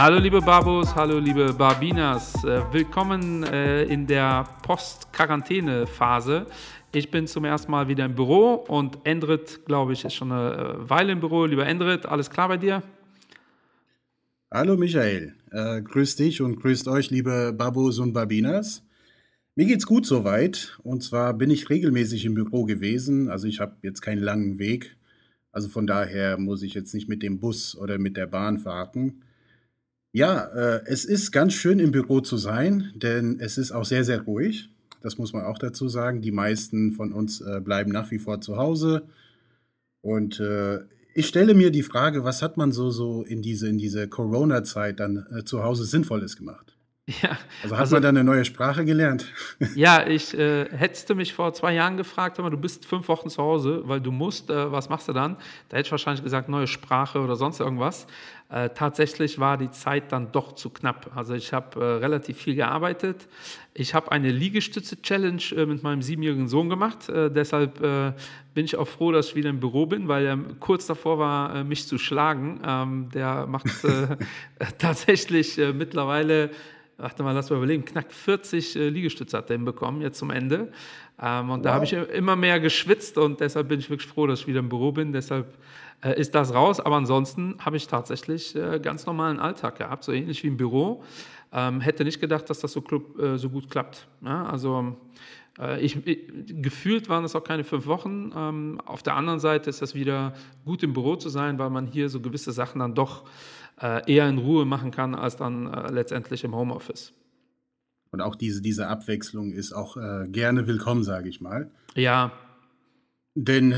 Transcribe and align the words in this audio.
Hallo 0.00 0.20
liebe 0.20 0.40
Babos, 0.40 0.94
hallo 0.94 1.18
liebe 1.18 1.52
Barbinas. 1.52 2.44
Äh, 2.44 2.62
willkommen 2.72 3.42
äh, 3.42 3.82
in 3.82 4.06
der 4.06 4.48
Post-Quarantäne-Phase. 4.62 6.46
Ich 6.94 7.10
bin 7.10 7.26
zum 7.26 7.44
ersten 7.44 7.72
Mal 7.72 7.88
wieder 7.88 8.04
im 8.04 8.14
Büro 8.14 8.54
und 8.54 8.98
Endrit, 9.02 9.64
glaube 9.66 9.94
ich, 9.94 10.04
ist 10.04 10.14
schon 10.14 10.30
eine 10.30 10.54
äh, 10.54 10.88
Weile 10.88 11.10
im 11.10 11.18
Büro. 11.18 11.46
Lieber 11.46 11.66
Endrit, 11.66 12.06
alles 12.06 12.30
klar 12.30 12.46
bei 12.46 12.58
dir? 12.58 12.84
Hallo 14.52 14.76
Michael, 14.76 15.34
grüß 15.50 16.14
dich 16.14 16.42
und 16.42 16.60
grüßt 16.60 16.86
euch, 16.86 17.10
liebe 17.10 17.52
Babos 17.52 17.98
und 17.98 18.12
Babinas. 18.12 18.84
Mir 19.56 19.66
geht's 19.66 19.84
gut 19.84 20.06
soweit. 20.06 20.78
Und 20.84 21.02
zwar 21.02 21.34
bin 21.34 21.50
ich 21.50 21.70
regelmäßig 21.70 22.24
im 22.24 22.34
Büro 22.34 22.64
gewesen. 22.66 23.28
Also 23.30 23.48
ich 23.48 23.58
habe 23.58 23.74
jetzt 23.82 24.00
keinen 24.00 24.22
langen 24.22 24.60
Weg. 24.60 24.96
Also 25.50 25.68
von 25.68 25.88
daher 25.88 26.38
muss 26.38 26.62
ich 26.62 26.74
jetzt 26.74 26.94
nicht 26.94 27.08
mit 27.08 27.24
dem 27.24 27.40
Bus 27.40 27.76
oder 27.76 27.98
mit 27.98 28.16
der 28.16 28.28
Bahn 28.28 28.58
fahren. 28.58 29.24
Ja, 30.18 30.46
äh, 30.46 30.82
es 30.86 31.04
ist 31.04 31.30
ganz 31.30 31.52
schön 31.52 31.78
im 31.78 31.92
Büro 31.92 32.20
zu 32.20 32.38
sein, 32.38 32.90
denn 32.96 33.38
es 33.38 33.56
ist 33.56 33.70
auch 33.70 33.84
sehr, 33.84 34.02
sehr 34.02 34.22
ruhig. 34.22 34.68
Das 35.00 35.16
muss 35.16 35.32
man 35.32 35.44
auch 35.44 35.58
dazu 35.58 35.88
sagen. 35.88 36.22
Die 36.22 36.32
meisten 36.32 36.90
von 36.90 37.12
uns 37.12 37.40
äh, 37.40 37.60
bleiben 37.60 37.92
nach 37.92 38.10
wie 38.10 38.18
vor 38.18 38.40
zu 38.40 38.56
Hause. 38.56 39.04
Und 40.00 40.40
äh, 40.40 40.80
ich 41.14 41.28
stelle 41.28 41.54
mir 41.54 41.70
die 41.70 41.84
Frage, 41.84 42.24
was 42.24 42.42
hat 42.42 42.56
man 42.56 42.72
so, 42.72 42.90
so 42.90 43.22
in 43.22 43.42
diese, 43.42 43.68
in 43.68 43.78
diese 43.78 44.08
Corona-Zeit 44.08 44.98
dann 44.98 45.24
äh, 45.30 45.44
zu 45.44 45.62
Hause 45.62 45.84
Sinnvolles 45.84 46.36
gemacht? 46.36 46.76
Ja, 47.22 47.38
also 47.62 47.74
hat 47.74 47.80
also, 47.80 47.96
man 47.96 48.02
dann 48.02 48.16
eine 48.18 48.24
neue 48.24 48.44
Sprache 48.44 48.84
gelernt? 48.84 49.32
Ja, 49.74 50.06
ich 50.06 50.36
äh, 50.36 50.66
hättest 50.70 51.08
du 51.08 51.14
mich 51.14 51.32
vor 51.32 51.54
zwei 51.54 51.72
Jahren 51.72 51.96
gefragt, 51.96 52.38
aber 52.38 52.50
du 52.50 52.58
bist 52.58 52.84
fünf 52.84 53.08
Wochen 53.08 53.30
zu 53.30 53.42
Hause, 53.42 53.82
weil 53.84 54.00
du 54.00 54.12
musst, 54.12 54.50
äh, 54.50 54.70
was 54.70 54.90
machst 54.90 55.08
du 55.08 55.14
dann? 55.14 55.36
Da 55.68 55.78
hätte 55.78 55.86
ich 55.86 55.90
wahrscheinlich 55.90 56.22
gesagt, 56.22 56.50
neue 56.50 56.66
Sprache 56.66 57.20
oder 57.20 57.34
sonst 57.36 57.60
irgendwas. 57.60 58.06
Äh, 58.50 58.70
tatsächlich 58.70 59.38
war 59.38 59.56
die 59.56 59.70
Zeit 59.70 60.12
dann 60.12 60.32
doch 60.32 60.52
zu 60.52 60.68
knapp. 60.68 61.10
Also 61.14 61.32
ich 61.32 61.52
habe 61.54 61.80
äh, 61.80 61.84
relativ 61.84 62.36
viel 62.38 62.54
gearbeitet. 62.54 63.26
Ich 63.72 63.94
habe 63.94 64.12
eine 64.12 64.30
Liegestütze-Challenge 64.30 65.42
äh, 65.56 65.66
mit 65.66 65.82
meinem 65.82 66.02
siebenjährigen 66.02 66.48
Sohn 66.48 66.68
gemacht. 66.68 67.08
Äh, 67.08 67.30
deshalb 67.30 67.78
bin 67.78 68.64
ich 68.64 68.76
auch 68.76 68.88
froh, 68.88 69.12
dass 69.12 69.28
ich 69.28 69.34
wieder 69.34 69.50
im 69.50 69.60
Büro 69.60 69.86
bin, 69.86 70.08
weil 70.08 70.26
er 70.26 70.38
kurz 70.60 70.86
davor 70.86 71.18
war, 71.18 71.64
mich 71.64 71.86
zu 71.86 71.96
schlagen. 71.96 72.60
Ähm, 72.66 73.08
der 73.14 73.46
macht 73.46 73.66
tatsächlich 74.78 75.58
mittlerweile 75.74 76.50
warte 76.98 77.22
mal, 77.22 77.32
lass 77.32 77.48
mal 77.48 77.56
überlegen, 77.56 77.84
knapp 77.84 78.12
40 78.12 78.76
äh, 78.76 78.88
Liegestütze 78.88 79.36
hat 79.38 79.48
er 79.50 79.56
hinbekommen, 79.56 80.02
jetzt 80.02 80.18
zum 80.18 80.30
Ende. 80.30 80.72
Ähm, 81.20 81.50
und 81.50 81.60
wow. 81.60 81.64
da 81.64 81.74
habe 81.74 81.84
ich 81.84 81.92
immer 81.92 82.36
mehr 82.36 82.60
geschwitzt 82.60 83.16
und 83.18 83.40
deshalb 83.40 83.68
bin 83.68 83.80
ich 83.80 83.88
wirklich 83.88 84.08
froh, 84.08 84.26
dass 84.26 84.40
ich 84.40 84.46
wieder 84.46 84.60
im 84.60 84.68
Büro 84.68 84.92
bin. 84.92 85.12
Deshalb 85.12 85.56
äh, 86.02 86.18
ist 86.18 86.34
das 86.34 86.52
raus. 86.52 86.80
Aber 86.80 86.96
ansonsten 86.96 87.56
habe 87.60 87.76
ich 87.76 87.86
tatsächlich 87.86 88.54
äh, 88.54 88.80
ganz 88.80 89.06
normalen 89.06 89.38
Alltag 89.38 89.78
gehabt, 89.78 90.04
so 90.04 90.12
ähnlich 90.12 90.42
wie 90.42 90.48
im 90.48 90.56
Büro. 90.56 91.02
Ähm, 91.52 91.80
hätte 91.80 92.04
nicht 92.04 92.20
gedacht, 92.20 92.50
dass 92.50 92.60
das 92.60 92.72
so, 92.72 92.82
äh, 93.18 93.38
so 93.38 93.48
gut 93.48 93.70
klappt. 93.70 94.06
Ja, 94.24 94.46
also 94.46 94.96
äh, 95.58 95.80
ich, 95.80 96.06
ich, 96.06 96.26
gefühlt 96.46 97.08
waren 97.08 97.24
es 97.24 97.34
auch 97.34 97.44
keine 97.44 97.64
fünf 97.64 97.86
Wochen. 97.86 98.32
Ähm, 98.36 98.80
auf 98.84 99.02
der 99.02 99.14
anderen 99.14 99.40
Seite 99.40 99.70
ist 99.70 99.80
das 99.82 99.94
wieder 99.94 100.34
gut 100.64 100.82
im 100.82 100.92
Büro 100.92 101.16
zu 101.16 101.28
sein, 101.28 101.58
weil 101.58 101.70
man 101.70 101.86
hier 101.86 102.08
so 102.08 102.20
gewisse 102.20 102.52
Sachen 102.52 102.80
dann 102.80 102.94
doch 102.94 103.24
eher 103.80 104.28
in 104.28 104.38
Ruhe 104.38 104.64
machen 104.64 104.90
kann, 104.90 105.14
als 105.14 105.36
dann 105.36 105.72
äh, 105.72 105.90
letztendlich 105.90 106.44
im 106.44 106.54
Homeoffice. 106.54 107.12
Und 108.10 108.20
auch 108.20 108.34
diese, 108.34 108.62
diese 108.62 108.88
Abwechslung 108.88 109.52
ist 109.52 109.72
auch 109.72 109.96
äh, 109.96 110.26
gerne 110.28 110.66
willkommen, 110.66 111.04
sage 111.04 111.28
ich 111.28 111.40
mal. 111.40 111.70
Ja. 111.94 112.32
Denn 113.34 113.74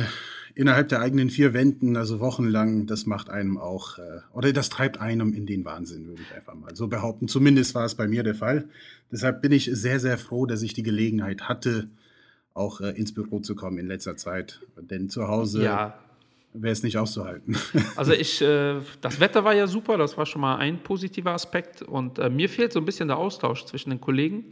innerhalb 0.54 0.88
der 0.88 1.00
eigenen 1.00 1.30
vier 1.30 1.52
Wänden, 1.52 1.96
also 1.96 2.20
wochenlang, 2.20 2.86
das 2.86 3.06
macht 3.06 3.28
einem 3.28 3.58
auch, 3.58 3.98
äh, 3.98 4.20
oder 4.32 4.52
das 4.52 4.68
treibt 4.68 5.00
einem 5.00 5.32
in 5.32 5.46
den 5.46 5.64
Wahnsinn, 5.64 6.06
würde 6.06 6.22
ich 6.22 6.34
einfach 6.34 6.54
mal 6.54 6.74
so 6.76 6.86
behaupten. 6.86 7.28
Zumindest 7.28 7.74
war 7.74 7.84
es 7.84 7.96
bei 7.96 8.06
mir 8.06 8.22
der 8.22 8.34
Fall. 8.34 8.68
Deshalb 9.10 9.42
bin 9.42 9.52
ich 9.52 9.70
sehr, 9.72 9.98
sehr 9.98 10.16
froh, 10.16 10.46
dass 10.46 10.62
ich 10.62 10.74
die 10.74 10.84
Gelegenheit 10.84 11.42
hatte, 11.42 11.88
auch 12.54 12.80
äh, 12.80 12.90
ins 12.90 13.12
Büro 13.12 13.40
zu 13.40 13.54
kommen 13.54 13.78
in 13.78 13.88
letzter 13.88 14.16
Zeit. 14.16 14.60
Denn 14.80 15.08
zu 15.08 15.28
Hause 15.28 15.64
ja 15.64 15.98
wäre 16.52 16.72
es 16.72 16.82
nicht 16.82 16.98
auszuhalten. 16.98 17.56
Also 17.96 18.12
ich, 18.12 18.40
äh, 18.40 18.76
das 19.00 19.20
Wetter 19.20 19.44
war 19.44 19.54
ja 19.54 19.66
super, 19.66 19.98
das 19.98 20.16
war 20.16 20.26
schon 20.26 20.40
mal 20.40 20.56
ein 20.56 20.82
positiver 20.82 21.32
Aspekt 21.32 21.82
und 21.82 22.18
äh, 22.18 22.30
mir 22.30 22.48
fehlt 22.48 22.72
so 22.72 22.80
ein 22.80 22.84
bisschen 22.84 23.08
der 23.08 23.18
Austausch 23.18 23.64
zwischen 23.64 23.90
den 23.90 24.00
Kollegen, 24.00 24.46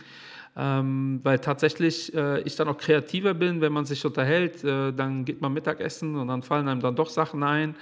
ähm, 0.56 1.20
weil 1.22 1.38
tatsächlich 1.38 2.14
äh, 2.14 2.40
ich 2.42 2.56
dann 2.56 2.68
auch 2.68 2.78
kreativer 2.78 3.34
bin, 3.34 3.60
wenn 3.60 3.72
man 3.72 3.84
sich 3.84 4.04
unterhält, 4.04 4.64
äh, 4.64 4.92
dann 4.92 5.24
geht 5.24 5.40
man 5.40 5.52
Mittagessen 5.52 6.16
und 6.16 6.28
dann 6.28 6.42
fallen 6.42 6.68
einem 6.68 6.80
dann 6.80 6.96
doch 6.96 7.08
Sachen 7.08 7.42
ein 7.42 7.74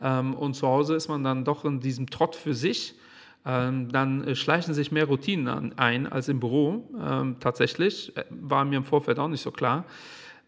ähm, 0.00 0.34
und 0.34 0.54
zu 0.54 0.66
Hause 0.66 0.94
ist 0.94 1.08
man 1.08 1.24
dann 1.24 1.44
doch 1.44 1.64
in 1.64 1.80
diesem 1.80 2.10
Trott 2.10 2.36
für 2.36 2.54
sich. 2.54 2.94
Ähm, 3.46 3.90
dann 3.92 4.26
äh, 4.26 4.34
schleichen 4.34 4.72
sich 4.72 4.90
mehr 4.90 5.04
Routinen 5.04 5.48
an, 5.48 5.72
ein 5.76 6.06
als 6.10 6.28
im 6.28 6.40
Büro. 6.40 6.88
Ähm, 7.02 7.36
tatsächlich 7.40 8.16
äh, 8.16 8.24
war 8.30 8.64
mir 8.64 8.76
im 8.76 8.84
Vorfeld 8.84 9.18
auch 9.18 9.28
nicht 9.28 9.42
so 9.42 9.50
klar. 9.50 9.84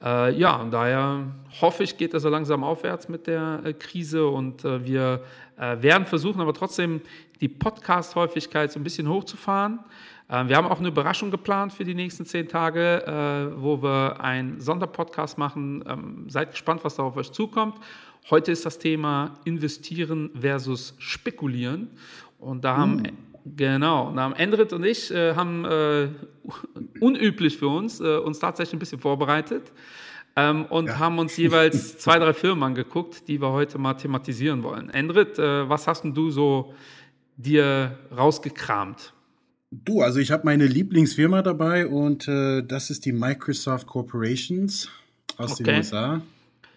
Äh, 0.02 0.38
ja, 0.38 0.56
und 0.56 0.70
daher 0.72 1.24
hoffe 1.60 1.82
ich, 1.82 1.96
geht 1.96 2.12
es 2.14 2.22
so 2.22 2.28
langsam 2.28 2.64
aufwärts 2.64 3.08
mit 3.08 3.26
der 3.26 3.60
äh, 3.64 3.72
Krise 3.72 4.26
und 4.26 4.64
äh, 4.64 4.84
wir 4.84 5.22
äh, 5.58 5.80
werden 5.80 6.06
versuchen, 6.06 6.40
aber 6.40 6.52
trotzdem 6.52 7.00
die 7.40 7.48
Podcast-Häufigkeit 7.48 8.72
so 8.72 8.78
ein 8.78 8.84
bisschen 8.84 9.08
hochzufahren. 9.08 9.80
Äh, 10.28 10.48
wir 10.48 10.56
haben 10.56 10.66
auch 10.66 10.78
eine 10.78 10.88
Überraschung 10.88 11.30
geplant 11.30 11.72
für 11.72 11.84
die 11.84 11.94
nächsten 11.94 12.26
zehn 12.26 12.48
Tage, 12.48 13.06
äh, 13.06 13.60
wo 13.60 13.82
wir 13.82 14.20
einen 14.20 14.60
Sonderpodcast 14.60 15.38
machen. 15.38 15.82
Ähm, 15.86 16.26
seid 16.28 16.50
gespannt, 16.50 16.84
was 16.84 16.96
da 16.96 17.04
auf 17.04 17.16
euch 17.16 17.32
zukommt. 17.32 17.76
Heute 18.28 18.52
ist 18.52 18.66
das 18.66 18.78
Thema 18.78 19.34
Investieren 19.44 20.30
versus 20.38 20.94
Spekulieren. 20.98 21.90
Und 22.38 22.64
da 22.64 22.76
haben 22.76 22.96
mm. 22.96 23.06
Genau, 23.54 24.08
und 24.08 24.18
Endrit 24.18 24.72
und 24.72 24.84
ich 24.84 25.12
äh, 25.12 25.34
haben 25.36 25.64
äh, 25.64 26.08
unüblich 26.98 27.58
für 27.58 27.68
uns 27.68 28.00
äh, 28.00 28.16
uns 28.16 28.40
tatsächlich 28.40 28.74
ein 28.74 28.78
bisschen 28.80 28.98
vorbereitet 28.98 29.70
ähm, 30.34 30.64
und 30.66 30.86
ja. 30.86 30.98
haben 30.98 31.18
uns 31.20 31.36
jeweils 31.36 31.96
zwei, 31.98 32.18
drei 32.18 32.32
Firmen 32.32 32.64
angeguckt, 32.64 33.28
die 33.28 33.40
wir 33.40 33.52
heute 33.52 33.78
mal 33.78 33.94
thematisieren 33.94 34.64
wollen. 34.64 34.90
Endrit, 34.90 35.38
äh, 35.38 35.68
was 35.68 35.86
hast 35.86 36.02
denn 36.02 36.12
du 36.12 36.30
so 36.30 36.74
dir 37.36 37.96
rausgekramt? 38.16 39.12
Du, 39.70 40.02
also 40.02 40.18
ich 40.18 40.32
habe 40.32 40.42
meine 40.44 40.66
Lieblingsfirma 40.66 41.42
dabei 41.42 41.86
und 41.86 42.26
äh, 42.26 42.62
das 42.62 42.90
ist 42.90 43.04
die 43.04 43.12
Microsoft 43.12 43.86
Corporations 43.86 44.88
aus 45.36 45.52
okay. 45.52 45.64
den 45.64 45.76
USA. 45.76 46.22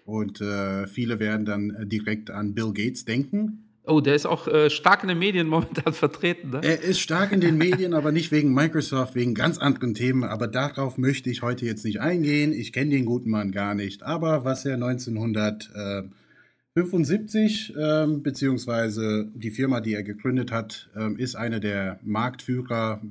Und 0.05 0.41
äh, 0.41 0.85
viele 0.85 1.19
werden 1.19 1.45
dann 1.45 1.87
direkt 1.89 2.29
an 2.29 2.53
Bill 2.53 2.73
Gates 2.73 3.05
denken. 3.05 3.68
Oh, 3.89 4.01
der 4.01 4.15
ist 4.15 4.25
auch 4.25 4.47
äh, 4.47 4.69
stark 4.69 5.03
in 5.03 5.09
den 5.09 5.19
Medien 5.19 5.47
momentan 5.47 5.93
vertreten. 5.93 6.49
Ne? 6.51 6.61
Er 6.63 6.81
ist 6.81 6.99
stark 6.99 7.31
in 7.31 7.39
den 7.41 7.57
Medien, 7.57 7.93
aber 7.93 8.11
nicht 8.11 8.31
wegen 8.31 8.53
Microsoft, 8.53 9.15
wegen 9.15 9.33
ganz 9.33 9.57
anderen 9.57 9.95
Themen. 9.95 10.23
Aber 10.23 10.47
darauf 10.47 10.97
möchte 10.97 11.29
ich 11.29 11.41
heute 11.41 11.65
jetzt 11.65 11.83
nicht 11.85 11.99
eingehen. 11.99 12.53
Ich 12.53 12.71
kenne 12.71 12.91
den 12.91 13.05
guten 13.05 13.29
Mann 13.29 13.51
gar 13.51 13.75
nicht. 13.75 14.03
Aber 14.03 14.45
was 14.45 14.63
er 14.65 14.75
1975, 14.75 17.75
äh, 17.75 18.07
beziehungsweise 18.07 19.29
die 19.33 19.51
Firma, 19.51 19.81
die 19.81 19.95
er 19.95 20.03
gegründet 20.03 20.51
hat, 20.51 20.89
äh, 20.95 21.11
ist 21.15 21.35
eine 21.35 21.59
der 21.59 21.99
Marktführer, 22.03 23.01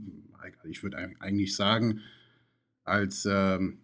ich 0.64 0.82
würde 0.82 0.96
eigentlich 1.20 1.54
sagen, 1.56 2.00
als, 2.84 3.28
ähm, 3.30 3.78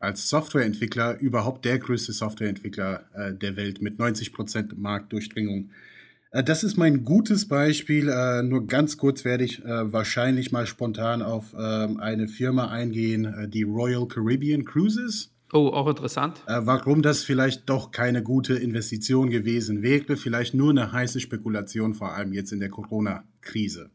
als 0.00 0.28
Softwareentwickler 0.28 1.18
überhaupt 1.18 1.64
der 1.64 1.78
größte 1.78 2.12
Softwareentwickler 2.12 3.04
äh, 3.14 3.34
der 3.34 3.56
Welt 3.56 3.80
mit 3.82 3.98
90% 3.98 4.76
Marktdurchdringung. 4.76 5.70
Äh, 6.30 6.44
das 6.44 6.64
ist 6.64 6.76
mein 6.76 7.04
gutes 7.04 7.48
Beispiel. 7.48 8.08
Äh, 8.08 8.42
nur 8.42 8.66
ganz 8.66 8.96
kurz 8.96 9.24
werde 9.24 9.44
ich 9.44 9.64
äh, 9.64 9.92
wahrscheinlich 9.92 10.52
mal 10.52 10.66
spontan 10.66 11.22
auf 11.22 11.54
ähm, 11.58 11.98
eine 11.98 12.28
Firma 12.28 12.68
eingehen, 12.68 13.50
die 13.50 13.62
Royal 13.62 14.06
Caribbean 14.06 14.64
Cruises. 14.64 15.34
Oh, 15.50 15.68
auch 15.68 15.88
interessant. 15.88 16.42
Warum 16.46 17.00
das 17.00 17.24
vielleicht 17.24 17.70
doch 17.70 17.90
keine 17.90 18.22
gute 18.22 18.54
Investition 18.54 19.30
gewesen 19.30 19.80
wäre, 19.80 20.18
vielleicht 20.18 20.52
nur 20.52 20.68
eine 20.68 20.92
heiße 20.92 21.20
Spekulation, 21.20 21.94
vor 21.94 22.12
allem 22.12 22.34
jetzt 22.34 22.52
in 22.52 22.60
der 22.60 22.68
Corona-Krise. 22.68 23.88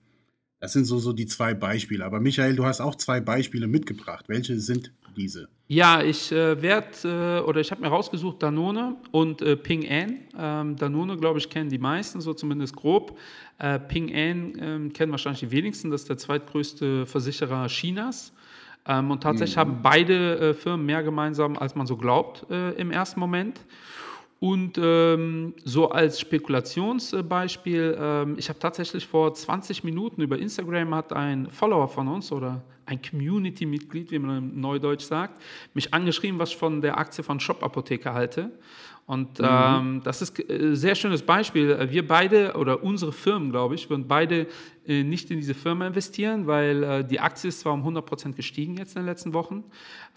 Das 0.59 0.73
sind 0.73 0.85
so, 0.85 0.97
so 0.97 1.13
die 1.13 1.27
zwei 1.27 1.53
Beispiele. 1.53 2.05
Aber 2.05 2.19
Michael, 2.19 2.55
du 2.55 2.65
hast 2.65 2.81
auch 2.81 2.95
zwei 2.95 3.21
Beispiele 3.21 3.67
mitgebracht. 3.67 4.25
Welche 4.29 4.59
sind 4.59 4.93
diese? 5.15 5.47
Ja, 5.67 6.01
ich 6.01 6.31
äh, 6.31 6.61
werde, 6.61 7.41
äh, 7.43 7.47
oder 7.47 7.61
ich 7.61 7.71
habe 7.71 7.81
mir 7.81 7.87
rausgesucht 7.87 8.43
Danone 8.43 8.97
und 9.11 9.41
äh, 9.41 9.55
Ping 9.55 9.89
An. 9.89 10.19
Ähm, 10.37 10.75
Danone, 10.75 11.17
glaube 11.17 11.39
ich, 11.39 11.49
kennen 11.49 11.69
die 11.69 11.79
meisten, 11.79 12.21
so 12.21 12.33
zumindest 12.33 12.75
grob. 12.75 13.17
Äh, 13.59 13.79
Ping 13.79 14.09
An 14.13 14.53
ähm, 14.59 14.93
kennen 14.93 15.11
wahrscheinlich 15.11 15.39
die 15.39 15.51
wenigsten, 15.51 15.89
das 15.89 16.01
ist 16.01 16.09
der 16.09 16.17
zweitgrößte 16.17 17.05
Versicherer 17.05 17.67
Chinas. 17.67 18.33
Ähm, 18.85 19.11
und 19.11 19.23
tatsächlich 19.23 19.55
mhm. 19.55 19.61
haben 19.61 19.79
beide 19.81 20.39
äh, 20.39 20.53
Firmen 20.53 20.85
mehr 20.85 21.03
gemeinsam, 21.03 21.57
als 21.57 21.75
man 21.75 21.87
so 21.87 21.95
glaubt 21.95 22.45
äh, 22.51 22.71
im 22.73 22.91
ersten 22.91 23.19
Moment. 23.19 23.61
Und 24.39 24.77
ähm, 24.77 25.53
so 25.63 25.89
als 25.89 26.19
Spekulationsbeispiel, 26.19 27.97
ähm, 27.97 28.35
ich 28.37 28.49
habe 28.49 28.59
tatsächlich 28.59 29.07
vor 29.07 29.33
20 29.33 29.85
Minuten 29.85 30.21
über 30.21 30.37
Instagram 30.37 30.93
hat 30.93 31.13
ein 31.13 31.49
Follower 31.49 31.87
von 31.87 32.09
uns 32.09 32.29
oder 32.29 32.61
ein 32.85 33.01
Community-Mitglied, 33.01 34.11
wie 34.11 34.19
man 34.19 34.37
im 34.37 34.61
Neudeutsch 34.61 35.03
sagt, 35.03 35.41
mich 35.73 35.93
angeschrieben, 35.93 36.39
was 36.39 36.49
ich 36.49 36.57
von 36.57 36.81
der 36.81 36.97
Aktie 36.97 37.23
von 37.23 37.39
Shop 37.39 37.63
Apotheke 37.63 38.13
halte. 38.13 38.51
Und 39.05 39.39
mhm. 39.39 39.45
ähm, 39.49 40.01
das 40.03 40.21
ist 40.21 40.39
ein 40.39 40.49
äh, 40.49 40.75
sehr 40.75 40.95
schönes 40.95 41.23
Beispiel. 41.23 41.89
Wir 41.89 42.07
beide 42.07 42.53
oder 42.55 42.83
unsere 42.83 43.11
Firmen, 43.11 43.51
glaube 43.51 43.75
ich, 43.75 43.89
würden 43.89 44.07
beide 44.07 44.47
äh, 44.87 45.03
nicht 45.03 45.29
in 45.29 45.37
diese 45.37 45.53
Firma 45.53 45.85
investieren, 45.87 46.47
weil 46.47 46.83
äh, 46.83 47.03
die 47.03 47.19
Aktie 47.19 47.49
ist 47.49 47.59
zwar 47.59 47.73
um 47.73 47.79
100 47.79 48.05
Prozent 48.05 48.35
gestiegen 48.37 48.77
jetzt 48.77 48.95
in 48.95 49.01
den 49.01 49.07
letzten 49.07 49.33
Wochen. 49.33 49.65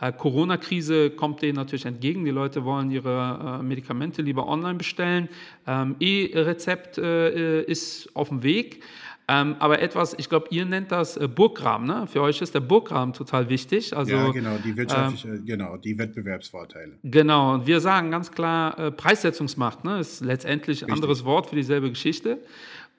Äh, 0.00 0.12
Corona-Krise 0.12 1.10
kommt 1.10 1.42
denen 1.42 1.56
natürlich 1.56 1.84
entgegen. 1.84 2.24
Die 2.24 2.30
Leute 2.30 2.64
wollen 2.64 2.92
ihre 2.92 3.58
äh, 3.60 3.62
Medikamente 3.64 4.22
lieber 4.22 4.46
online 4.46 4.76
bestellen. 4.76 5.28
Ähm, 5.66 5.96
E-Rezept 5.98 6.98
äh, 6.98 7.62
ist 7.62 8.14
auf 8.14 8.28
dem 8.28 8.44
Weg. 8.44 8.84
Ähm, 9.28 9.56
aber 9.58 9.80
etwas, 9.82 10.14
ich 10.18 10.28
glaube, 10.28 10.46
ihr 10.50 10.64
nennt 10.64 10.92
das 10.92 11.16
äh, 11.16 11.26
Burggraben. 11.26 11.84
Ne? 11.86 12.06
Für 12.06 12.22
euch 12.22 12.40
ist 12.40 12.54
der 12.54 12.60
Burggraben 12.60 13.12
total 13.12 13.48
wichtig. 13.48 13.96
Also, 13.96 14.12
ja, 14.12 14.30
genau, 14.30 14.56
die 14.64 14.76
wirtschaftliche, 14.76 15.28
äh, 15.34 15.38
genau, 15.44 15.76
die 15.76 15.98
Wettbewerbsvorteile. 15.98 16.92
Genau, 17.02 17.54
und 17.54 17.66
wir 17.66 17.80
sagen 17.80 18.12
ganz 18.12 18.30
klar, 18.30 18.78
äh, 18.78 18.92
Preissetzungsmacht 18.92 19.84
ne? 19.84 19.98
ist 19.98 20.20
letztendlich 20.20 20.84
ein 20.84 20.92
anderes 20.92 21.24
Wort 21.24 21.48
für 21.48 21.56
dieselbe 21.56 21.90
Geschichte. 21.90 22.38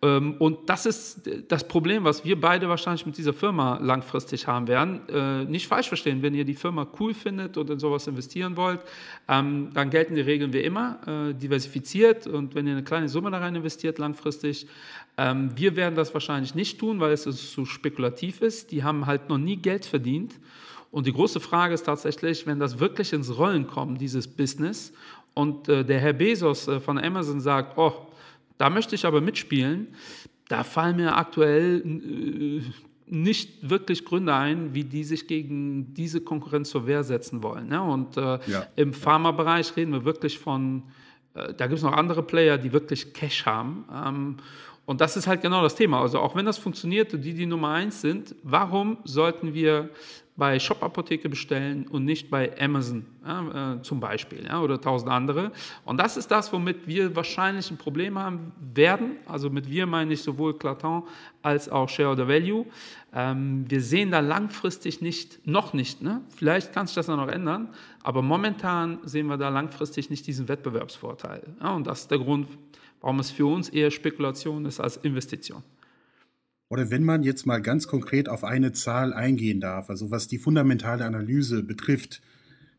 Ähm, 0.03 0.35
und 0.37 0.69
das 0.69 0.85
ist 0.85 1.29
das 1.47 1.67
Problem, 1.67 2.03
was 2.03 2.23
wir 2.23 2.39
beide 2.39 2.69
wahrscheinlich 2.69 3.05
mit 3.05 3.17
dieser 3.17 3.33
Firma 3.33 3.79
langfristig 3.81 4.45
haben 4.45 4.67
werden. 4.67 5.01
Äh, 5.09 5.45
nicht 5.45 5.67
falsch 5.67 5.87
verstehen, 5.87 6.21
wenn 6.21 6.35
ihr 6.35 6.45
die 6.45 6.53
Firma 6.53 6.87
cool 6.99 7.15
findet 7.15 7.57
und 7.57 7.69
in 7.69 7.79
sowas 7.79 8.05
investieren 8.05 8.57
wollt, 8.57 8.81
ähm, 9.27 9.69
dann 9.73 9.89
gelten 9.89 10.13
die 10.13 10.21
Regeln 10.21 10.53
wie 10.53 10.61
immer, 10.61 10.99
äh, 11.07 11.33
diversifiziert 11.33 12.27
und 12.27 12.53
wenn 12.53 12.67
ihr 12.67 12.73
eine 12.73 12.83
kleine 12.83 13.09
Summe 13.09 13.31
da 13.31 13.39
rein 13.39 13.55
investiert 13.55 13.97
langfristig. 13.97 14.67
Ähm, 15.17 15.51
wir 15.55 15.75
werden 15.75 15.95
das 15.95 16.13
wahrscheinlich 16.13 16.53
nicht 16.53 16.79
tun, 16.79 16.99
weil 16.99 17.11
es 17.11 17.23
zu 17.23 17.65
spekulativ 17.65 18.41
ist. 18.41 18.71
Die 18.71 18.83
haben 18.83 19.07
halt 19.07 19.29
noch 19.29 19.39
nie 19.39 19.55
Geld 19.55 19.85
verdient. 19.85 20.35
Und 20.91 21.07
die 21.07 21.13
große 21.13 21.39
Frage 21.39 21.73
ist 21.73 21.87
tatsächlich, 21.87 22.45
wenn 22.45 22.59
das 22.59 22.79
wirklich 22.79 23.13
ins 23.13 23.35
Rollen 23.35 23.65
kommt, 23.65 23.99
dieses 23.99 24.27
Business, 24.27 24.93
und 25.33 25.69
äh, 25.69 25.85
der 25.85 25.99
Herr 25.99 26.13
Bezos 26.13 26.67
von 26.83 26.97
Amazon 26.97 27.39
sagt, 27.39 27.77
oh, 27.77 28.07
da 28.57 28.69
möchte 28.69 28.95
ich 28.95 29.05
aber 29.05 29.21
mitspielen. 29.21 29.87
Da 30.47 30.63
fallen 30.63 30.95
mir 30.97 31.15
aktuell 31.15 31.81
äh, 31.85 32.61
nicht 33.09 33.69
wirklich 33.69 34.05
Gründe 34.05 34.33
ein, 34.33 34.73
wie 34.73 34.83
die 34.83 35.03
sich 35.03 35.27
gegen 35.27 35.93
diese 35.93 36.21
Konkurrenz 36.21 36.69
zur 36.69 36.87
Wehr 36.87 37.03
setzen 37.03 37.41
wollen. 37.41 37.69
Ne? 37.69 37.81
Und 37.81 38.17
äh, 38.17 38.39
ja. 38.47 38.67
im 38.75 38.93
Pharmabereich 38.93 39.75
reden 39.75 39.93
wir 39.93 40.05
wirklich 40.05 40.39
von, 40.39 40.83
äh, 41.33 41.53
da 41.53 41.67
gibt 41.67 41.77
es 41.77 41.83
noch 41.83 41.93
andere 41.93 42.23
Player, 42.23 42.57
die 42.57 42.73
wirklich 42.73 43.13
Cash 43.13 43.45
haben. 43.45 43.85
Ähm, 43.93 44.37
und 44.85 45.01
das 45.01 45.17
ist 45.17 45.27
halt 45.27 45.41
genau 45.41 45.61
das 45.61 45.75
Thema. 45.75 46.01
Also 46.01 46.19
auch 46.19 46.35
wenn 46.35 46.45
das 46.45 46.57
funktioniert 46.57 47.13
und 47.13 47.21
die 47.21 47.33
die 47.33 47.45
Nummer 47.45 47.69
eins 47.69 48.01
sind, 48.01 48.35
warum 48.43 48.97
sollten 49.03 49.53
wir 49.53 49.89
bei 50.37 50.59
Shop 50.59 50.83
Apotheke 50.83 51.29
bestellen 51.29 51.87
und 51.87 52.05
nicht 52.05 52.29
bei 52.29 52.53
Amazon 52.61 53.05
ja, 53.25 53.73
äh, 53.73 53.81
zum 53.81 53.99
Beispiel 53.99 54.45
ja, 54.45 54.61
oder 54.61 54.79
tausend 54.79 55.11
andere. 55.11 55.51
Und 55.83 55.97
das 55.99 56.15
ist 56.15 56.29
das, 56.29 56.53
womit 56.53 56.87
wir 56.87 57.15
wahrscheinlich 57.15 57.71
ein 57.71 57.77
Problem 57.77 58.19
haben 58.19 58.51
werden. 58.73 59.17
Also 59.25 59.49
mit 59.49 59.69
wir 59.69 59.87
meine 59.87 60.13
ich 60.13 60.21
sowohl 60.21 60.55
Claton 60.57 61.03
als 61.41 61.67
auch 61.67 61.89
Shareholder 61.89 62.27
Value. 62.27 62.65
Ähm, 63.13 63.65
wir 63.67 63.81
sehen 63.81 64.11
da 64.11 64.19
langfristig 64.19 65.01
nicht, 65.01 65.45
noch 65.47 65.73
nicht, 65.73 66.03
ne? 66.03 66.21
vielleicht 66.35 66.71
kann 66.71 66.85
sich 66.85 66.95
das 66.95 67.07
noch 67.07 67.27
ändern, 67.27 67.69
aber 68.03 68.21
momentan 68.21 68.99
sehen 69.03 69.27
wir 69.27 69.37
da 69.37 69.49
langfristig 69.49 70.11
nicht 70.11 70.27
diesen 70.27 70.47
Wettbewerbsvorteil. 70.47 71.41
Ja, 71.59 71.71
und 71.71 71.87
das 71.87 72.01
ist 72.01 72.11
der 72.11 72.19
Grund, 72.19 72.47
warum 73.01 73.19
es 73.19 73.31
für 73.31 73.47
uns 73.47 73.69
eher 73.69 73.89
Spekulation 73.89 74.65
ist 74.65 74.79
als 74.79 74.97
Investition. 74.97 75.63
Oder 76.69 76.91
wenn 76.91 77.03
man 77.03 77.23
jetzt 77.23 77.45
mal 77.45 77.61
ganz 77.61 77.87
konkret 77.87 78.27
auf 78.27 78.43
eine 78.43 78.73
Zahl 78.73 79.13
eingehen 79.13 79.61
darf, 79.61 79.89
also 79.89 80.11
was 80.11 80.27
die 80.27 80.37
fundamentale 80.37 81.05
Analyse 81.05 81.63
betrifft, 81.63 82.21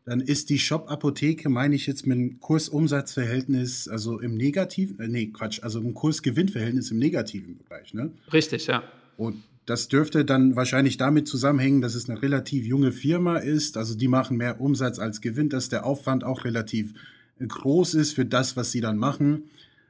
dann 0.05 0.21
ist 0.21 0.49
die 0.49 0.59
Shop-Apotheke, 0.59 1.49
meine 1.49 1.75
ich 1.75 1.85
jetzt 1.85 2.07
mit 2.07 2.17
dem 2.17 2.39
Kursumsatzverhältnis, 2.39 3.87
also 3.87 4.19
im 4.19 4.35
negativen, 4.35 4.99
äh, 4.99 5.07
nee, 5.07 5.27
Quatsch, 5.27 5.61
also 5.61 5.79
im 5.79 5.93
Kursgewinnverhältnis 5.93 6.91
im 6.91 6.97
negativen 6.97 7.57
Bereich, 7.57 7.93
ne? 7.93 8.11
Richtig, 8.33 8.67
ja. 8.67 8.83
Und 9.17 9.43
das 9.65 9.87
dürfte 9.87 10.25
dann 10.25 10.55
wahrscheinlich 10.55 10.97
damit 10.97 11.27
zusammenhängen, 11.27 11.81
dass 11.81 11.93
es 11.93 12.09
eine 12.09 12.21
relativ 12.21 12.65
junge 12.65 12.91
Firma 12.91 13.37
ist, 13.37 13.77
also 13.77 13.95
die 13.95 14.07
machen 14.07 14.37
mehr 14.37 14.59
Umsatz 14.59 14.97
als 14.97 15.21
Gewinn, 15.21 15.49
dass 15.49 15.69
der 15.69 15.85
Aufwand 15.85 16.23
auch 16.23 16.43
relativ 16.43 16.93
groß 17.39 17.93
ist 17.93 18.13
für 18.13 18.25
das, 18.25 18.57
was 18.57 18.71
sie 18.71 18.81
dann 18.81 18.97
machen. 18.97 19.43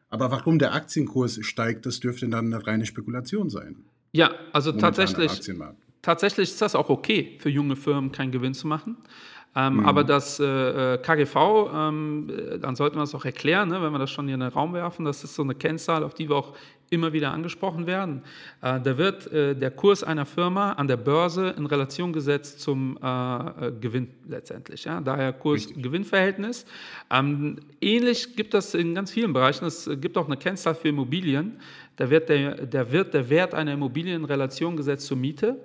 Aber 0.09 0.31
warum 0.31 0.59
der 0.59 0.73
Aktienkurs 0.73 1.39
steigt, 1.41 1.85
das 1.85 1.99
dürfte 1.99 2.27
dann 2.27 2.53
eine 2.53 2.65
reine 2.65 2.85
Spekulation 2.85 3.49
sein. 3.49 3.75
Ja, 4.11 4.31
also 4.53 4.71
tatsächlich, 4.71 5.31
tatsächlich 6.01 6.49
ist 6.49 6.61
das 6.61 6.75
auch 6.75 6.89
okay 6.89 7.37
für 7.39 7.49
junge 7.49 7.75
Firmen, 7.75 8.11
keinen 8.11 8.31
Gewinn 8.31 8.53
zu 8.53 8.67
machen. 8.67 8.97
Ähm, 9.59 9.77
mhm. 9.77 9.85
Aber 9.85 10.03
das 10.03 10.39
äh, 10.39 10.45
äh 10.45 10.97
KGV, 10.99 11.35
ähm, 11.73 12.29
äh, 12.29 12.59
dann 12.59 12.75
sollten 12.75 12.95
wir 12.95 13.01
das 13.01 13.15
auch 13.15 13.25
erklären, 13.25 13.69
ne, 13.69 13.81
wenn 13.81 13.91
wir 13.91 13.99
das 13.99 14.11
schon 14.11 14.25
hier 14.25 14.35
in 14.35 14.41
den 14.41 14.49
Raum 14.49 14.73
werfen. 14.73 15.05
Das 15.05 15.23
ist 15.23 15.35
so 15.35 15.43
eine 15.43 15.55
Kennzahl, 15.55 16.03
auf 16.03 16.13
die 16.13 16.29
wir 16.29 16.35
auch 16.35 16.53
immer 16.89 17.13
wieder 17.13 17.31
angesprochen 17.31 17.85
werden. 17.85 18.23
Äh, 18.61 18.79
da 18.81 18.97
wird 18.97 19.31
äh, 19.31 19.55
der 19.55 19.71
Kurs 19.71 20.03
einer 20.03 20.25
Firma 20.25 20.73
an 20.73 20.87
der 20.87 20.97
Börse 20.97 21.53
in 21.57 21.65
Relation 21.65 22.13
gesetzt 22.13 22.61
zum 22.61 22.97
äh, 23.01 23.71
Gewinn 23.79 24.09
letztendlich. 24.27 24.85
Ja? 24.85 25.01
Daher 25.01 25.33
Kurs-Gewinn-Verhältnis. 25.33 26.65
Ähm, 27.11 27.57
ähnlich 27.81 28.35
gibt 28.35 28.53
das 28.53 28.73
in 28.73 28.95
ganz 28.95 29.11
vielen 29.11 29.33
Bereichen. 29.33 29.65
Es 29.65 29.89
gibt 29.99 30.17
auch 30.17 30.25
eine 30.25 30.37
Kennzahl 30.37 30.75
für 30.75 30.87
Immobilien. 30.87 31.59
Da 31.97 32.09
wird 32.09 32.29
der, 32.29 32.65
der, 32.65 32.91
wird 32.91 33.13
der 33.13 33.29
Wert 33.29 33.53
einer 33.53 33.73
Immobilie 33.73 34.15
in 34.15 34.25
Relation 34.25 34.77
gesetzt 34.77 35.07
zur 35.07 35.17
Miete. 35.17 35.57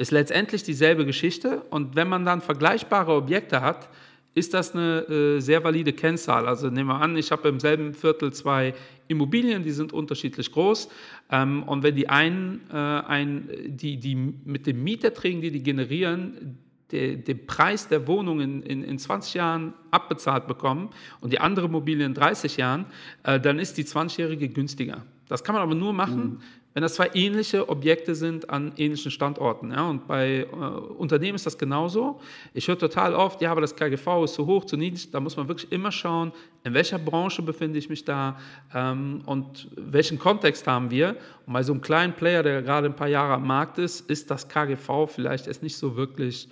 Ist 0.00 0.12
letztendlich 0.12 0.62
dieselbe 0.62 1.04
Geschichte. 1.04 1.60
Und 1.68 1.94
wenn 1.94 2.08
man 2.08 2.24
dann 2.24 2.40
vergleichbare 2.40 3.12
Objekte 3.12 3.60
hat, 3.60 3.90
ist 4.32 4.54
das 4.54 4.74
eine 4.74 5.00
äh, 5.08 5.40
sehr 5.40 5.62
valide 5.62 5.92
Kennzahl. 5.92 6.48
Also 6.48 6.70
nehmen 6.70 6.88
wir 6.88 7.02
an, 7.02 7.18
ich 7.18 7.30
habe 7.30 7.50
im 7.50 7.60
selben 7.60 7.92
Viertel 7.92 8.32
zwei 8.32 8.72
Immobilien, 9.08 9.62
die 9.62 9.72
sind 9.72 9.92
unterschiedlich 9.92 10.52
groß. 10.52 10.88
Ähm, 11.30 11.64
und 11.64 11.82
wenn 11.82 11.96
die 11.96 12.08
einen, 12.08 12.62
äh, 12.72 12.76
ein, 12.76 13.50
die, 13.66 13.98
die 13.98 14.14
mit 14.14 14.66
den 14.66 14.82
Mieterträgen, 14.82 15.42
die 15.42 15.50
die 15.50 15.62
generieren, 15.62 16.56
den 16.90 17.46
Preis 17.46 17.86
der 17.86 18.08
Wohnung 18.08 18.40
in, 18.40 18.62
in, 18.62 18.82
in 18.82 18.98
20 18.98 19.34
Jahren 19.34 19.74
abbezahlt 19.90 20.46
bekommen 20.48 20.88
und 21.20 21.30
die 21.30 21.40
andere 21.40 21.66
Immobilie 21.66 22.06
in 22.06 22.14
30 22.14 22.56
Jahren, 22.56 22.86
äh, 23.22 23.38
dann 23.38 23.58
ist 23.58 23.76
die 23.76 23.84
20-jährige 23.84 24.48
günstiger. 24.48 25.04
Das 25.28 25.44
kann 25.44 25.54
man 25.54 25.62
aber 25.62 25.74
nur 25.74 25.92
machen, 25.92 26.22
mhm 26.22 26.40
wenn 26.72 26.82
das 26.82 26.94
zwei 26.94 27.10
ähnliche 27.14 27.68
Objekte 27.68 28.14
sind 28.14 28.48
an 28.48 28.72
ähnlichen 28.76 29.10
Standorten. 29.10 29.72
Ja? 29.72 29.88
Und 29.88 30.06
bei 30.06 30.46
äh, 30.50 30.54
Unternehmen 30.54 31.34
ist 31.34 31.46
das 31.46 31.58
genauso. 31.58 32.20
Ich 32.54 32.68
höre 32.68 32.78
total 32.78 33.14
oft, 33.14 33.40
ja, 33.42 33.50
aber 33.50 33.60
das 33.60 33.74
KGV 33.74 34.24
ist 34.24 34.34
zu 34.34 34.46
hoch, 34.46 34.64
zu 34.64 34.76
niedrig. 34.76 35.10
Da 35.10 35.18
muss 35.18 35.36
man 35.36 35.48
wirklich 35.48 35.72
immer 35.72 35.90
schauen, 35.90 36.32
in 36.62 36.72
welcher 36.74 36.98
Branche 36.98 37.42
befinde 37.42 37.78
ich 37.78 37.88
mich 37.88 38.04
da 38.04 38.38
ähm, 38.72 39.22
und 39.26 39.68
welchen 39.76 40.18
Kontext 40.18 40.66
haben 40.66 40.90
wir. 40.90 41.16
Und 41.46 41.54
bei 41.54 41.62
so 41.62 41.72
einem 41.72 41.82
kleinen 41.82 42.12
Player, 42.12 42.42
der 42.42 42.62
gerade 42.62 42.86
ein 42.86 42.96
paar 42.96 43.08
Jahre 43.08 43.34
am 43.34 43.46
Markt 43.46 43.78
ist, 43.78 44.08
ist 44.08 44.30
das 44.30 44.48
KGV 44.48 45.08
vielleicht 45.08 45.48
erst 45.48 45.62
nicht 45.64 45.76
so 45.76 45.96
wirklich 45.96 46.48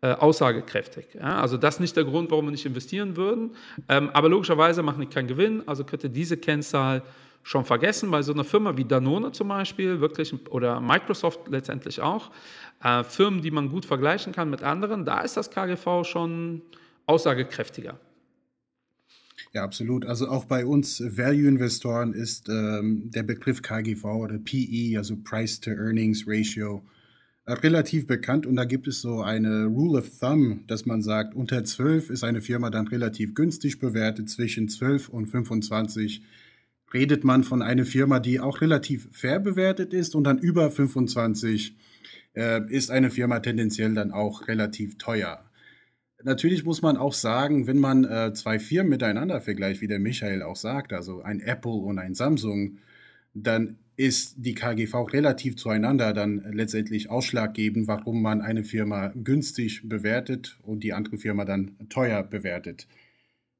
äh, 0.00 0.14
aussagekräftig. 0.14 1.06
Ja? 1.14 1.40
Also 1.40 1.56
das 1.56 1.76
ist 1.76 1.80
nicht 1.80 1.96
der 1.96 2.04
Grund, 2.04 2.32
warum 2.32 2.46
wir 2.46 2.50
nicht 2.50 2.66
investieren 2.66 3.16
würden. 3.16 3.52
Ähm, 3.88 4.10
aber 4.12 4.28
logischerweise 4.28 4.82
machen 4.82 5.00
die 5.00 5.06
keinen 5.06 5.28
Gewinn, 5.28 5.62
also 5.68 5.84
könnte 5.84 6.10
diese 6.10 6.36
Kennzahl 6.36 7.02
schon 7.42 7.64
vergessen. 7.64 8.10
Bei 8.10 8.22
so 8.22 8.32
einer 8.32 8.44
Firma 8.44 8.76
wie 8.76 8.84
Danone 8.84 9.32
zum 9.32 9.48
Beispiel, 9.48 10.00
wirklich, 10.00 10.34
oder 10.50 10.80
Microsoft 10.80 11.48
letztendlich 11.48 12.00
auch, 12.00 12.30
äh, 12.82 13.04
Firmen, 13.04 13.42
die 13.42 13.50
man 13.50 13.68
gut 13.68 13.84
vergleichen 13.86 14.32
kann 14.32 14.50
mit 14.50 14.62
anderen, 14.62 15.04
da 15.04 15.20
ist 15.20 15.36
das 15.36 15.50
KGV 15.50 16.04
schon 16.04 16.62
aussagekräftiger. 17.06 17.98
Ja, 19.52 19.64
absolut. 19.64 20.06
Also 20.06 20.28
auch 20.28 20.46
bei 20.46 20.64
uns 20.64 21.00
Value-Investoren 21.00 22.14
ist 22.14 22.48
ähm, 22.48 23.10
der 23.10 23.22
Begriff 23.22 23.60
KGV 23.60 24.04
oder 24.04 24.38
PE, 24.38 24.96
also 24.96 25.16
Price 25.22 25.60
to 25.60 25.70
Earnings 25.70 26.24
Ratio, 26.26 26.82
äh, 27.44 27.52
relativ 27.52 28.06
bekannt. 28.06 28.46
Und 28.46 28.56
da 28.56 28.64
gibt 28.64 28.88
es 28.88 29.02
so 29.02 29.20
eine 29.20 29.66
Rule 29.66 29.98
of 29.98 30.18
Thumb, 30.18 30.66
dass 30.68 30.86
man 30.86 31.02
sagt, 31.02 31.34
unter 31.34 31.64
12 31.64 32.08
ist 32.08 32.24
eine 32.24 32.40
Firma 32.40 32.70
dann 32.70 32.88
relativ 32.88 33.34
günstig 33.34 33.78
bewertet, 33.78 34.30
zwischen 34.30 34.68
12 34.68 35.10
und 35.10 35.26
25 35.26 36.22
redet 36.92 37.24
man 37.24 37.44
von 37.44 37.62
einer 37.62 37.84
Firma, 37.84 38.20
die 38.20 38.40
auch 38.40 38.60
relativ 38.60 39.08
fair 39.12 39.40
bewertet 39.40 39.92
ist 39.92 40.14
und 40.14 40.24
dann 40.24 40.38
über 40.38 40.70
25 40.70 41.76
äh, 42.34 42.60
ist 42.70 42.90
eine 42.90 43.10
Firma 43.10 43.40
tendenziell 43.40 43.94
dann 43.94 44.12
auch 44.12 44.48
relativ 44.48 44.98
teuer. 44.98 45.42
Natürlich 46.24 46.64
muss 46.64 46.82
man 46.82 46.96
auch 46.96 47.12
sagen, 47.12 47.66
wenn 47.66 47.78
man 47.78 48.04
äh, 48.04 48.32
zwei 48.32 48.58
Firmen 48.58 48.90
miteinander 48.90 49.40
vergleicht, 49.40 49.80
wie 49.80 49.88
der 49.88 49.98
Michael 49.98 50.42
auch 50.42 50.56
sagt, 50.56 50.92
also 50.92 51.22
ein 51.22 51.40
Apple 51.40 51.72
und 51.72 51.98
ein 51.98 52.14
Samsung, 52.14 52.78
dann 53.34 53.78
ist 53.96 54.34
die 54.38 54.54
KGV 54.54 55.12
relativ 55.12 55.56
zueinander 55.56 56.12
dann 56.12 56.42
letztendlich 56.50 57.10
ausschlaggebend, 57.10 57.88
warum 57.88 58.22
man 58.22 58.40
eine 58.40 58.64
Firma 58.64 59.12
günstig 59.14 59.88
bewertet 59.88 60.58
und 60.62 60.82
die 60.82 60.92
andere 60.92 61.18
Firma 61.18 61.44
dann 61.44 61.76
teuer 61.88 62.22
bewertet. 62.22 62.86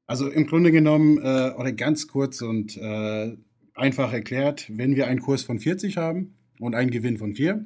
Also 0.05 0.29
im 0.29 0.45
Grunde 0.47 0.71
genommen, 0.71 1.17
äh, 1.17 1.51
oder 1.57 1.71
ganz 1.71 2.07
kurz 2.07 2.41
und 2.41 2.77
äh, 2.77 3.37
einfach 3.73 4.13
erklärt, 4.13 4.65
wenn 4.69 4.95
wir 4.95 5.07
einen 5.07 5.21
Kurs 5.21 5.43
von 5.43 5.59
40 5.59 5.97
haben 5.97 6.35
und 6.59 6.75
einen 6.75 6.91
Gewinn 6.91 7.17
von 7.17 7.33
4 7.33 7.65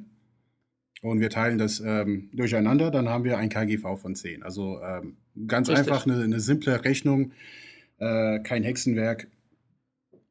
und 1.02 1.20
wir 1.20 1.30
teilen 1.30 1.58
das 1.58 1.80
ähm, 1.84 2.30
durcheinander, 2.32 2.90
dann 2.90 3.08
haben 3.08 3.24
wir 3.24 3.38
ein 3.38 3.48
KGV 3.48 3.96
von 4.00 4.14
10. 4.14 4.42
Also 4.42 4.80
ähm, 4.82 5.16
ganz 5.46 5.68
Richtig. 5.68 5.86
einfach 5.86 6.06
eine, 6.06 6.22
eine, 6.22 6.40
simple 6.40 6.84
Rechnung, 6.84 7.32
äh, 7.98 8.40
kein 8.40 8.62
Hexenwerk, 8.62 9.28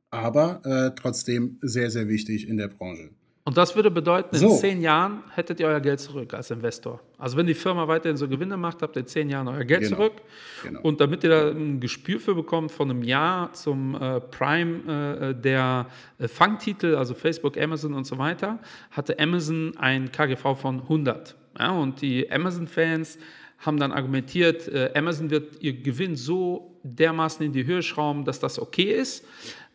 aber 0.09 0.61
äh, 0.65 0.95
trotzdem 0.95 1.59
sehr, 1.61 1.91
sehr 1.91 2.07
wichtig 2.07 2.47
in 2.47 2.57
der 2.57 2.69
Branche. 2.69 3.09
Und 3.47 3.55
das 3.55 3.77
würde 3.77 3.89
bedeuten, 3.89 4.35
in 4.35 4.41
so. 4.41 4.57
zehn 4.57 4.81
Jahren 4.81 5.23
hättet 5.33 5.61
ihr 5.61 5.67
euer 5.67 5.79
Geld 5.79 6.01
zurück 6.01 6.33
als 6.33 6.51
Investor. 6.51 6.99
Also 7.17 7.37
wenn 7.37 7.47
die 7.47 7.53
Firma 7.53 7.87
weiterhin 7.87 8.17
so 8.17 8.27
Gewinne 8.27 8.57
macht, 8.57 8.81
habt 8.81 8.97
ihr 8.97 8.99
in 8.99 9.07
zehn 9.07 9.29
Jahren 9.29 9.47
euer 9.47 9.63
Geld 9.63 9.83
genau. 9.83 9.95
zurück. 9.95 10.15
Genau. 10.63 10.81
Und 10.81 10.99
damit 10.99 11.23
ihr 11.23 11.29
da 11.29 11.51
ein 11.51 11.79
Gespür 11.79 12.19
für 12.19 12.35
bekommt, 12.35 12.73
von 12.73 12.91
einem 12.91 13.03
Jahr 13.03 13.53
zum 13.53 13.95
äh, 13.95 14.19
Prime 14.19 15.29
äh, 15.31 15.33
der 15.33 15.85
äh, 16.19 16.27
Fangtitel, 16.27 16.95
also 16.95 17.13
Facebook, 17.13 17.57
Amazon 17.57 17.93
und 17.93 18.03
so 18.03 18.17
weiter, 18.17 18.59
hatte 18.91 19.17
Amazon 19.17 19.71
ein 19.77 20.11
KGV 20.11 20.57
von 20.59 20.81
100. 20.81 21.37
Ja, 21.57 21.71
und 21.71 22.01
die 22.01 22.29
Amazon-Fans 22.29 23.17
haben 23.59 23.79
dann 23.79 23.93
argumentiert, 23.93 24.67
äh, 24.67 24.91
Amazon 24.93 25.29
wird 25.29 25.63
ihr 25.63 25.71
Gewinn 25.71 26.17
so 26.17 26.77
dermaßen 26.83 27.45
in 27.45 27.53
die 27.53 27.65
Höhe 27.65 27.81
schrauben, 27.81 28.25
dass 28.25 28.41
das 28.41 28.59
okay 28.59 28.91
ist. 28.91 29.25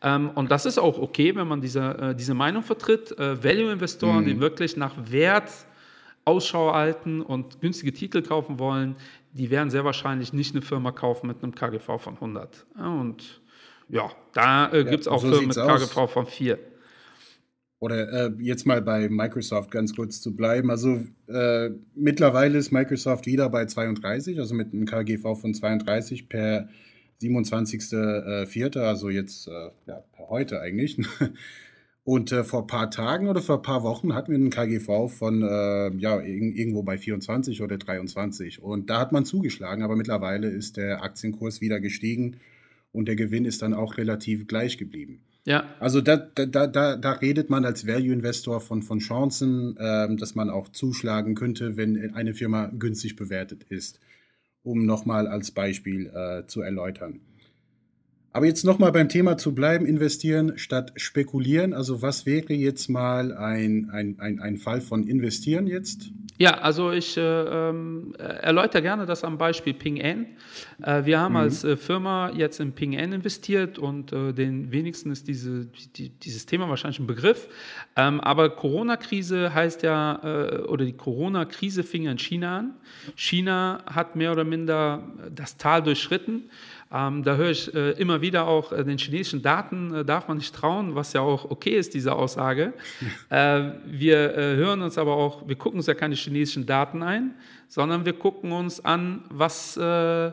Ähm, 0.02 0.30
und 0.34 0.50
das 0.50 0.66
ist 0.66 0.78
auch 0.78 0.98
okay, 0.98 1.34
wenn 1.36 1.46
man 1.46 1.60
diese, 1.60 1.80
äh, 1.80 2.14
diese 2.14 2.34
Meinung 2.34 2.62
vertritt. 2.62 3.16
Äh, 3.18 3.42
Value-Investoren, 3.42 4.22
mhm. 4.22 4.26
die 4.26 4.40
wirklich 4.40 4.76
nach 4.76 4.94
Wert 5.10 5.50
Ausschau 6.24 6.72
halten 6.72 7.20
und 7.20 7.60
günstige 7.60 7.92
Titel 7.92 8.22
kaufen 8.22 8.58
wollen, 8.58 8.96
die 9.32 9.50
werden 9.50 9.70
sehr 9.70 9.84
wahrscheinlich 9.84 10.32
nicht 10.32 10.54
eine 10.54 10.62
Firma 10.62 10.92
kaufen 10.92 11.26
mit 11.26 11.42
einem 11.42 11.54
KGV 11.54 11.98
von 11.98 12.14
100. 12.14 12.66
Ja, 12.78 12.86
und 12.86 13.40
ja, 13.88 14.10
da 14.32 14.72
äh, 14.72 14.84
gibt 14.84 15.02
es 15.02 15.08
auch 15.08 15.20
so 15.20 15.28
Firmen 15.28 15.48
mit 15.48 15.56
KGV 15.56 15.96
aus. 15.96 16.12
von 16.12 16.26
4. 16.26 16.58
Oder 17.80 18.12
äh, 18.12 18.32
jetzt 18.38 18.64
mal 18.64 18.80
bei 18.80 19.08
Microsoft 19.08 19.72
ganz 19.72 19.96
kurz 19.96 20.20
zu 20.20 20.36
bleiben. 20.36 20.70
Also 20.70 21.00
äh, 21.26 21.70
mittlerweile 21.96 22.58
ist 22.58 22.70
Microsoft 22.70 23.26
wieder 23.26 23.48
bei 23.48 23.66
32, 23.66 24.38
also 24.38 24.54
mit 24.54 24.72
einem 24.72 24.86
KGV 24.86 25.34
von 25.34 25.52
32 25.52 26.28
per 26.28 26.68
27.04., 27.22 28.78
also 28.78 29.08
jetzt 29.10 29.48
äh, 29.48 29.70
ja, 29.86 30.04
heute 30.18 30.60
eigentlich. 30.60 30.98
Und 32.04 32.32
äh, 32.32 32.42
vor 32.42 32.62
ein 32.62 32.66
paar 32.66 32.90
Tagen 32.90 33.28
oder 33.28 33.40
vor 33.40 33.56
ein 33.56 33.62
paar 33.62 33.84
Wochen 33.84 34.12
hatten 34.14 34.32
wir 34.32 34.36
einen 34.36 34.50
KGV 34.50 35.08
von 35.08 35.42
äh, 35.42 35.94
ja, 35.98 36.20
irgendwo 36.20 36.82
bei 36.82 36.98
24 36.98 37.62
oder 37.62 37.78
23. 37.78 38.60
Und 38.60 38.90
da 38.90 38.98
hat 38.98 39.12
man 39.12 39.24
zugeschlagen, 39.24 39.84
aber 39.84 39.94
mittlerweile 39.94 40.48
ist 40.48 40.76
der 40.76 41.04
Aktienkurs 41.04 41.60
wieder 41.60 41.78
gestiegen 41.78 42.38
und 42.90 43.06
der 43.06 43.14
Gewinn 43.14 43.44
ist 43.44 43.62
dann 43.62 43.72
auch 43.72 43.98
relativ 43.98 44.48
gleich 44.48 44.78
geblieben. 44.78 45.20
Ja. 45.44 45.64
Also 45.78 46.00
da, 46.00 46.16
da, 46.16 46.66
da, 46.66 46.96
da 46.96 47.12
redet 47.12 47.50
man 47.50 47.64
als 47.64 47.86
Value-Investor 47.86 48.60
von, 48.60 48.82
von 48.82 48.98
Chancen, 48.98 49.76
äh, 49.76 50.14
dass 50.16 50.34
man 50.34 50.50
auch 50.50 50.68
zuschlagen 50.68 51.36
könnte, 51.36 51.76
wenn 51.76 52.14
eine 52.14 52.34
Firma 52.34 52.66
günstig 52.66 53.14
bewertet 53.14 53.64
ist 53.68 54.00
um 54.62 54.84
nochmal 54.86 55.26
als 55.26 55.50
Beispiel 55.50 56.06
äh, 56.06 56.46
zu 56.46 56.62
erläutern. 56.62 57.20
Aber 58.34 58.46
jetzt 58.46 58.64
nochmal 58.64 58.92
beim 58.92 59.08
Thema 59.08 59.36
zu 59.36 59.54
bleiben, 59.54 59.84
investieren 59.84 60.56
statt 60.56 60.92
spekulieren. 60.96 61.74
Also 61.74 62.00
was 62.00 62.24
wäre 62.24 62.54
jetzt 62.54 62.88
mal 62.88 63.36
ein, 63.36 63.90
ein, 63.92 64.16
ein, 64.18 64.40
ein 64.40 64.56
Fall 64.56 64.80
von 64.80 65.06
investieren 65.06 65.66
jetzt? 65.66 66.10
Ja, 66.38 66.58
also 66.58 66.90
ich 66.90 67.16
äh, 67.18 67.20
ähm, 67.20 68.14
erläutere 68.18 68.82
gerne 68.82 69.04
das 69.04 69.22
am 69.22 69.36
Beispiel 69.36 69.74
Ping 69.74 69.98
N. 69.98 70.26
Äh, 70.82 71.04
wir 71.04 71.20
haben 71.20 71.32
mhm. 71.32 71.40
als 71.40 71.62
äh, 71.62 71.76
Firma 71.76 72.32
jetzt 72.34 72.58
in 72.58 72.72
Ping 72.72 72.94
N 72.94 73.12
investiert 73.12 73.78
und 73.78 74.12
äh, 74.12 74.32
den 74.32 74.72
wenigsten 74.72 75.12
ist 75.12 75.28
diese, 75.28 75.66
die, 75.96 76.08
dieses 76.08 76.46
Thema 76.46 76.68
wahrscheinlich 76.68 77.00
ein 77.00 77.06
Begriff. 77.06 77.48
Ähm, 77.96 78.20
aber 78.20 78.50
Corona-Krise 78.50 79.52
heißt 79.52 79.82
ja, 79.82 80.20
äh, 80.24 80.62
oder 80.62 80.86
die 80.86 80.96
Corona-Krise 80.96 81.82
fing 81.82 82.06
in 82.06 82.18
China 82.18 82.58
an. 82.58 82.74
China 83.14 83.84
hat 83.86 84.16
mehr 84.16 84.32
oder 84.32 84.44
minder 84.44 85.02
das 85.30 85.58
Tal 85.58 85.82
durchschritten. 85.82 86.50
Ähm, 86.92 87.22
da 87.22 87.36
höre 87.36 87.50
ich 87.50 87.74
äh, 87.74 87.92
immer 87.92 88.20
wieder 88.20 88.46
auch 88.46 88.70
äh, 88.70 88.84
den 88.84 88.98
chinesischen 88.98 89.40
Daten 89.40 89.94
äh, 89.94 90.04
darf 90.04 90.28
man 90.28 90.36
nicht 90.36 90.54
trauen, 90.54 90.94
was 90.94 91.14
ja 91.14 91.22
auch 91.22 91.50
okay 91.50 91.70
ist, 91.70 91.94
diese 91.94 92.14
Aussage. 92.14 92.72
Äh, 93.30 93.72
wir 93.86 94.36
äh, 94.36 94.56
hören 94.56 94.82
uns 94.82 94.98
aber 94.98 95.16
auch, 95.16 95.48
wir 95.48 95.56
gucken 95.56 95.78
uns 95.78 95.86
ja 95.86 95.94
keine 95.94 96.14
chinesischen 96.14 96.66
Daten 96.66 97.02
ein, 97.02 97.34
sondern 97.68 98.04
wir 98.04 98.12
gucken 98.12 98.52
uns 98.52 98.84
an, 98.84 99.22
was 99.30 99.76
äh, 99.78 100.32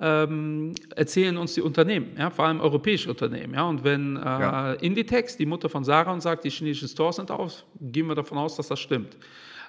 ähm, 0.00 0.74
erzählen 0.96 1.36
uns 1.36 1.54
die 1.54 1.60
Unternehmen, 1.60 2.16
ja, 2.18 2.30
vor 2.30 2.46
allem 2.46 2.60
europäische 2.60 3.08
Unternehmen. 3.10 3.54
Ja, 3.54 3.64
und 3.64 3.84
wenn 3.84 4.16
ja. 4.16 4.72
Inditex, 4.74 5.36
die 5.36 5.46
Mutter 5.46 5.68
von 5.68 5.84
Sarah, 5.84 6.12
uns 6.12 6.24
sagt, 6.24 6.44
die 6.44 6.50
chinesischen 6.50 6.88
Stores 6.88 7.16
sind 7.16 7.30
auf, 7.30 7.64
gehen 7.80 8.08
wir 8.08 8.16
davon 8.16 8.38
aus, 8.38 8.56
dass 8.56 8.68
das 8.68 8.80
stimmt. 8.80 9.16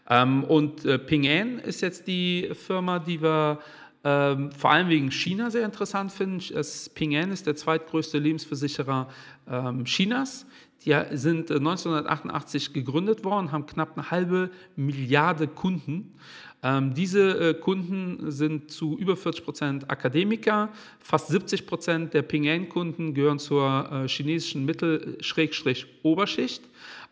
Ähm, 0.10 0.44
und 0.46 1.06
Ping 1.06 1.28
An 1.28 1.60
ist 1.60 1.82
jetzt 1.82 2.08
die 2.08 2.50
Firma, 2.54 2.98
die 2.98 3.22
wir 3.22 3.60
ähm, 4.04 4.52
vor 4.52 4.72
allem 4.72 4.90
wegen 4.90 5.12
China 5.12 5.50
sehr 5.50 5.66
interessant 5.66 6.12
finde. 6.12 6.44
Das 6.54 6.90
Ping 6.90 7.16
An 7.16 7.32
ist 7.32 7.48
der 7.48 7.56
zweitgrößte 7.56 8.20
Lebensversicherer 8.20 9.08
ähm, 9.50 9.86
Chinas. 9.86 10.46
Die 10.86 10.94
sind 11.12 11.50
1988 11.50 12.70
äh, 12.70 12.74
gegründet 12.74 13.24
worden, 13.24 13.54
haben 13.54 13.66
knapp 13.66 13.98
eine 13.98 14.12
halbe 14.12 14.50
Milliarde 14.76 15.48
Kunden. 15.48 16.14
Ähm, 16.62 16.94
diese 16.94 17.50
äh, 17.50 17.54
Kunden 17.54 18.32
sind 18.32 18.72
zu 18.72 18.98
über 18.98 19.16
40 19.16 19.44
Prozent 19.46 19.90
Akademiker. 19.90 20.70
Fast 21.00 21.28
70 21.28 21.66
Prozent 21.68 22.14
der 22.14 22.22
Ping 22.22 22.48
An-Kunden 22.50 23.14
gehören 23.14 23.40
zur 23.40 23.90
äh, 23.92 24.08
chinesischen 24.08 24.66
Mittel-Oberschicht. 24.66 26.64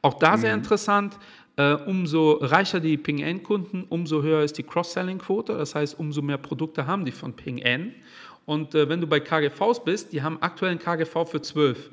Auch 0.01 0.15
da 0.15 0.37
sehr 0.37 0.53
mhm. 0.53 0.59
interessant. 0.59 1.17
Äh, 1.57 1.73
umso 1.73 2.33
reicher 2.41 2.79
die 2.79 2.97
Ping 2.97 3.19
N-Kunden, 3.19 3.85
umso 3.89 4.21
höher 4.21 4.43
ist 4.43 4.57
die 4.57 4.63
Cross-Selling-Quote. 4.63 5.57
Das 5.57 5.75
heißt, 5.75 5.99
umso 5.99 6.21
mehr 6.21 6.37
Produkte 6.37 6.87
haben 6.87 7.05
die 7.05 7.11
von 7.11 7.33
Ping 7.33 7.59
N. 7.59 7.93
Und 8.45 8.73
äh, 8.73 8.87
wenn 8.89 9.01
du 9.01 9.07
bei 9.07 9.19
KGVs 9.19 9.83
bist, 9.83 10.13
die 10.13 10.21
haben 10.21 10.37
aktuell 10.41 10.71
einen 10.71 10.79
KGV 10.79 11.25
für 11.25 11.41
12. 11.41 11.89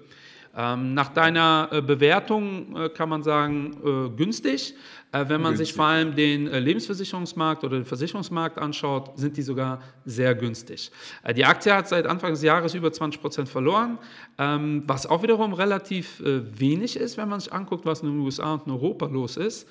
Ähm, 0.61 0.93
nach 0.93 1.11
deiner 1.11 1.69
äh, 1.71 1.81
Bewertung 1.81 2.77
äh, 2.77 2.89
kann 2.89 3.09
man 3.09 3.23
sagen, 3.23 3.77
äh, 3.85 4.17
günstig. 4.17 4.75
Wenn 5.11 5.41
man 5.41 5.53
günstig. 5.53 5.69
sich 5.69 5.75
vor 5.75 5.87
allem 5.87 6.15
den 6.15 6.49
Lebensversicherungsmarkt 6.49 7.65
oder 7.65 7.79
den 7.79 7.87
Versicherungsmarkt 7.87 8.59
anschaut, 8.59 9.19
sind 9.19 9.39
die 9.39 9.43
sogar 9.43 9.81
sehr 10.05 10.35
günstig. 10.35 10.91
Die 11.35 11.47
Aktie 11.47 11.73
hat 11.73 11.89
seit 11.89 12.07
Anfang 12.07 12.33
des 12.33 12.43
Jahres 12.43 12.75
über 12.75 12.93
20 12.93 13.19
Prozent 13.23 13.49
verloren, 13.49 13.97
ähm, 14.37 14.83
was 14.87 15.07
auch 15.07 15.23
wiederum 15.23 15.55
relativ 15.55 16.23
wenig 16.23 16.99
ist, 16.99 17.17
wenn 17.17 17.31
man 17.31 17.41
sich 17.41 17.51
anguckt, 17.51 17.87
was 17.87 18.03
in 18.03 18.11
den 18.11 18.21
USA 18.21 18.53
und 18.53 18.67
in 18.67 18.73
Europa 18.73 19.07
los 19.07 19.39
ist. 19.39 19.67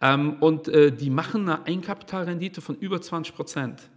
Ähm, 0.00 0.38
und 0.40 0.66
die 0.66 1.10
machen 1.10 1.48
eine 1.48 1.64
Eigenkapitalrendite 1.66 2.60
von 2.60 2.74
über 2.74 3.00
20 3.00 3.32
Prozent. 3.32 3.88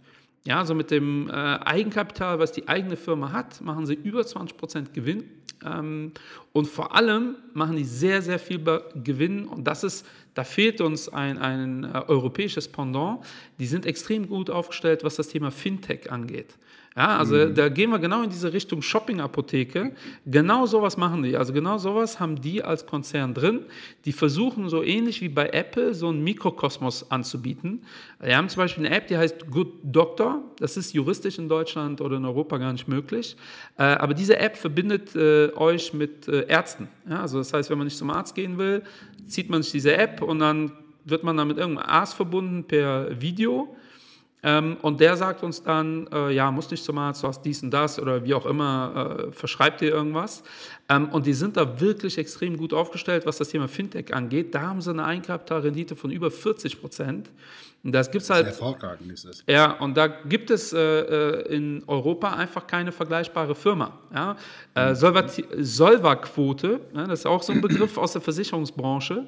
Ja, 0.44 0.60
also 0.60 0.76
mit 0.76 0.92
dem 0.92 1.28
Eigenkapital, 1.28 2.38
was 2.38 2.52
die 2.52 2.68
eigene 2.68 2.96
Firma 2.96 3.32
hat, 3.32 3.60
machen 3.62 3.84
sie 3.84 3.94
über 3.94 4.20
20% 4.20 4.92
Gewinn. 4.92 5.24
Ähm, 5.64 6.12
und 6.52 6.66
vor 6.66 6.94
allem 6.94 7.36
machen 7.52 7.76
die 7.76 7.84
sehr, 7.84 8.22
sehr 8.22 8.38
viel 8.38 8.60
Gewinn. 9.02 9.46
Und 9.46 9.64
das 9.64 9.84
ist, 9.84 10.06
da 10.34 10.44
fehlt 10.44 10.80
uns 10.80 11.08
ein, 11.08 11.38
ein 11.38 11.84
äh, 11.84 12.02
europäisches 12.06 12.68
Pendant. 12.68 13.24
Die 13.58 13.66
sind 13.66 13.86
extrem 13.86 14.28
gut 14.28 14.50
aufgestellt, 14.50 15.04
was 15.04 15.16
das 15.16 15.28
Thema 15.28 15.50
Fintech 15.50 16.10
angeht. 16.10 16.54
Ja, 16.96 17.18
also 17.18 17.34
mhm. 17.34 17.56
da 17.56 17.68
gehen 17.68 17.90
wir 17.90 17.98
genau 17.98 18.22
in 18.22 18.30
diese 18.30 18.52
Richtung 18.52 18.80
Shopping-Apotheke. 18.80 19.96
Genau 20.26 20.66
sowas 20.66 20.96
machen 20.96 21.24
die. 21.24 21.36
Also 21.36 21.52
genau 21.52 21.76
sowas 21.76 22.20
haben 22.20 22.40
die 22.40 22.62
als 22.62 22.86
Konzern 22.86 23.34
drin. 23.34 23.66
Die 24.04 24.12
versuchen 24.12 24.68
so 24.68 24.84
ähnlich 24.84 25.20
wie 25.20 25.28
bei 25.28 25.48
Apple 25.48 25.92
so 25.94 26.08
einen 26.08 26.22
Mikrokosmos 26.22 27.10
anzubieten. 27.10 27.82
Die 28.24 28.32
haben 28.32 28.48
zum 28.48 28.62
Beispiel 28.62 28.86
eine 28.86 28.94
App, 28.94 29.08
die 29.08 29.16
heißt 29.16 29.50
Good 29.50 29.72
Doctor. 29.82 30.44
Das 30.60 30.76
ist 30.76 30.92
juristisch 30.92 31.38
in 31.38 31.48
Deutschland 31.48 32.00
oder 32.00 32.16
in 32.16 32.24
Europa 32.24 32.58
gar 32.58 32.72
nicht 32.72 32.86
möglich. 32.86 33.36
Äh, 33.76 33.82
aber 33.82 34.14
diese 34.14 34.38
App 34.38 34.56
verbindet 34.56 35.16
äh, 35.16 35.50
euch 35.56 35.94
mit 35.94 36.28
äh, 36.28 36.46
Ärzten. 36.46 36.86
Ja, 37.10 37.22
also 37.22 37.38
das 37.38 37.52
heißt, 37.52 37.70
wenn 37.70 37.78
man 37.78 37.88
nicht 37.88 37.98
zum 37.98 38.10
Arzt 38.10 38.36
gehen 38.36 38.56
will, 38.56 38.84
zieht 39.26 39.50
man 39.50 39.64
sich 39.64 39.72
diese 39.72 39.96
App 39.96 40.22
und 40.22 40.38
dann 40.38 40.70
wird 41.04 41.24
man 41.24 41.36
dann 41.36 41.48
mit 41.48 41.58
irgendeinem 41.58 41.88
Arzt 41.88 42.14
verbunden 42.14 42.62
per 42.62 43.20
Video. 43.20 43.74
Ähm, 44.44 44.76
und 44.82 45.00
der 45.00 45.16
sagt 45.16 45.42
uns 45.42 45.62
dann, 45.62 46.06
äh, 46.12 46.30
ja, 46.30 46.50
musst 46.50 46.70
nicht 46.70 46.84
zum 46.84 46.98
Arzt, 46.98 47.22
du 47.22 47.28
hast 47.28 47.42
dies 47.42 47.62
und 47.62 47.70
das 47.70 47.98
oder 47.98 48.24
wie 48.24 48.34
auch 48.34 48.44
immer, 48.44 49.24
äh, 49.28 49.32
verschreibt 49.32 49.80
dir 49.80 49.90
irgendwas. 49.90 50.42
Ähm, 50.88 51.08
und 51.10 51.26
die 51.26 51.32
sind 51.32 51.56
da 51.56 51.80
wirklich 51.80 52.18
extrem 52.18 52.56
gut 52.56 52.74
aufgestellt, 52.74 53.24
was 53.26 53.38
das 53.38 53.48
Thema 53.48 53.68
Fintech 53.68 54.14
angeht. 54.14 54.54
Da 54.54 54.62
haben 54.62 54.80
sie 54.80 54.90
eine 54.90 55.04
Eigenkapitalrendite 55.04 55.96
von 55.96 56.10
über 56.10 56.30
40 56.30 56.80
Prozent. 56.80 57.30
Und 57.84 57.92
das 57.92 58.10
gibt's 58.10 58.30
halt. 58.30 58.46
Sehr 58.46 58.52
hervorragend 58.52 59.12
ist 59.12 59.26
es. 59.26 59.44
Ja, 59.46 59.72
und 59.72 59.94
da 59.94 60.06
gibt 60.06 60.50
es 60.50 60.72
äh, 60.72 60.78
äh 60.78 61.54
in 61.54 61.84
Europa 61.86 62.32
einfach 62.32 62.66
keine 62.66 62.92
vergleichbare 62.92 63.54
Firma. 63.54 63.98
Ja? 64.12 64.36
Äh, 64.74 64.90
mhm. 64.90 65.28
Solva-Quote, 65.58 66.80
ja, 66.94 67.06
das 67.06 67.20
ist 67.20 67.26
auch 67.26 67.42
so 67.42 67.52
ein 67.52 67.60
Begriff 67.60 67.98
aus 67.98 68.12
der 68.12 68.22
Versicherungsbranche. 68.22 69.26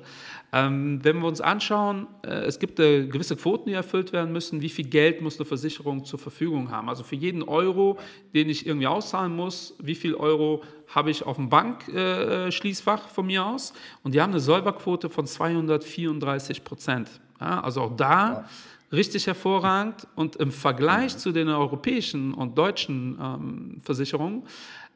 Ähm, 0.53 1.01
wenn 1.03 1.19
wir 1.19 1.29
uns 1.29 1.43
anschauen, 1.43 2.07
äh, 2.25 2.45
es 2.45 2.59
gibt 2.59 2.81
äh, 2.81 3.07
gewisse 3.07 3.37
Quoten, 3.37 3.69
die 3.69 3.75
erfüllt 3.75 4.13
werden 4.15 4.33
müssen. 4.33 4.63
Wie 4.63 4.71
viel 4.71 4.87
Geld 4.87 5.21
muss 5.21 5.39
eine 5.39 5.45
Versicherung 5.45 6.05
zur 6.07 6.19
Verfügung 6.19 6.71
haben? 6.71 6.89
Also 6.89 7.03
für 7.03 7.17
jeden 7.17 7.43
Euro, 7.43 7.99
den 8.33 8.49
ich 8.49 8.67
irgendwie 8.67 8.87
auszahlen 8.87 9.37
muss, 9.37 9.75
wie 9.81 9.95
viel 9.95 10.15
Euro 10.15 10.63
habe 10.89 11.11
ich 11.11 11.25
auf 11.25 11.37
dem 11.37 11.49
Bankschließfach 11.49 13.07
äh, 13.07 13.09
von 13.09 13.27
mir 13.27 13.45
aus? 13.45 13.73
Und 14.03 14.15
die 14.15 14.21
haben 14.21 14.31
eine 14.31 14.41
Säuberquote 14.41 15.11
von 15.11 15.27
234 15.27 16.65
Prozent. 16.65 17.09
Ja, 17.41 17.61
also 17.61 17.83
auch 17.83 17.97
da 17.97 18.47
richtig 18.93 19.27
hervorragend. 19.27 20.07
Und 20.15 20.37
im 20.37 20.53
Vergleich 20.53 21.17
zu 21.19 21.33
den 21.33 21.49
europäischen 21.49 22.35
und 22.35 22.57
deutschen 22.57 23.19
ähm, 23.21 23.81
Versicherungen 23.83 24.45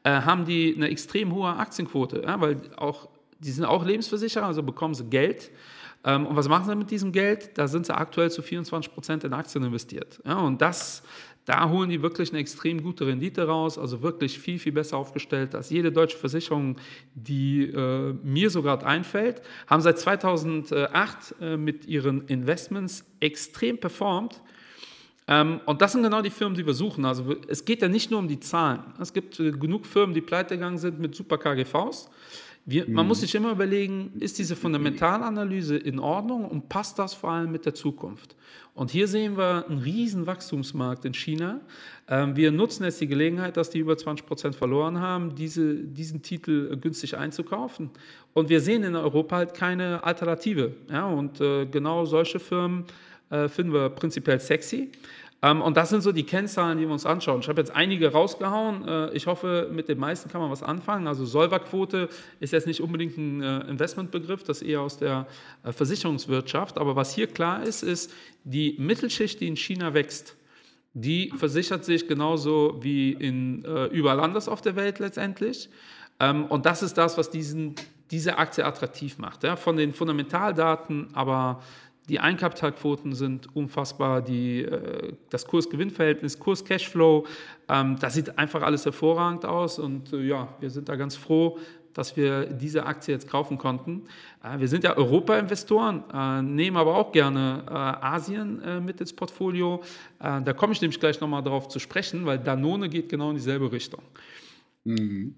äh, 0.03 0.09
haben 0.21 0.45
die 0.45 0.73
eine 0.75 0.89
extrem 0.89 1.33
hohe 1.33 1.49
Aktienquote, 1.49 2.23
ja, 2.25 2.39
weil 2.41 2.57
auch, 2.77 3.07
die 3.39 3.51
sind 3.51 3.65
auch 3.65 3.85
Lebensversicherer, 3.85 4.45
also 4.45 4.63
bekommen 4.63 4.93
sie 4.93 5.05
Geld. 5.05 5.51
Ähm, 6.03 6.25
und 6.25 6.35
was 6.35 6.47
machen 6.47 6.65
sie 6.65 6.75
mit 6.75 6.89
diesem 6.89 7.11
Geld? 7.11 7.57
Da 7.57 7.67
sind 7.67 7.85
sie 7.85 7.95
aktuell 7.95 8.31
zu 8.31 8.41
24 8.41 8.91
Prozent 8.91 9.23
in 9.23 9.33
Aktien 9.33 9.63
investiert. 9.63 10.19
Ja, 10.25 10.39
und 10.39 10.61
das 10.61 11.03
da 11.45 11.69
holen 11.69 11.89
die 11.89 12.01
wirklich 12.01 12.31
eine 12.31 12.39
extrem 12.39 12.83
gute 12.83 13.07
Rendite 13.07 13.47
raus, 13.47 13.77
also 13.77 14.01
wirklich 14.01 14.37
viel, 14.37 14.59
viel 14.59 14.71
besser 14.71 14.97
aufgestellt 14.97 15.55
als 15.55 15.69
jede 15.69 15.91
deutsche 15.91 16.17
Versicherung, 16.17 16.77
die 17.15 17.63
äh, 17.63 18.13
mir 18.23 18.49
so 18.49 18.61
gerade 18.61 18.85
einfällt. 18.85 19.41
Haben 19.67 19.81
seit 19.81 19.97
2008 19.97 21.35
äh, 21.41 21.57
mit 21.57 21.85
ihren 21.87 22.27
Investments 22.27 23.05
extrem 23.19 23.79
performt. 23.79 24.41
Ähm, 25.27 25.61
und 25.65 25.81
das 25.81 25.93
sind 25.93 26.03
genau 26.03 26.21
die 26.21 26.29
Firmen, 26.29 26.55
die 26.55 26.65
wir 26.65 26.73
suchen. 26.73 27.05
Also 27.05 27.35
es 27.47 27.65
geht 27.65 27.81
ja 27.81 27.87
nicht 27.87 28.11
nur 28.11 28.19
um 28.19 28.27
die 28.27 28.39
Zahlen. 28.39 28.83
Es 28.99 29.11
gibt 29.11 29.39
äh, 29.39 29.51
genug 29.51 29.85
Firmen, 29.85 30.13
die 30.13 30.21
pleite 30.21 30.55
gegangen 30.55 30.77
sind 30.77 30.99
mit 30.99 31.15
super 31.15 31.37
KGVs. 31.37 32.09
Wir, 32.65 32.87
man 32.87 33.07
muss 33.07 33.19
mhm. 33.19 33.21
sich 33.21 33.35
immer 33.35 33.51
überlegen, 33.51 34.11
ist 34.19 34.37
diese 34.37 34.55
Fundamentalanalyse 34.55 35.77
in 35.77 35.99
Ordnung 35.99 36.45
und 36.45 36.69
passt 36.69 36.99
das 36.99 37.13
vor 37.13 37.31
allem 37.31 37.51
mit 37.51 37.65
der 37.65 37.73
Zukunft? 37.73 38.35
Und 38.73 38.91
hier 38.91 39.07
sehen 39.07 39.35
wir 39.35 39.65
einen 39.67 39.79
riesen 39.79 40.27
Wachstumsmarkt 40.27 41.03
in 41.03 41.13
China. 41.13 41.59
Ähm, 42.07 42.35
wir 42.35 42.51
nutzen 42.51 42.83
jetzt 42.83 43.01
die 43.01 43.07
Gelegenheit, 43.07 43.57
dass 43.57 43.69
die 43.69 43.79
über 43.79 43.97
20 43.97 44.25
Prozent 44.25 44.55
verloren 44.55 44.99
haben, 44.99 45.35
diese, 45.35 45.75
diesen 45.75 46.21
Titel 46.21 46.77
günstig 46.77 47.17
einzukaufen. 47.17 47.89
Und 48.33 48.49
wir 48.49 48.61
sehen 48.61 48.83
in 48.83 48.95
Europa 48.95 49.35
halt 49.35 49.53
keine 49.53 50.03
Alternative. 50.03 50.75
Ja? 50.89 51.07
Und 51.07 51.41
äh, 51.41 51.65
genau 51.65 52.05
solche 52.05 52.39
Firmen 52.39 52.85
äh, 53.29 53.49
finden 53.49 53.73
wir 53.73 53.89
prinzipiell 53.89 54.39
sexy. 54.39 54.91
Ähm, 55.43 55.61
und 55.61 55.77
das 55.77 55.89
sind 55.89 56.01
so 56.01 56.11
die 56.11 56.23
Kennzahlen, 56.23 56.77
die 56.77 56.85
wir 56.85 56.93
uns 56.93 57.05
anschauen. 57.05 57.39
Ich 57.41 57.49
habe 57.49 57.59
jetzt 57.59 57.75
einige 57.75 58.11
rausgehauen. 58.11 58.87
Äh, 58.87 59.13
ich 59.13 59.27
hoffe, 59.27 59.69
mit 59.71 59.89
den 59.89 59.97
meisten 59.97 60.29
kann 60.29 60.41
man 60.41 60.51
was 60.51 60.63
anfangen. 60.63 61.07
Also 61.07 61.25
Solverquote 61.25 62.09
ist 62.39 62.53
jetzt 62.53 62.67
nicht 62.67 62.81
unbedingt 62.81 63.17
ein 63.17 63.41
äh, 63.41 63.59
Investmentbegriff, 63.61 64.43
das 64.43 64.61
ist 64.61 64.67
eher 64.67 64.81
aus 64.81 64.97
der 64.97 65.27
äh, 65.63 65.71
Versicherungswirtschaft. 65.71 66.77
Aber 66.77 66.95
was 66.95 67.13
hier 67.13 67.27
klar 67.27 67.63
ist, 67.63 67.81
ist, 67.81 68.13
die 68.43 68.75
Mittelschicht, 68.77 69.39
die 69.39 69.47
in 69.47 69.57
China 69.57 69.93
wächst, 69.93 70.35
die 70.93 71.31
versichert 71.37 71.85
sich 71.85 72.07
genauso 72.07 72.79
wie 72.81 73.13
in, 73.13 73.63
überall 73.91 74.19
anders 74.19 74.49
auf 74.49 74.61
der 74.61 74.75
Welt 74.75 74.99
letztendlich. 74.99 75.69
Ähm, 76.19 76.45
und 76.45 76.65
das 76.65 76.83
ist 76.83 76.97
das, 76.97 77.17
was 77.17 77.29
diesen, 77.29 77.75
diese 78.09 78.37
Aktie 78.37 78.65
attraktiv 78.65 79.17
macht. 79.17 79.47
Von 79.57 79.77
den 79.77 79.93
Fundamentaldaten, 79.93 81.07
aber 81.13 81.61
die 82.11 82.19
Eigenkapitalquoten 82.19 83.15
sind 83.15 83.55
unfassbar, 83.55 84.21
die, 84.21 84.63
äh, 84.63 85.13
das 85.29 85.47
Kurs-Gewinn-Verhältnis, 85.47 86.37
Kurs-Cashflow, 86.39 87.25
ähm, 87.69 87.97
das 88.01 88.15
sieht 88.15 88.37
einfach 88.37 88.63
alles 88.63 88.83
hervorragend 88.83 89.45
aus 89.45 89.79
und 89.79 90.11
äh, 90.11 90.21
ja, 90.21 90.49
wir 90.59 90.69
sind 90.69 90.89
da 90.89 90.97
ganz 90.97 91.15
froh, 91.15 91.57
dass 91.93 92.17
wir 92.17 92.47
diese 92.47 92.85
Aktie 92.85 93.13
jetzt 93.13 93.29
kaufen 93.29 93.57
konnten. 93.57 94.07
Äh, 94.43 94.59
wir 94.59 94.67
sind 94.67 94.83
ja 94.83 94.97
Europa-Investoren, 94.97 96.53
nehmen 96.53 96.75
aber 96.75 96.97
auch 96.97 97.13
gerne 97.13 97.63
Asien 97.67 98.83
mit 98.83 98.99
ins 98.99 99.13
Portfolio. 99.13 99.81
da 100.19 100.53
komme 100.53 100.73
ich 100.73 100.81
nämlich 100.81 100.99
gleich 100.99 101.21
nochmal 101.21 101.43
darauf 101.43 101.69
zu 101.69 101.79
sprechen, 101.79 102.25
weil 102.25 102.39
Danone 102.39 102.89
geht 102.89 103.07
genau 103.07 103.29
in 103.29 103.37
dieselbe 103.37 103.71
Richtung. 103.71 104.01
Mhm. 104.83 105.35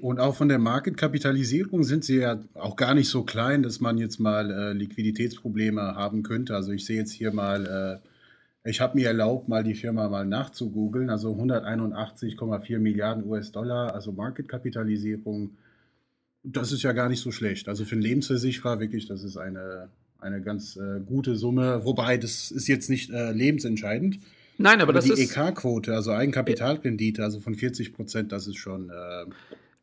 Und 0.00 0.20
auch 0.20 0.34
von 0.34 0.48
der 0.48 0.58
Marketkapitalisierung 0.58 1.84
sind 1.84 2.04
sie 2.04 2.18
ja 2.18 2.38
auch 2.54 2.76
gar 2.76 2.94
nicht 2.94 3.08
so 3.08 3.22
klein, 3.22 3.62
dass 3.62 3.80
man 3.80 3.98
jetzt 3.98 4.20
mal 4.20 4.50
äh, 4.50 4.72
Liquiditätsprobleme 4.72 5.80
haben 5.80 6.22
könnte. 6.22 6.54
Also 6.54 6.72
ich 6.72 6.84
sehe 6.84 6.98
jetzt 6.98 7.12
hier 7.12 7.32
mal, 7.32 8.00
äh, 8.64 8.68
ich 8.68 8.80
habe 8.80 8.98
mir 8.98 9.08
erlaubt, 9.08 9.48
mal 9.48 9.64
die 9.64 9.74
Firma 9.74 10.08
mal 10.08 10.26
nachzugoogeln. 10.26 11.10
Also 11.10 11.32
181,4 11.34 12.78
Milliarden 12.78 13.24
US-Dollar, 13.26 13.94
also 13.94 14.12
Marketkapitalisierung. 14.12 15.56
Das 16.42 16.72
ist 16.72 16.82
ja 16.82 16.92
gar 16.92 17.08
nicht 17.08 17.20
so 17.20 17.32
schlecht. 17.32 17.68
Also 17.68 17.84
für 17.84 17.94
einen 17.94 18.02
Lebensversicherer 18.02 18.80
wirklich, 18.80 19.06
das 19.06 19.24
ist 19.24 19.38
eine, 19.38 19.88
eine 20.18 20.42
ganz 20.42 20.76
äh, 20.76 21.00
gute 21.00 21.36
Summe. 21.36 21.84
Wobei, 21.84 22.18
das 22.18 22.50
ist 22.50 22.68
jetzt 22.68 22.90
nicht 22.90 23.10
äh, 23.10 23.32
lebensentscheidend. 23.32 24.18
Nein, 24.56 24.74
aber, 24.74 24.84
aber 24.84 24.92
das 24.94 25.04
die 25.04 25.12
ist. 25.12 25.34
Die 25.34 25.40
EK-Quote, 25.40 25.94
also 25.94 26.12
Eigenkapitalrendite, 26.12 27.22
also 27.22 27.40
von 27.40 27.54
40 27.54 27.92
Prozent, 27.92 28.32
das 28.32 28.46
ist 28.46 28.56
schon. 28.56 28.90
Äh, 28.90 29.26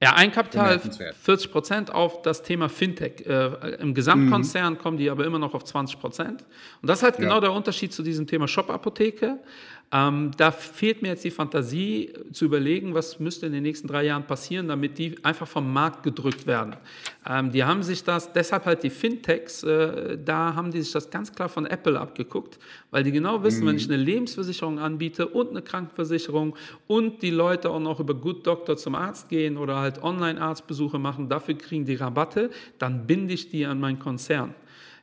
ja, 0.03 0.15
Eigenkapital 0.15 0.79
40 0.79 1.51
Prozent 1.51 1.93
auf 1.93 2.23
das 2.23 2.41
Thema 2.41 2.69
Fintech. 2.69 3.23
Äh, 3.27 3.75
Im 3.79 3.93
Gesamtkonzern 3.93 4.73
mhm. 4.73 4.77
kommen 4.79 4.97
die 4.97 5.11
aber 5.11 5.25
immer 5.25 5.37
noch 5.37 5.53
auf 5.53 5.63
20 5.63 5.99
Prozent. 5.99 6.43
Und 6.81 6.89
das 6.89 6.99
ist 6.99 7.03
halt 7.03 7.17
genau 7.17 7.35
ja. 7.35 7.41
der 7.41 7.53
Unterschied 7.53 7.93
zu 7.93 8.01
diesem 8.01 8.25
Thema 8.25 8.47
Shop-Apotheke. 8.47 9.37
Ähm, 9.93 10.31
da 10.37 10.51
fehlt 10.51 11.01
mir 11.01 11.09
jetzt 11.09 11.25
die 11.25 11.31
Fantasie 11.31 12.13
zu 12.31 12.45
überlegen, 12.45 12.93
was 12.93 13.19
müsste 13.19 13.45
in 13.47 13.51
den 13.51 13.63
nächsten 13.63 13.87
drei 13.89 14.05
Jahren 14.05 14.25
passieren, 14.25 14.69
damit 14.69 14.97
die 14.97 15.15
einfach 15.23 15.47
vom 15.47 15.71
Markt 15.73 16.03
gedrückt 16.03 16.47
werden. 16.47 16.77
Ähm, 17.27 17.51
die 17.51 17.65
haben 17.65 17.83
sich 17.83 18.03
das, 18.03 18.31
deshalb 18.31 18.65
halt 18.65 18.83
die 18.83 18.89
Fintechs, 18.89 19.63
äh, 19.63 20.17
da 20.23 20.55
haben 20.55 20.71
die 20.71 20.81
sich 20.81 20.93
das 20.93 21.09
ganz 21.09 21.33
klar 21.33 21.49
von 21.49 21.65
Apple 21.65 21.99
abgeguckt, 21.99 22.57
weil 22.89 23.03
die 23.03 23.11
genau 23.11 23.43
wissen, 23.43 23.63
mhm. 23.63 23.67
wenn 23.67 23.75
ich 23.75 23.87
eine 23.89 23.97
Lebensversicherung 23.97 24.79
anbiete 24.79 25.27
und 25.27 25.49
eine 25.49 25.61
Krankenversicherung 25.61 26.55
und 26.87 27.21
die 27.21 27.31
Leute 27.31 27.69
auch 27.69 27.81
noch 27.81 27.99
über 27.99 28.13
Good 28.13 28.47
Doctor 28.47 28.77
zum 28.77 28.95
Arzt 28.95 29.27
gehen 29.27 29.57
oder 29.57 29.77
halt 29.77 30.01
Online-Arztbesuche 30.01 30.99
machen, 30.99 31.27
dafür 31.27 31.55
kriegen 31.55 31.83
die 31.83 31.95
Rabatte, 31.95 32.49
dann 32.79 33.07
binde 33.07 33.33
ich 33.33 33.49
die 33.49 33.65
an 33.65 33.81
meinen 33.81 33.99
Konzern. 33.99 34.55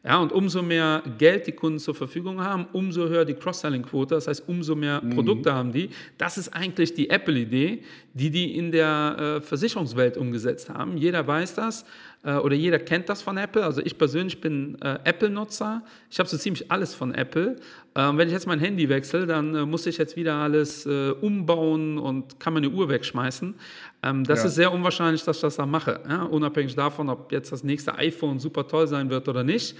Ja, 0.05 0.19
und 0.19 0.33
umso 0.33 0.63
mehr 0.63 1.03
Geld 1.19 1.47
die 1.47 1.53
Kunden 1.53 1.79
zur 1.79 1.95
Verfügung 1.95 2.41
haben, 2.41 2.67
umso 2.73 3.09
höher 3.09 3.25
die 3.25 3.35
Cross-Selling-Quote, 3.35 4.15
das 4.15 4.29
heißt, 4.29 4.49
umso 4.49 4.77
mehr 4.77 5.03
mhm. 5.03 5.11
Produkte 5.11 5.53
haben 5.53 5.73
die. 5.73 5.91
Das 6.19 6.39
ist 6.39 6.49
eigentlich 6.51 6.95
die 6.95 7.11
Apple-Idee, 7.11 7.83
die 8.15 8.31
die 8.31 8.57
in 8.57 8.71
der 8.71 9.39
äh, 9.39 9.41
Versicherungswelt 9.41 10.17
umgesetzt 10.17 10.71
haben. 10.71 10.97
Jeder 10.97 11.27
weiß 11.27 11.55
das 11.55 11.85
äh, 12.25 12.35
oder 12.35 12.55
jeder 12.55 12.79
kennt 12.79 13.09
das 13.09 13.23
von 13.23 13.37
Apple. 13.37 13.65
Also 13.65 13.81
ich 13.85 13.99
persönlich 13.99 14.41
bin 14.41 14.81
äh, 14.83 14.99
Apple-Nutzer. 15.05 15.83
Ich 16.11 16.19
habe 16.19 16.29
so 16.29 16.37
ziemlich 16.37 16.71
alles 16.71 16.95
von 16.95 17.15
Apple. 17.15 17.57
Ähm, 17.95 18.19
wenn 18.19 18.29
ich 18.29 18.35
jetzt 18.35 18.47
mein 18.47 18.61
Handy 18.61 18.89
wechsle, 18.89 19.27
dann 19.27 19.55
äh, 19.55 19.67
muss 19.67 19.87
ich 19.87 19.99
jetzt 19.99 20.17
wieder 20.17 20.35
alles 20.35 20.87
äh, 20.87 21.11
umbauen 21.11 21.99
und 21.99 22.39
kann 22.39 22.55
meine 22.55 22.71
Uhr 22.71 22.89
wegschmeißen. 22.89 23.55
Ähm, 24.03 24.25
das 24.25 24.41
ja. 24.41 24.47
ist 24.47 24.55
sehr 24.55 24.73
unwahrscheinlich, 24.73 25.25
dass 25.25 25.37
ich 25.37 25.43
das 25.43 25.57
dann 25.57 25.71
mache. 25.71 26.01
Ja? 26.09 26.23
Unabhängig 26.23 26.75
davon, 26.75 27.09
ob 27.09 27.33
jetzt 27.33 27.53
das 27.53 27.65
nächste 27.65 27.95
iPhone 27.97 28.39
super 28.39 28.67
toll 28.67 28.87
sein 28.87 29.11
wird 29.11 29.29
oder 29.29 29.45
nicht. 29.45 29.77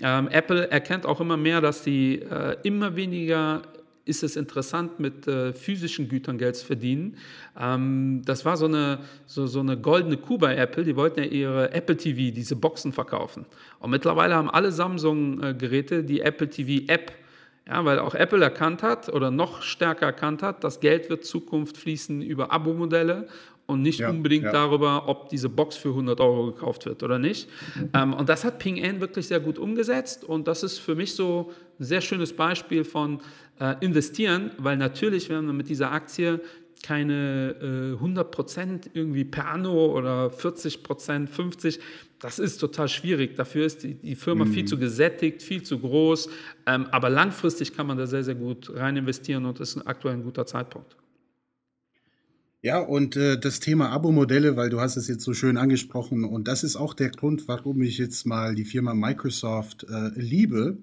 Ähm, 0.00 0.28
Apple 0.28 0.70
erkennt 0.70 1.06
auch 1.06 1.20
immer 1.20 1.36
mehr, 1.36 1.60
dass 1.60 1.84
sie 1.84 2.16
äh, 2.16 2.56
immer 2.62 2.96
weniger 2.96 3.62
ist 4.06 4.22
es 4.22 4.36
interessant, 4.36 5.00
mit 5.00 5.26
äh, 5.26 5.54
physischen 5.54 6.08
Gütern 6.08 6.36
Geld 6.36 6.56
zu 6.56 6.66
verdienen. 6.66 7.16
Ähm, 7.58 8.20
das 8.24 8.44
war 8.44 8.56
so 8.56 8.66
eine, 8.66 8.98
so, 9.26 9.46
so 9.46 9.60
eine 9.60 9.78
goldene 9.78 10.18
Kuh 10.18 10.36
bei 10.36 10.56
Apple. 10.56 10.84
Die 10.84 10.94
wollten 10.94 11.20
ja 11.20 11.26
ihre 11.26 11.72
Apple 11.72 11.96
TV, 11.96 12.34
diese 12.34 12.54
Boxen 12.56 12.92
verkaufen. 12.92 13.46
Und 13.78 13.90
mittlerweile 13.90 14.34
haben 14.34 14.50
alle 14.50 14.72
Samsung-Geräte 14.72 15.96
äh, 15.96 16.02
die 16.02 16.20
Apple 16.20 16.50
TV-App 16.50 17.12
ja, 17.66 17.82
weil 17.84 17.98
auch 17.98 18.14
Apple 18.14 18.42
erkannt 18.42 18.82
hat 18.82 19.08
oder 19.08 19.30
noch 19.30 19.62
stärker 19.62 20.06
erkannt 20.06 20.42
hat, 20.42 20.64
das 20.64 20.80
Geld 20.80 21.08
wird 21.08 21.24
Zukunft 21.24 21.78
fließen 21.78 22.20
über 22.20 22.52
Abo-Modelle 22.52 23.26
und 23.66 23.82
nicht 23.82 24.00
ja, 24.00 24.10
unbedingt 24.10 24.44
ja. 24.44 24.52
darüber, 24.52 25.08
ob 25.08 25.28
diese 25.28 25.48
Box 25.48 25.76
für 25.76 25.88
100 25.90 26.20
Euro 26.20 26.46
gekauft 26.46 26.86
wird 26.86 27.02
oder 27.02 27.18
nicht. 27.18 27.48
Mhm. 27.76 27.90
Ähm, 27.94 28.12
und 28.12 28.28
das 28.28 28.44
hat 28.44 28.58
Ping 28.58 28.84
An 28.84 29.00
wirklich 29.00 29.26
sehr 29.26 29.40
gut 29.40 29.58
umgesetzt 29.58 30.24
und 30.24 30.46
das 30.48 30.62
ist 30.62 30.78
für 30.78 30.94
mich 30.94 31.14
so 31.14 31.52
ein 31.78 31.84
sehr 31.84 32.00
schönes 32.00 32.34
Beispiel 32.34 32.84
von 32.84 33.20
äh, 33.60 33.74
investieren, 33.80 34.50
weil 34.58 34.76
natürlich, 34.76 35.28
wenn 35.30 35.46
man 35.46 35.56
mit 35.56 35.68
dieser 35.68 35.92
Aktie 35.92 36.40
keine 36.82 37.96
äh, 37.98 38.04
100% 38.04 38.90
irgendwie 38.92 39.24
per 39.24 39.48
anno 39.48 39.86
oder 39.86 40.26
40%, 40.26 41.28
50%, 41.28 41.78
das 42.20 42.38
ist 42.38 42.58
total 42.58 42.88
schwierig. 42.88 43.36
Dafür 43.36 43.64
ist 43.64 43.82
die, 43.82 43.94
die 43.94 44.14
Firma 44.14 44.44
mhm. 44.44 44.52
viel 44.52 44.64
zu 44.66 44.78
gesättigt, 44.78 45.42
viel 45.42 45.62
zu 45.62 45.78
groß. 45.78 46.28
Ähm, 46.66 46.86
aber 46.90 47.08
langfristig 47.08 47.74
kann 47.74 47.86
man 47.86 47.96
da 47.96 48.06
sehr, 48.06 48.24
sehr 48.24 48.34
gut 48.34 48.70
rein 48.74 48.96
investieren 48.96 49.46
und 49.46 49.60
ist 49.60 49.76
aktuell 49.86 50.14
ein 50.14 50.24
guter 50.24 50.44
Zeitpunkt. 50.44 50.96
Ja, 52.64 52.78
und 52.78 53.14
äh, 53.16 53.38
das 53.38 53.60
Thema 53.60 53.90
Abo-Modelle, 53.90 54.56
weil 54.56 54.70
du 54.70 54.80
hast 54.80 54.96
es 54.96 55.06
jetzt 55.06 55.22
so 55.22 55.34
schön 55.34 55.58
angesprochen, 55.58 56.24
und 56.24 56.48
das 56.48 56.64
ist 56.64 56.76
auch 56.76 56.94
der 56.94 57.10
Grund, 57.10 57.46
warum 57.46 57.82
ich 57.82 57.98
jetzt 57.98 58.24
mal 58.24 58.54
die 58.54 58.64
Firma 58.64 58.94
Microsoft 58.94 59.84
äh, 59.84 60.18
liebe. 60.18 60.78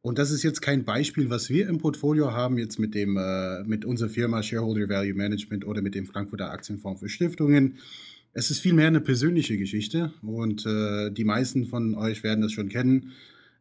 Und 0.00 0.18
das 0.18 0.32
ist 0.32 0.42
jetzt 0.42 0.62
kein 0.62 0.84
Beispiel, 0.84 1.30
was 1.30 1.48
wir 1.48 1.68
im 1.68 1.78
Portfolio 1.78 2.32
haben, 2.32 2.58
jetzt 2.58 2.80
mit 2.80 2.96
dem, 2.96 3.16
äh, 3.16 3.62
mit 3.62 3.84
unserer 3.84 4.08
Firma 4.08 4.42
Shareholder 4.42 4.88
Value 4.88 5.14
Management 5.14 5.64
oder 5.64 5.80
mit 5.80 5.94
dem 5.94 6.06
Frankfurter 6.06 6.50
Aktienfonds 6.50 6.98
für 6.98 7.08
Stiftungen. 7.08 7.78
Es 8.32 8.50
ist 8.50 8.58
vielmehr 8.58 8.88
eine 8.88 9.00
persönliche 9.00 9.56
Geschichte 9.56 10.12
und 10.22 10.66
äh, 10.66 11.12
die 11.12 11.24
meisten 11.24 11.66
von 11.66 11.94
euch 11.94 12.24
werden 12.24 12.40
das 12.42 12.50
schon 12.50 12.68
kennen. 12.68 13.12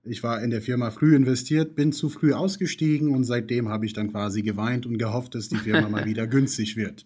Ich 0.03 0.23
war 0.23 0.41
in 0.41 0.49
der 0.49 0.63
Firma 0.63 0.89
früh 0.89 1.15
investiert, 1.15 1.75
bin 1.75 1.91
zu 1.93 2.09
früh 2.09 2.33
ausgestiegen 2.33 3.13
und 3.13 3.23
seitdem 3.23 3.69
habe 3.69 3.85
ich 3.85 3.93
dann 3.93 4.09
quasi 4.09 4.41
geweint 4.41 4.87
und 4.87 4.97
gehofft, 4.97 5.35
dass 5.35 5.47
die 5.47 5.57
Firma 5.57 5.89
mal 5.89 6.05
wieder 6.07 6.25
günstig 6.25 6.75
wird. 6.75 7.05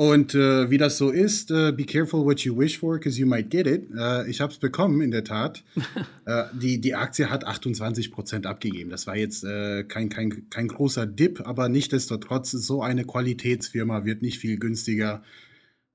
Und 0.00 0.34
äh, 0.34 0.70
wie 0.70 0.78
das 0.78 0.96
so 0.96 1.10
ist, 1.10 1.50
äh, 1.50 1.72
be 1.72 1.84
careful 1.84 2.24
what 2.24 2.40
you 2.40 2.56
wish 2.56 2.78
for, 2.78 2.94
because 2.94 3.20
you 3.20 3.26
might 3.26 3.50
get 3.50 3.66
it. 3.66 3.90
Äh, 3.94 4.30
ich 4.30 4.40
habe 4.40 4.50
es 4.50 4.58
bekommen, 4.58 5.02
in 5.02 5.10
der 5.10 5.24
Tat. 5.24 5.62
Äh, 6.26 6.44
die, 6.54 6.80
die 6.80 6.94
Aktie 6.94 7.28
hat 7.28 7.44
28 7.44 8.12
Prozent 8.12 8.46
abgegeben. 8.46 8.88
Das 8.90 9.06
war 9.06 9.16
jetzt 9.16 9.42
äh, 9.42 9.84
kein, 9.84 10.08
kein, 10.08 10.48
kein 10.48 10.68
großer 10.68 11.06
Dip, 11.06 11.46
aber 11.46 11.68
nichtdestotrotz, 11.68 12.52
so 12.52 12.82
eine 12.82 13.04
Qualitätsfirma 13.04 14.04
wird 14.04 14.22
nicht 14.22 14.38
viel 14.38 14.58
günstiger. 14.58 15.22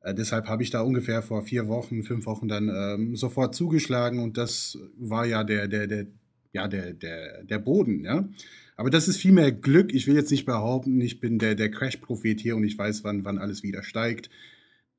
Äh, 0.01 0.13
deshalb 0.13 0.47
habe 0.47 0.61
ich 0.61 0.71
da 0.71 0.81
ungefähr 0.81 1.21
vor 1.21 1.43
vier 1.43 1.67
Wochen, 1.67 2.03
fünf 2.03 2.25
Wochen 2.25 2.47
dann 2.47 2.69
ähm, 2.69 3.15
sofort 3.15 3.55
zugeschlagen 3.55 4.19
und 4.19 4.37
das 4.37 4.77
war 4.97 5.25
ja 5.25 5.43
der, 5.43 5.67
der, 5.67 5.87
der, 5.87 6.07
ja, 6.53 6.67
der, 6.67 6.93
der, 6.93 7.43
der 7.43 7.59
Boden, 7.59 8.03
ja. 8.03 8.27
Aber 8.75 8.89
das 8.89 9.07
ist 9.07 9.17
vielmehr 9.17 9.51
Glück. 9.51 9.93
Ich 9.93 10.07
will 10.07 10.15
jetzt 10.15 10.31
nicht 10.31 10.45
behaupten, 10.45 10.99
ich 10.99 11.19
bin 11.19 11.39
der, 11.39 11.55
der 11.55 11.71
Crash-Prophet 11.71 12.39
hier 12.39 12.55
und 12.55 12.63
ich 12.63 12.77
weiß, 12.77 13.03
wann, 13.03 13.23
wann 13.23 13.37
alles 13.37 13.63
wieder 13.63 13.83
steigt. 13.83 14.29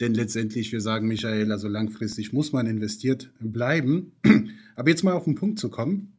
Denn 0.00 0.14
letztendlich, 0.14 0.72
wir 0.72 0.80
sagen, 0.80 1.08
Michael, 1.08 1.52
also 1.52 1.68
langfristig 1.68 2.32
muss 2.32 2.52
man 2.52 2.66
investiert 2.66 3.30
bleiben. 3.40 4.12
Aber 4.76 4.90
jetzt 4.90 5.04
mal 5.04 5.12
auf 5.12 5.24
den 5.24 5.34
Punkt 5.34 5.58
zu 5.58 5.70
kommen, 5.70 6.12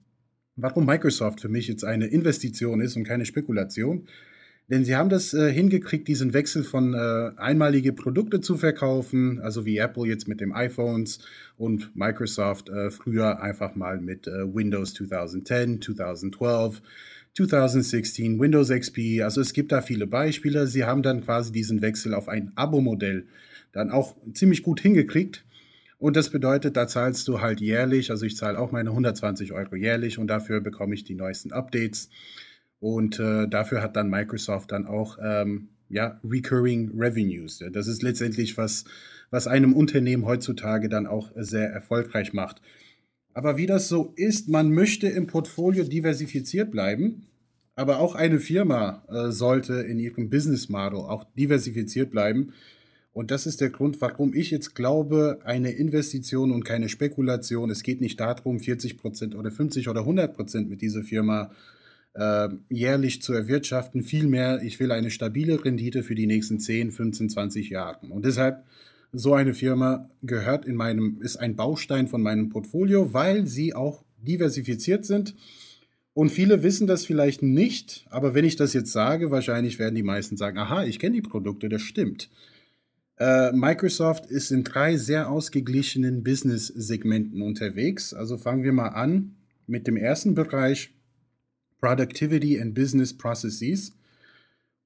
warum 0.56 0.86
Microsoft 0.86 1.41
für 1.41 1.50
mich 1.50 1.67
jetzt 1.67 1.84
eine 1.84 2.08
Investition 2.08 2.82
ist 2.82 2.96
und 2.96 3.04
keine 3.04 3.26
Spekulation. 3.26 4.08
Denn 4.70 4.84
sie 4.84 4.96
haben 4.96 5.10
das 5.10 5.34
äh, 5.34 5.52
hingekriegt, 5.52 6.08
diesen 6.10 6.34
Wechsel 6.34 6.63
von 6.63 6.93
äh, 6.93 7.32
einmalige 7.38 7.93
Produkte 7.93 8.41
zu 8.41 8.58
verkaufen, 8.58 9.39
also 9.39 9.65
wie 9.65 9.78
Apple 9.78 10.06
jetzt 10.08 10.28
mit 10.28 10.41
dem 10.41 10.54
iPhones 10.54 11.20
und 11.56 11.96
Microsoft 11.96 12.67
äh, 12.70 12.91
früher 12.91 13.41
einfach 13.41 13.76
mal 13.76 14.02
mit 14.02 14.28
äh, 14.28 14.54
Windows 14.54 14.93
2010, 14.96 15.82
2012 15.82 16.82
2016, 17.45 18.39
Windows 18.39 18.69
XP, 18.69 19.21
also 19.21 19.41
es 19.41 19.54
gibt 19.54 19.71
da 19.71 19.82
viele 19.82 20.08
Beispiele. 20.08 20.65
Sie 20.65 20.86
haben 20.86 21.04
dann 21.04 21.23
quasi 21.23 21.52
diesen 21.52 21.82
Wechsel 21.82 22.15
auf 22.15 22.28
ein 22.28 22.52
Abo-Modell 22.56 23.28
dann 23.71 23.91
auch 23.91 24.15
ziemlich 24.34 24.63
gut 24.63 24.82
hingekriegt. 24.82 25.45
Und 26.00 26.15
das 26.15 26.30
bedeutet, 26.30 26.78
da 26.78 26.88
zahlst 26.88 27.28
du 27.28 27.41
halt 27.41 27.62
jährlich, 27.62 28.12
also 28.12 28.26
ich 28.26 28.38
zahle 28.38 28.60
auch 28.60 28.71
meine 28.71 28.89
120 28.89 29.52
Euro 29.52 29.76
jährlich 29.76 30.17
und 30.17 30.28
dafür 30.28 30.62
bekomme 30.62 30.95
ich 30.95 31.04
die 31.04 31.15
neuesten 31.15 31.52
Updates. 31.52 32.10
Und 32.80 33.19
äh, 33.19 33.47
dafür 33.47 33.82
hat 33.82 33.95
dann 33.95 34.10
Microsoft 34.10 34.71
dann 34.71 34.86
auch 34.86 35.17
ähm, 35.21 35.69
ja, 35.89 36.19
Recurring 36.23 36.91
Revenues. 36.97 37.63
Das 37.71 37.88
ist 37.88 38.04
letztendlich 38.04 38.58
was, 38.58 38.86
was 39.30 39.47
einem 39.47 39.73
Unternehmen 39.73 40.26
heutzutage 40.26 40.89
dann 40.89 41.08
auch 41.08 41.32
sehr 41.36 41.69
erfolgreich 41.69 42.34
macht. 42.34 42.62
Aber 43.38 43.56
wie 43.56 43.67
das 43.67 43.88
so 43.88 44.13
ist, 44.15 44.50
man 44.50 44.71
möchte 44.71 45.08
im 45.08 45.28
Portfolio 45.28 45.84
diversifiziert 45.84 46.71
bleiben, 46.71 47.28
aber 47.76 48.00
auch 48.00 48.15
eine 48.15 48.39
Firma 48.39 49.04
äh, 49.10 49.32
sollte 49.32 49.76
in 49.76 50.00
ihrem 50.00 50.32
Business 50.32 50.69
Model 50.69 51.02
auch 51.02 51.23
diversifiziert 51.38 52.10
bleiben. 52.10 52.54
Und 53.13 53.30
das 53.30 53.45
ist 53.45 53.62
der 53.62 53.69
Grund, 53.69 54.02
warum 54.02 54.34
ich 54.34 54.50
jetzt 54.50 54.73
glaube, 54.73 55.38
eine 55.43 55.69
Investition 55.69 56.52
und 56.52 56.63
keine 56.63 56.89
Spekulation. 56.89 57.69
Es 57.69 57.84
geht 57.84 58.02
nicht 58.02 58.19
darum, 58.19 58.60
40 58.60 58.97
Prozent 58.97 59.36
oder 59.36 59.52
50 59.52 59.88
oder 59.88 60.00
100 60.00 60.36
Prozent 60.36 60.67
mit 60.67 60.82
dieser 60.82 61.04
Firma 61.04 61.52
äh, 62.15 62.50
jährlich 62.69 63.21
zu 63.21 63.34
erwirtschaften. 63.34 64.02
Vielmehr, 64.02 64.63
ich 64.63 64.80
will 64.80 64.91
eine 64.91 65.12
stabile 65.12 65.63
Rendite 65.63 66.02
für 66.02 66.15
die 66.15 66.26
nächsten 66.26 66.60
10, 66.60 66.91
15, 66.91 67.30
20 67.30 67.69
Jahre. 67.69 68.08
Und 68.08 68.26
deshalb 68.26 68.63
so 69.12 69.34
eine 69.34 69.54
Firma 69.54 70.10
gehört 70.22 70.65
in 70.65 70.76
meinem, 70.76 71.22
ist 71.22 71.38
ein 71.38 71.56
Baustein 71.56 72.08
von 72.08 72.22
meinem 72.22 72.50
Portfolio, 72.50 73.13
weil 73.13 73.48
sie 73.48 73.74
auch 73.74 74.04
diversifiziert 74.17 75.06
sind. 75.06 75.36
Und 76.13 76.32
viele 76.32 76.63
wissen 76.63 76.88
das 76.88 77.06
vielleicht 77.06 77.43
nicht, 77.43 78.06
aber 78.10 78.34
wenn 78.34 78.43
ich 78.43 78.56
das 78.56 78.74
jetzt 78.74 78.91
sage, 78.91 79.30
wahrscheinlich 79.30 79.78
werden 79.78 79.96
die 79.96 80.04
meisten 80.04 80.36
sagen, 80.36 80.58
aha, 80.58 80.84
ich 80.84 80.98
kenne 80.98 81.15
die 81.15 81.22
Produkte, 81.22 81.70
das 81.70 81.84
stimmt. 81.84 82.30
Äh, 83.20 83.52
Microsoft 83.52 84.26
ist 84.28 84.52
in 84.52 84.63
drei 84.63 84.98
sehr 84.98 85.30
ausgeglichenen 85.30 86.24
Business-Segmenten 86.24 87.41
unterwegs. 87.41 88.13
Also 88.13 88.38
fangen 88.38 88.63
wir 88.63 88.74
mal 88.74 88.89
an 88.89 89.36
mit 89.65 89.88
dem 89.88 89.98
ersten 89.98 90.36
Bereich, 90.36 90.91
Productivity 91.80 92.60
and 92.60 92.74
Business 92.74 93.15
Processes. 93.15 93.97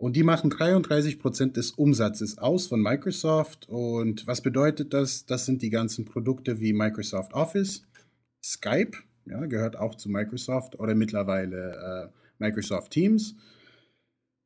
Und 0.02 0.16
die 0.16 0.24
machen 0.24 0.50
33 0.50 1.20
Prozent 1.20 1.58
des 1.58 1.70
Umsatzes 1.74 2.40
aus 2.40 2.66
von 2.66 2.82
Microsoft. 2.82 3.70
Und 3.70 4.26
was 4.26 4.42
bedeutet 4.42 4.96
das? 4.96 5.28
Das 5.28 5.46
sind 5.46 5.62
die 5.62 5.70
ganzen 5.70 6.06
Produkte 6.06 6.60
wie 6.60 6.74
Microsoft 6.74 7.36
Office, 7.36 7.84
Skype, 8.44 8.98
ja, 9.28 9.46
gehört 9.46 9.76
auch 9.76 9.94
zu 9.94 10.10
Microsoft 10.10 10.80
oder 10.80 10.96
mittlerweile 10.96 12.10
äh, 12.10 12.20
Microsoft 12.40 12.94
Teams 12.94 13.36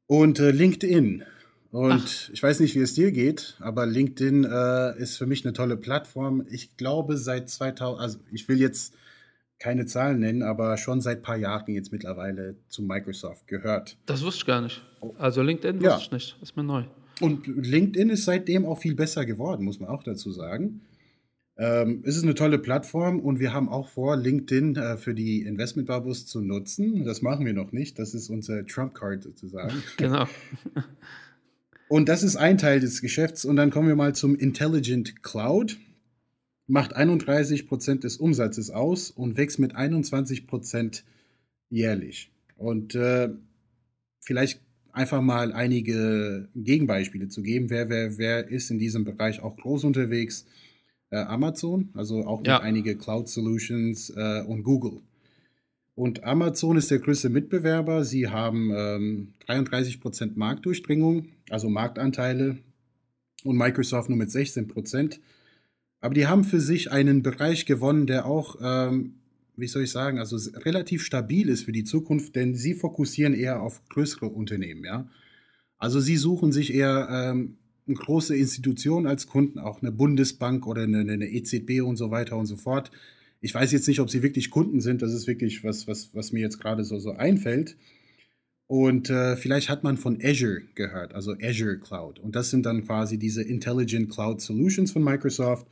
und 0.08 0.42
äh, 0.42 0.52
LinkedIn. 0.52 1.24
Und 1.72 2.04
Ach. 2.06 2.30
ich 2.34 2.44
weiß 2.44 2.60
nicht, 2.60 2.76
wie 2.76 2.82
es 2.82 2.94
dir 2.94 3.14
geht, 3.14 3.56
aber 3.62 3.86
LinkedIn 3.86 4.44
äh, 4.44 5.00
ist 5.00 5.16
für 5.16 5.26
mich 5.26 5.46
eine 5.46 5.54
tolle 5.54 5.78
Plattform. 5.78 6.46
Ich 6.50 6.76
glaube, 6.76 7.16
seit 7.18 7.50
2000, 7.50 8.02
also 8.02 8.20
ich 8.30 8.50
will 8.50 8.60
jetzt 8.60 8.94
keine 9.60 9.86
Zahlen 9.86 10.20
nennen, 10.20 10.44
aber 10.44 10.78
schon 10.78 11.02
seit 11.02 11.20
ein 11.20 11.24
paar 11.24 11.38
Jahren 11.38 11.74
jetzt 11.74 11.92
mittlerweile 11.92 12.56
zu 12.68 12.84
Microsoft 12.84 13.48
gehört. 13.48 13.98
Das 14.06 14.24
wusste 14.24 14.40
ich 14.40 14.46
gar 14.46 14.62
nicht. 14.62 14.84
Also 15.18 15.42
LinkedIn 15.42 15.78
wusste 15.78 15.90
ja. 15.90 15.98
ich 15.98 16.12
nicht. 16.12 16.38
Ist 16.42 16.58
mir 16.58 16.64
neu. 16.64 16.84
Und 17.22 17.48
LinkedIn 17.48 18.10
ist 18.10 18.26
seitdem 18.26 18.66
auch 18.66 18.80
viel 18.80 18.96
besser 18.96 19.26
geworden, 19.26 19.64
muss 19.64 19.80
man 19.80 19.90
auch 19.90 20.04
dazu 20.04 20.32
sagen. 20.32 20.82
Ähm, 21.58 22.04
es 22.06 22.18
ist 22.18 22.24
eine 22.24 22.34
tolle 22.34 22.60
Plattform 22.60 23.20
und 23.20 23.40
wir 23.40 23.54
haben 23.54 23.70
auch 23.70 23.88
vor, 23.88 24.18
LinkedIn 24.18 24.76
äh, 24.76 24.98
für 24.98 25.14
die 25.14 25.42
Investment-Babos 25.44 26.26
zu 26.26 26.42
nutzen. 26.42 27.06
Das 27.06 27.22
machen 27.22 27.46
wir 27.46 27.54
noch 27.54 27.72
nicht. 27.72 27.98
Das 27.98 28.14
ist 28.14 28.30
unser 28.30 28.66
Trump-Card 28.66 29.24
sozusagen. 29.24 29.82
genau. 29.98 30.26
und 31.88 32.10
das 32.10 32.24
ist 32.24 32.36
ein 32.36 32.58
Teil 32.58 32.82
des 32.82 33.02
Geschäfts. 33.02 33.46
Und 33.46 33.56
dann 33.56 33.70
kommen 33.70 33.88
wir 33.88 33.96
mal 33.96 34.14
zum 34.14 34.36
Intelligent 34.36 35.24
Cloud 35.24 35.78
macht 36.68 36.96
31 36.96 37.68
Prozent 37.68 38.04
des 38.04 38.18
Umsatzes 38.18 38.70
aus 38.70 39.12
und 39.12 39.38
wächst 39.38 39.60
mit 39.60 39.76
21 39.76 40.48
Prozent 40.48 41.04
jährlich. 41.70 42.32
Und 42.58 42.96
äh, 42.96 43.30
vielleicht 44.20 44.62
einfach 44.92 45.22
mal 45.22 45.52
einige 45.52 46.50
Gegenbeispiele 46.56 47.28
zu 47.28 47.44
geben. 47.44 47.70
Wer, 47.70 47.90
wer, 47.90 48.18
wer 48.18 48.48
ist 48.48 48.72
in 48.72 48.80
diesem 48.80 49.04
Bereich 49.04 49.42
auch 49.42 49.58
groß 49.58 49.84
unterwegs? 49.84 50.46
Äh, 51.12 51.18
Amazon, 51.18 51.90
also 51.94 52.26
auch 52.26 52.42
ja. 52.46 52.60
einige 52.62 52.98
Cloud 52.98 53.30
Solutions 53.30 54.10
äh, 54.10 54.42
und 54.42 54.64
Google. 54.64 55.02
Und 55.94 56.24
Amazon 56.24 56.78
ist 56.78 56.92
der 56.92 57.00
größte 57.00 57.30
Mitbewerber. 57.30 58.04
Sie 58.04 58.28
haben 58.28 58.72
ähm, 58.76 59.34
33 59.46 60.02
Prozent 60.02 60.36
Marktdurchdringung, 60.36 61.30
also 61.50 61.70
Marktanteile, 61.70 62.58
und 63.44 63.58
Microsoft 63.58 64.10
nur 64.10 64.18
mit 64.18 64.32
16 64.32 64.68
Prozent. 64.68 65.22
Aber 66.06 66.14
die 66.14 66.28
haben 66.28 66.44
für 66.44 66.60
sich 66.60 66.92
einen 66.92 67.24
Bereich 67.24 67.66
gewonnen, 67.66 68.06
der 68.06 68.28
auch, 68.28 68.58
ähm, 68.62 69.16
wie 69.58 69.66
soll 69.66 69.84
ich 69.84 69.92
sagen, 69.92 70.20
also 70.20 70.38
relativ 70.60 71.04
stabil 71.04 71.50
ist 71.50 71.64
für 71.64 71.72
die 71.72 71.84
Zukunft, 71.84 72.36
denn 72.36 72.54
sie 72.54 72.76
fokussieren 72.76 73.34
eher 73.34 73.60
auf 73.60 73.82
größere 73.90 74.28
Unternehmen, 74.28 74.84
ja. 74.86 75.10
Also 75.80 76.00
sie 76.00 76.18
suchen 76.18 76.52
sich 76.52 76.74
eher 76.76 77.08
ähm, 77.10 77.58
große 77.92 78.36
Institutionen 78.36 79.08
als 79.08 79.26
Kunden, 79.26 79.58
auch 79.58 79.82
eine 79.82 79.92
Bundesbank 79.92 80.68
oder 80.68 80.84
eine, 80.84 81.00
eine 81.00 81.28
EZB 81.28 81.82
und 81.82 81.96
so 81.98 82.12
weiter 82.12 82.38
und 82.38 82.46
so 82.46 82.56
fort. 82.56 82.92
Ich 83.42 83.56
weiß 83.56 83.72
jetzt 83.72 83.88
nicht, 83.88 84.00
ob 84.00 84.12
sie 84.12 84.22
wirklich 84.22 84.52
Kunden 84.52 84.82
sind, 84.82 85.02
das 85.02 85.12
ist 85.12 85.26
wirklich 85.26 85.64
was, 85.64 85.88
was, 85.88 86.14
was 86.14 86.32
mir 86.32 86.42
jetzt 86.42 86.60
gerade 86.60 86.84
so, 86.84 87.00
so 87.00 87.14
einfällt. 87.14 87.78
Und 88.68 89.10
äh, 89.10 89.38
vielleicht 89.38 89.70
hat 89.70 89.84
man 89.84 89.98
von 89.98 90.20
Azure 90.24 90.62
gehört, 90.76 91.16
also 91.16 91.34
Azure 91.42 91.80
Cloud. 91.80 92.20
Und 92.20 92.36
das 92.36 92.52
sind 92.52 92.68
dann 92.68 92.86
quasi 92.86 93.18
diese 93.18 93.42
Intelligent 93.42 94.12
Cloud 94.12 94.40
Solutions 94.40 94.92
von 94.92 95.04
Microsoft. 95.04 95.66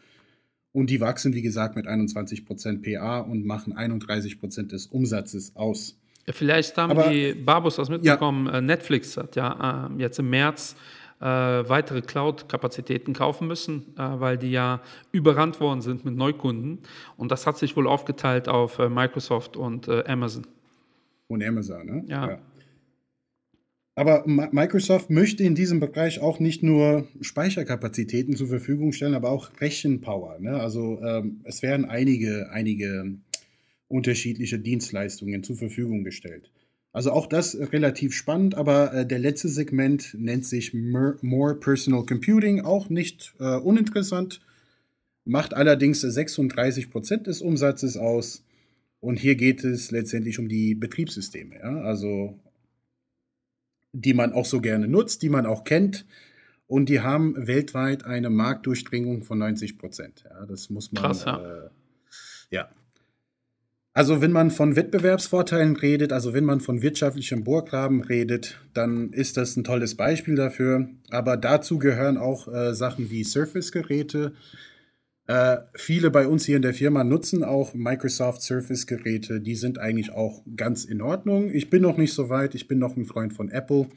Und 0.74 0.90
die 0.90 1.00
wachsen, 1.00 1.34
wie 1.34 1.44
gesagt, 1.44 1.76
mit 1.76 1.88
21% 1.88 2.82
PA 2.82 3.20
und 3.20 3.46
machen 3.46 3.74
31% 3.74 4.68
des 4.68 4.88
Umsatzes 4.88 5.56
aus. 5.56 5.98
Vielleicht 6.28 6.78
haben 6.78 6.92
Aber, 6.92 7.10
die 7.10 7.34
Babus 7.34 7.76
das 7.76 7.90
mitbekommen. 7.90 8.48
Ja. 8.48 8.58
Äh, 8.58 8.62
Netflix 8.62 9.16
hat 9.18 9.36
ja 9.36 9.90
äh, 9.92 10.02
jetzt 10.02 10.18
im 10.20 10.30
März 10.30 10.76
äh, 11.20 11.26
weitere 11.26 12.02
Cloud-Kapazitäten 12.02 13.14
kaufen 13.14 13.48
müssen, 13.48 13.94
äh, 13.98 14.02
weil 14.20 14.38
die 14.38 14.52
ja 14.52 14.82
überrannt 15.12 15.60
worden 15.60 15.82
sind 15.82 16.06
mit 16.06 16.16
Neukunden. 16.16 16.80
Und 17.18 17.32
das 17.32 17.46
hat 17.46 17.58
sich 17.58 17.76
wohl 17.78 17.88
aufgeteilt 17.88 18.50
auf 18.50 18.80
äh, 18.80 18.90
Microsoft 18.90 19.56
und 19.56 19.88
äh, 19.88 20.04
Amazon. 20.08 20.48
Und 21.28 21.44
Amazon, 21.44 21.86
ne? 21.86 22.04
ja. 22.08 22.30
ja. 22.30 22.40
Aber 23.96 24.24
Microsoft 24.26 25.12
möchte 25.12 25.44
in 25.44 25.54
diesem 25.54 25.80
Bereich 25.80 26.20
auch 26.20 26.40
nicht 26.40 26.64
nur 26.64 27.08
Speicherkapazitäten 27.22 28.36
zur 28.36 28.48
Verfügung 28.48 28.92
stellen, 28.92 29.14
aber 29.14 29.30
auch 29.30 29.52
Rechenpower. 29.62 30.40
Ne? 30.40 30.60
Also 30.60 31.00
ähm, 31.04 31.42
es 31.44 31.62
werden 31.62 31.86
einige, 31.86 32.50
einige 32.52 33.18
unterschiedliche 33.88 34.58
Dienstleistungen 34.58 35.44
zur 35.44 35.58
Verfügung 35.58 36.04
gestellt. 36.04 36.52
Also 36.92 37.12
auch 37.12 37.28
das 37.28 37.56
relativ 37.56 38.16
spannend, 38.16 38.56
aber 38.56 38.94
äh, 38.94 39.06
der 39.06 39.20
letzte 39.20 39.48
Segment 39.48 40.16
nennt 40.18 40.46
sich 40.46 40.74
More 40.74 41.56
Personal 41.60 42.06
Computing, 42.06 42.62
auch 42.62 42.90
nicht 42.90 43.34
äh, 43.40 43.58
uninteressant, 43.58 44.42
macht 45.24 45.54
allerdings 45.54 46.02
36 46.02 46.90
Prozent 46.90 47.28
des 47.28 47.42
Umsatzes 47.42 47.96
aus. 47.98 48.44
Und 49.00 49.20
hier 49.20 49.36
geht 49.36 49.64
es 49.64 49.92
letztendlich 49.92 50.40
um 50.40 50.48
die 50.48 50.74
Betriebssysteme. 50.76 51.56
Ja? 51.56 51.82
Also 51.82 52.40
die 53.94 54.14
man 54.14 54.34
auch 54.34 54.46
so 54.46 54.60
gerne 54.60 54.88
nutzt, 54.88 55.22
die 55.22 55.30
man 55.30 55.46
auch 55.46 55.64
kennt. 55.64 56.06
und 56.66 56.90
die 56.90 57.02
haben 57.02 57.36
weltweit 57.48 58.06
eine 58.06 58.30
Marktdurchdringung 58.30 59.24
von 59.24 59.38
90 59.38 59.78
Prozent. 59.78 60.24
Ja, 60.28 60.46
das 60.46 60.70
muss 60.70 60.92
man. 60.92 61.04
Krass, 61.04 61.26
ja. 61.26 61.38
Äh, 61.38 61.70
ja. 62.50 62.70
Also, 63.96 64.22
wenn 64.22 64.32
man 64.32 64.50
von 64.50 64.76
Wettbewerbsvorteilen 64.76 65.76
redet, 65.76 66.12
also 66.12 66.34
wenn 66.34 66.46
man 66.46 66.62
von 66.62 66.82
wirtschaftlichem 66.82 67.44
Burggraben 67.44 68.02
redet, 68.02 68.60
dann 68.74 69.14
ist 69.14 69.38
das 69.38 69.56
ein 69.56 69.64
tolles 69.64 69.96
Beispiel 69.96 70.36
dafür. 70.36 70.90
Aber 71.12 71.38
dazu 71.38 71.78
gehören 71.78 72.18
auch 72.18 72.48
äh, 72.48 72.74
Sachen 72.74 73.12
wie 73.12 73.24
Surface-Geräte. 73.24 74.34
Äh, 75.28 75.58
viele 75.74 76.12
bei 76.12 76.28
uns 76.28 76.46
hier 76.46 76.58
in 76.58 76.62
der 76.62 76.74
Firma 76.74 77.04
nutzen 77.04 77.44
auch 77.44 77.74
Microsoft 77.74 78.42
Surface-Geräte. 78.42 79.40
Die 79.40 79.56
sind 79.56 79.80
eigentlich 79.80 80.12
auch 80.12 80.44
ganz 80.56 80.84
in 80.84 81.02
Ordnung. 81.02 81.50
Ich 81.50 81.70
bin 81.70 81.82
noch 81.82 81.98
nicht 81.98 82.14
so 82.14 82.30
weit. 82.30 82.56
Ich 82.56 82.68
bin 82.68 82.80
noch 82.80 82.98
ein 82.98 83.06
Freund 83.06 83.34
von 83.34 83.50
Apple. 83.50 83.88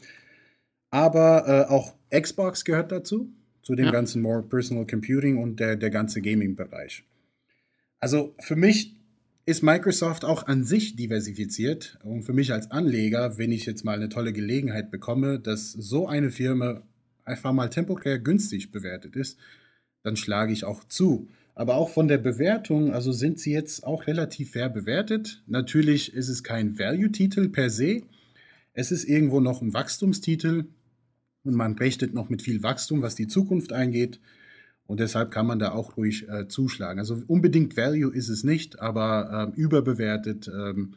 Aber 0.91 1.67
äh, 1.69 1.73
auch 1.73 1.95
Xbox 2.11 2.65
gehört 2.65 2.93
dazu, 2.93 3.33
zu 3.63 3.75
dem 3.75 3.87
ja. 3.87 3.91
ganzen 3.91 4.23
More 4.23 4.43
Personal 4.43 4.87
Computing 4.87 5.39
und 5.39 5.59
der, 5.59 5.75
der 5.77 5.91
ganze 5.91 6.23
Gaming-Bereich. 6.23 7.05
Also 7.99 8.37
für 8.39 8.57
mich 8.57 8.95
ist 9.47 9.63
Microsoft 9.63 10.25
auch 10.25 10.47
an 10.47 10.65
sich 10.65 10.95
diversifiziert. 10.95 11.99
Und 12.05 12.23
für 12.23 12.33
mich 12.33 12.53
als 12.53 12.71
Anleger, 12.71 13.39
wenn 13.39 13.51
ich 13.51 13.67
jetzt 13.67 13.85
mal 13.85 13.97
eine 13.97 14.09
tolle 14.09 14.33
Gelegenheit 14.33 14.93
bekomme, 14.93 15.41
dass 15.41 15.73
so 15.73 16.07
eine 16.07 16.31
Firma 16.31 16.83
einfach 17.25 17.53
mal 17.53 17.69
temporär 17.69 18.21
günstig 18.21 18.71
bewertet 18.71 19.17
ist, 19.17 19.39
dann 20.07 20.17
schlage 20.17 20.53
ich 20.53 20.65
auch 20.65 20.85
zu. 20.85 21.29
Aber 21.57 21.75
auch 21.75 21.89
von 21.89 22.07
der 22.07 22.19
Bewertung, 22.19 22.93
also 22.93 23.11
sind 23.11 23.41
sie 23.41 23.53
jetzt 23.53 23.85
auch 23.85 24.07
relativ 24.07 24.53
fair 24.53 24.69
bewertet. 24.69 25.43
Natürlich 25.47 26.15
ist 26.15 26.29
es 26.29 26.45
kein 26.45 26.79
Value-Titel 26.79 27.49
per 27.49 27.71
se. 27.71 28.03
Es 28.73 28.93
ist 28.93 29.05
irgendwo 29.05 29.41
noch 29.41 29.63
ein 29.63 29.75
Wachstumstitel 29.75 30.67
und 31.43 31.55
man 31.55 31.77
rechnet 31.77 32.15
noch 32.15 32.29
mit 32.29 32.43
viel 32.43 32.63
Wachstum, 32.63 33.03
was 33.03 33.17
die 33.17 33.27
Zukunft 33.27 33.73
eingeht. 33.73 34.21
Und 34.87 35.01
deshalb 35.01 35.33
kann 35.33 35.47
man 35.47 35.59
da 35.59 35.73
auch 35.73 35.97
ruhig 35.97 36.29
äh, 36.29 36.47
zuschlagen. 36.47 37.01
Also 37.01 37.21
unbedingt 37.27 37.77
Value 37.77 38.15
ist 38.15 38.29
es 38.29 38.45
nicht, 38.45 38.79
aber 38.79 39.53
äh, 39.57 39.61
überbewertet 39.61 40.47
ähm, 40.47 40.95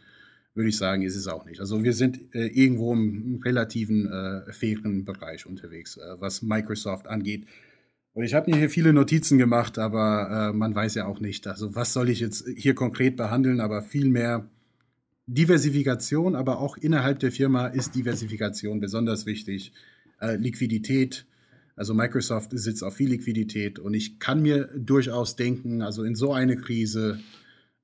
würde 0.54 0.70
ich 0.70 0.78
sagen, 0.78 1.02
ist 1.02 1.16
es 1.16 1.28
auch 1.28 1.46
nicht. 1.46 1.62
Also 1.62 1.84
wir 1.84 1.94
sind 1.94 2.36
äh, 2.36 2.48
irgendwo 2.48 2.94
im 2.94 3.42
relativen 3.44 4.12
äh, 4.12 4.52
fairen 4.52 5.06
Bereich 5.06 5.48
unterwegs, 5.48 5.98
äh, 5.98 6.20
was 6.20 6.44
Microsoft 6.44 7.08
angeht. 7.08 7.48
Und 8.14 8.24
ich 8.24 8.34
habe 8.34 8.52
mir 8.52 8.58
hier 8.58 8.70
viele 8.70 8.92
Notizen 8.92 9.38
gemacht, 9.38 9.78
aber 9.78 10.50
äh, 10.50 10.58
man 10.58 10.74
weiß 10.74 10.96
ja 10.96 11.06
auch 11.06 11.20
nicht, 11.20 11.48
also 11.48 11.76
was 11.76 11.94
soll 11.94 12.10
ich 12.10 12.20
jetzt 12.20 12.46
hier 12.56 12.76
konkret 12.76 13.16
behandeln, 13.16 13.60
aber 13.60 13.82
vielmehr 13.82 14.50
Diversifikation, 15.28 16.36
aber 16.36 16.60
auch 16.60 16.76
innerhalb 16.76 17.20
der 17.20 17.32
Firma 17.32 17.68
ist 17.68 17.94
Diversifikation 17.94 18.80
besonders 18.80 19.26
wichtig. 19.28 19.74
Äh, 20.20 20.38
Liquidität, 20.38 21.28
also 21.76 21.94
Microsoft 21.94 22.50
sitzt 22.52 22.84
auf 22.84 22.96
viel 22.96 23.10
Liquidität 23.10 23.78
und 23.78 23.94
ich 23.94 24.20
kann 24.20 24.42
mir 24.42 24.70
durchaus 24.76 25.36
denken, 25.36 25.84
also 25.84 26.04
in 26.04 26.16
so 26.16 26.34
eine 26.34 26.58
Krise 26.58 27.20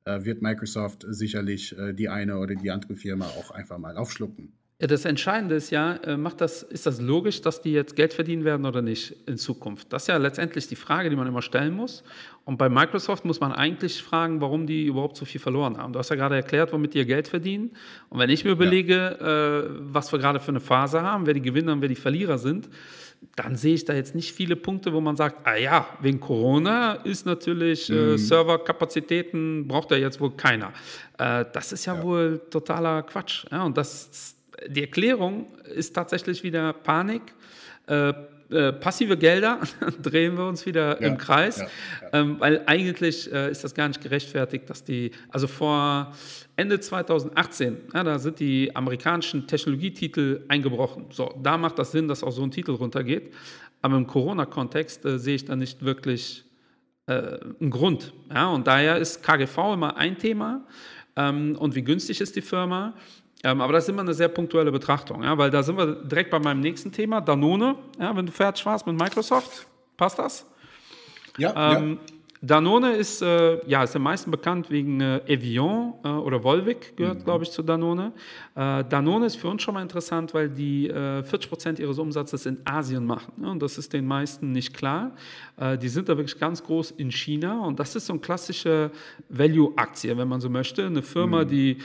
äh, 0.06 0.26
wird 0.26 0.42
Microsoft 0.42 1.06
sicherlich 1.08 1.78
äh, 1.78 1.94
die 1.94 2.10
eine 2.10 2.40
oder 2.40 2.56
die 2.56 2.72
andere 2.72 2.96
Firma 2.96 3.26
auch 3.26 3.52
einfach 3.52 3.78
mal 3.78 3.96
aufschlucken. 3.96 4.54
Ja, 4.82 4.88
das 4.88 5.06
Entscheidende 5.06 5.56
ist 5.56 5.70
ja, 5.70 5.96
äh, 6.04 6.18
macht 6.18 6.42
das, 6.42 6.62
ist 6.62 6.86
das 6.86 7.00
logisch, 7.00 7.42
dass 7.42 7.62
die 7.62 7.72
jetzt 7.72 7.96
Geld 7.96 8.14
verdienen 8.14 8.44
werden 8.44 8.66
oder 8.66 8.82
nicht 8.82 9.16
in 9.26 9.38
Zukunft? 9.38 9.94
Das 9.94 10.04
ist 10.04 10.08
ja 10.10 10.18
letztendlich 10.18 10.68
die 10.68 10.76
Frage, 10.76 11.10
die 11.10 11.16
man 11.16 11.28
immer 11.28 11.42
stellen 11.42 11.74
muss. 11.74 12.04
Und 12.44 12.58
bei 12.58 12.68
Microsoft 12.68 13.24
muss 13.24 13.40
man 13.40 13.54
eigentlich 13.54 14.04
fragen, 14.04 14.42
warum 14.42 14.68
die 14.68 14.86
überhaupt 14.86 15.16
so 15.16 15.24
viel 15.24 15.40
verloren 15.40 15.78
haben. 15.78 15.94
Du 15.94 16.00
hast 16.00 16.10
ja 16.10 16.18
gerade 16.18 16.36
erklärt, 16.36 16.74
womit 16.74 16.94
die 16.94 16.98
ihr 16.98 17.06
Geld 17.06 17.30
verdienen. 17.30 17.72
Und 18.10 18.20
wenn 18.20 18.30
ich 18.30 18.44
mir 18.44 18.52
überlege, 18.52 19.18
ja. 19.18 19.60
äh, 19.60 19.70
was 19.80 20.12
wir 20.12 20.20
gerade 20.20 20.42
für 20.42 20.50
eine 20.50 20.60
Phase 20.60 21.02
haben, 21.02 21.26
wer 21.26 21.34
die 21.34 21.42
Gewinner 21.42 21.72
und 21.72 21.82
wer 21.82 21.88
die 21.88 21.96
Verlierer 21.96 22.38
sind, 22.38 22.68
dann 23.38 23.56
sehe 23.56 23.76
ich 23.76 23.86
da 23.86 23.94
jetzt 23.94 24.14
nicht 24.14 24.34
viele 24.34 24.58
Punkte, 24.58 24.92
wo 24.92 25.00
man 25.00 25.16
sagt, 25.16 25.48
ah 25.48 25.56
ja, 25.56 25.88
wegen 26.02 26.20
Corona 26.20 26.96
ist 26.96 27.26
natürlich 27.26 27.90
äh, 27.90 27.94
mhm. 27.94 28.16
äh, 28.16 28.18
Serverkapazitäten 28.18 29.70
braucht 29.70 29.92
ja 29.92 29.98
jetzt 29.98 30.20
wohl 30.20 30.32
keiner. 30.32 30.74
Äh, 31.18 31.46
das 31.54 31.72
ist 31.72 31.86
ja, 31.86 31.96
ja, 31.96 32.04
wohl 32.04 32.42
totaler 32.50 33.04
Quatsch. 33.04 33.46
Ja, 33.50 33.64
und 33.64 33.78
das 33.78 34.36
die 34.68 34.82
Erklärung 34.82 35.48
ist 35.74 35.96
tatsächlich 35.96 36.44
wieder 36.44 36.74
Panik. 36.74 37.22
Äh, 37.88 38.14
äh, 38.52 38.74
passive 38.74 39.18
Gelder, 39.18 39.60
drehen 40.04 40.38
wir 40.38 40.46
uns 40.46 40.68
wieder 40.68 41.02
ja, 41.02 41.08
im 41.08 41.18
Kreis, 41.18 41.58
ja, 41.58 41.66
ja. 42.02 42.10
Ähm, 42.14 42.40
weil 42.40 42.62
eigentlich 42.68 43.32
äh, 43.34 43.50
ist 43.50 43.64
das 43.64 43.74
gar 43.74 43.88
nicht 43.88 44.02
gerechtfertigt, 44.02 44.70
dass 44.70 44.84
die, 44.84 45.10
also 45.30 45.48
vor 45.48 46.14
Ende 46.56 46.80
2018, 46.80 47.78
da 47.92 48.20
sind 48.20 48.40
die 48.40 48.76
amerikanischen 48.76 49.48
Technologietitel 49.48 50.46
eingebrochen. 50.48 51.06
So, 51.10 51.34
da 51.42 51.58
macht 51.58 51.80
das 51.80 51.92
Sinn, 51.92 52.08
dass 52.08 52.24
auch 52.24 52.32
so 52.32 52.44
ein 52.44 52.52
Titel 52.52 52.74
runtergeht. 52.74 53.34
Aber 53.82 53.98
im 53.98 54.06
Corona-Kontext 54.06 55.06
äh, 55.06 55.18
sehe 55.18 55.36
ich 55.36 55.46
da 55.46 55.56
nicht 55.56 55.84
wirklich 55.84 56.46
äh, 57.08 57.40
einen 57.60 57.72
Grund. 57.72 58.14
Ja? 58.34 58.50
Und 58.50 58.68
daher 58.68 58.98
ist 58.98 59.24
KGV 59.24 59.74
immer 59.74 59.98
ein 59.98 60.18
Thema. 60.18 60.66
Ähm, 61.16 61.56
und 61.58 61.76
wie 61.76 61.84
günstig 61.84 62.22
ist 62.22 62.36
die 62.36 62.42
Firma? 62.42 62.94
Ähm, 63.44 63.62
aber 63.62 63.74
das 63.74 63.84
ist 63.84 63.90
immer 63.90 64.02
eine 64.02 64.14
sehr 64.14 64.30
punktuelle 64.30 64.72
Betrachtung, 64.72 65.24
ja, 65.24 65.38
weil 65.38 65.52
da 65.52 65.62
sind 65.62 65.78
wir 65.78 65.88
direkt 66.04 66.32
bei 66.32 66.40
meinem 66.40 66.62
nächsten 66.62 66.92
Thema, 66.92 67.22
Danone. 67.22 67.76
Ja, 68.00 68.16
wenn 68.16 68.26
du 68.26 68.32
fertig 68.32 68.66
warst 68.66 68.88
mit 68.88 69.00
Microsoft, 69.00 69.68
passt 69.98 70.18
das? 70.18 70.46
Ja. 71.38 71.78
Ähm, 71.78 72.00
ja. 72.02 72.16
Danone 72.46 72.94
ist, 72.96 73.22
äh, 73.22 73.66
ja, 73.68 73.84
ist 73.84 73.96
am 73.96 74.04
meisten 74.04 74.30
bekannt 74.30 74.70
wegen 74.70 75.02
äh, 75.02 75.20
Evian 75.26 75.94
äh, 76.04 76.10
oder 76.10 76.44
Volvic 76.44 76.96
gehört, 76.96 77.20
mhm. 77.20 77.24
glaube 77.24 77.44
ich, 77.44 77.52
zu 77.52 77.64
Danone. 77.64 78.12
Äh, 78.56 78.84
Danone 78.88 79.26
ist 79.26 79.38
für 79.38 79.48
uns 79.48 79.64
schon 79.64 79.74
mal 79.74 79.82
interessant, 79.82 80.34
weil 80.34 80.50
die 80.50 80.88
40 80.90 81.34
äh, 81.34 81.50
Prozent 81.50 81.80
ihres 81.80 81.98
Umsatzes 81.98 82.46
in 82.46 82.60
Asien 82.66 83.06
machen. 83.06 83.34
Ne? 83.38 83.50
Und 83.50 83.62
das 83.62 83.78
ist 83.78 83.94
den 83.94 84.06
meisten 84.06 84.52
nicht 84.52 84.76
klar. 84.76 85.14
Äh, 85.58 85.78
die 85.78 85.90
sind 85.90 86.08
da 86.08 86.18
wirklich 86.18 86.40
ganz 86.40 86.62
groß 86.64 86.92
in 86.92 87.12
China. 87.12 87.66
Und 87.66 87.80
das 87.80 87.96
ist 87.96 88.06
so 88.06 88.14
eine 88.14 88.20
klassische 88.20 88.92
Value-Aktie, 89.30 90.16
wenn 90.16 90.28
man 90.28 90.40
so 90.40 90.50
möchte. 90.50 90.86
Eine 90.86 91.02
Firma, 91.02 91.44
mhm. 91.44 91.48
die 91.48 91.78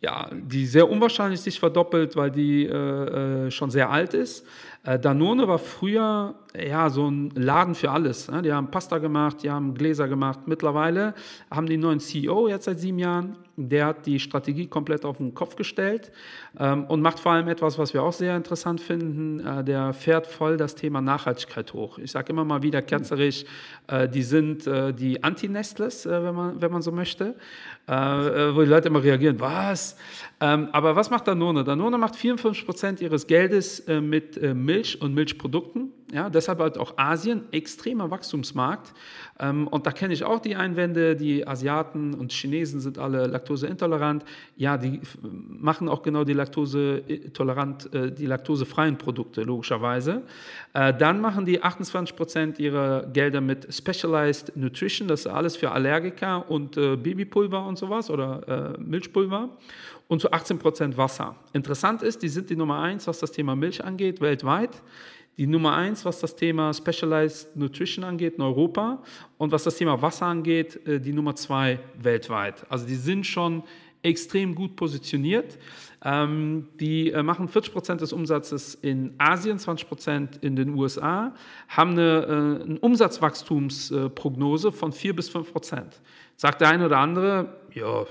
ja, 0.00 0.30
die 0.32 0.66
sehr 0.66 0.88
unwahrscheinlich 0.88 1.40
sich 1.40 1.58
verdoppelt, 1.58 2.14
weil 2.16 2.30
die 2.30 2.66
äh, 2.66 3.46
äh, 3.46 3.50
schon 3.50 3.70
sehr 3.70 3.90
alt 3.90 4.14
ist. 4.14 4.46
Äh, 4.84 4.98
Danone 4.98 5.48
war 5.48 5.58
früher 5.58 6.34
ja, 6.56 6.88
so 6.90 7.10
ein 7.10 7.30
Laden 7.34 7.74
für 7.74 7.90
alles. 7.90 8.30
Ne? 8.30 8.42
Die 8.42 8.52
haben 8.52 8.70
Pasta 8.70 8.98
gemacht, 8.98 9.42
die 9.42 9.50
haben 9.50 9.74
Gläser 9.74 10.08
gemacht. 10.08 10.40
Mittlerweile 10.46 11.14
haben 11.50 11.66
die 11.66 11.74
einen 11.74 11.82
neuen 11.82 12.00
CEO 12.00 12.48
jetzt 12.48 12.64
seit 12.64 12.80
sieben 12.80 12.98
Jahren. 12.98 13.36
Der 13.56 13.86
hat 13.86 14.06
die 14.06 14.20
Strategie 14.20 14.68
komplett 14.68 15.04
auf 15.04 15.16
den 15.16 15.34
Kopf 15.34 15.56
gestellt 15.56 16.12
ähm, 16.58 16.84
und 16.84 17.02
macht 17.02 17.18
vor 17.18 17.32
allem 17.32 17.48
etwas, 17.48 17.76
was 17.76 17.92
wir 17.92 18.04
auch 18.04 18.12
sehr 18.12 18.36
interessant 18.36 18.80
finden. 18.80 19.40
Äh, 19.40 19.64
der 19.64 19.92
fährt 19.92 20.26
voll 20.28 20.56
das 20.56 20.74
Thema 20.76 21.00
Nachhaltigkeit 21.00 21.72
hoch. 21.72 21.98
Ich 21.98 22.12
sage 22.12 22.32
immer 22.32 22.44
mal 22.44 22.62
wieder 22.62 22.82
ketzerig, 22.82 23.46
äh, 23.88 24.08
die 24.08 24.22
sind 24.22 24.66
äh, 24.66 24.94
die 24.94 25.24
Anti-Nestles, 25.24 26.06
äh, 26.06 26.22
wenn, 26.22 26.34
man, 26.34 26.62
wenn 26.62 26.70
man 26.70 26.82
so 26.82 26.92
möchte. 26.92 27.34
Äh, 27.88 27.92
äh, 27.92 28.54
wo 28.54 28.60
die 28.60 28.68
Leute 28.68 28.88
immer 28.88 29.02
reagieren, 29.02 29.40
was? 29.40 29.96
Ähm, 30.40 30.68
aber 30.72 30.94
was 30.94 31.10
macht 31.10 31.26
Danone? 31.26 31.64
Danone 31.64 31.98
macht 31.98 32.14
54 32.14 32.64
Prozent 32.64 33.00
ihres 33.00 33.26
Geldes 33.26 33.84
mit 33.88 34.40
Milch 34.68 35.00
und 35.00 35.14
Milchprodukten. 35.14 35.94
Ja, 36.10 36.30
deshalb 36.30 36.58
halt 36.60 36.78
auch 36.78 36.96
Asien, 36.96 37.44
extremer 37.52 38.10
Wachstumsmarkt. 38.10 38.94
Ähm, 39.38 39.68
und 39.68 39.86
da 39.86 39.90
kenne 39.90 40.14
ich 40.14 40.24
auch 40.24 40.40
die 40.40 40.56
Einwände, 40.56 41.14
die 41.14 41.46
Asiaten 41.46 42.14
und 42.14 42.32
Chinesen 42.32 42.80
sind 42.80 42.98
alle 42.98 43.26
laktoseintolerant. 43.26 44.24
Ja, 44.56 44.78
die 44.78 45.00
machen 45.20 45.86
auch 45.86 46.02
genau 46.02 46.24
die 46.24 46.32
laktosetolerant, 46.32 47.92
äh, 47.92 48.10
die 48.10 48.24
laktosefreien 48.24 48.96
Produkte, 48.96 49.42
logischerweise. 49.42 50.22
Äh, 50.72 50.94
dann 50.94 51.20
machen 51.20 51.44
die 51.44 51.62
28 51.62 52.16
Prozent 52.16 52.58
ihrer 52.58 53.06
Gelder 53.08 53.42
mit 53.42 53.72
Specialized 53.72 54.56
Nutrition, 54.56 55.08
das 55.08 55.20
ist 55.20 55.26
alles 55.26 55.56
für 55.56 55.72
Allergiker 55.72 56.50
und 56.50 56.78
äh, 56.78 56.96
Babypulver 56.96 57.66
und 57.66 57.76
sowas 57.76 58.08
oder 58.08 58.78
Milchpulver 58.78 59.50
und 60.08 60.20
zu 60.20 60.32
18 60.32 60.58
Prozent 60.58 60.96
Wasser. 60.96 61.36
Interessant 61.52 62.02
ist, 62.02 62.22
die 62.22 62.28
sind 62.28 62.48
die 62.50 62.56
Nummer 62.56 62.78
eins, 62.80 63.06
was 63.06 63.18
das 63.18 63.30
Thema 63.30 63.54
Milch 63.54 63.84
angeht, 63.84 64.20
weltweit 64.20 64.82
die 65.38 65.46
Nummer 65.46 65.74
eins, 65.74 66.04
was 66.04 66.18
das 66.18 66.34
Thema 66.34 66.74
Specialized 66.74 67.56
Nutrition 67.56 68.04
angeht 68.04 68.34
in 68.34 68.42
Europa 68.42 69.02
und 69.38 69.52
was 69.52 69.62
das 69.62 69.76
Thema 69.76 70.02
Wasser 70.02 70.26
angeht, 70.26 70.84
äh, 70.86 71.00
die 71.00 71.12
Nummer 71.12 71.36
zwei 71.36 71.78
weltweit. 71.96 72.66
Also 72.68 72.86
die 72.86 72.96
sind 72.96 73.24
schon 73.24 73.62
extrem 74.02 74.54
gut 74.54 74.74
positioniert. 74.76 75.58
Ähm, 76.04 76.68
die 76.80 77.12
äh, 77.12 77.22
machen 77.22 77.48
40 77.48 77.72
Prozent 77.72 78.00
des 78.00 78.12
Umsatzes 78.12 78.74
in 78.74 79.14
Asien, 79.18 79.58
20 79.58 79.88
Prozent 79.88 80.36
in 80.42 80.56
den 80.56 80.74
USA, 80.74 81.34
haben 81.68 81.92
eine, 81.92 82.64
äh, 82.68 82.78
Umsatzwachstumsprognose 82.80 84.72
von 84.72 84.92
4 84.92 85.16
bis 85.16 85.28
5 85.28 85.52
Prozent. 85.52 86.00
Sagt 86.36 86.60
der 86.60 86.68
eine 86.68 86.86
oder 86.86 86.98
andere, 86.98 87.60
ja, 87.74 88.06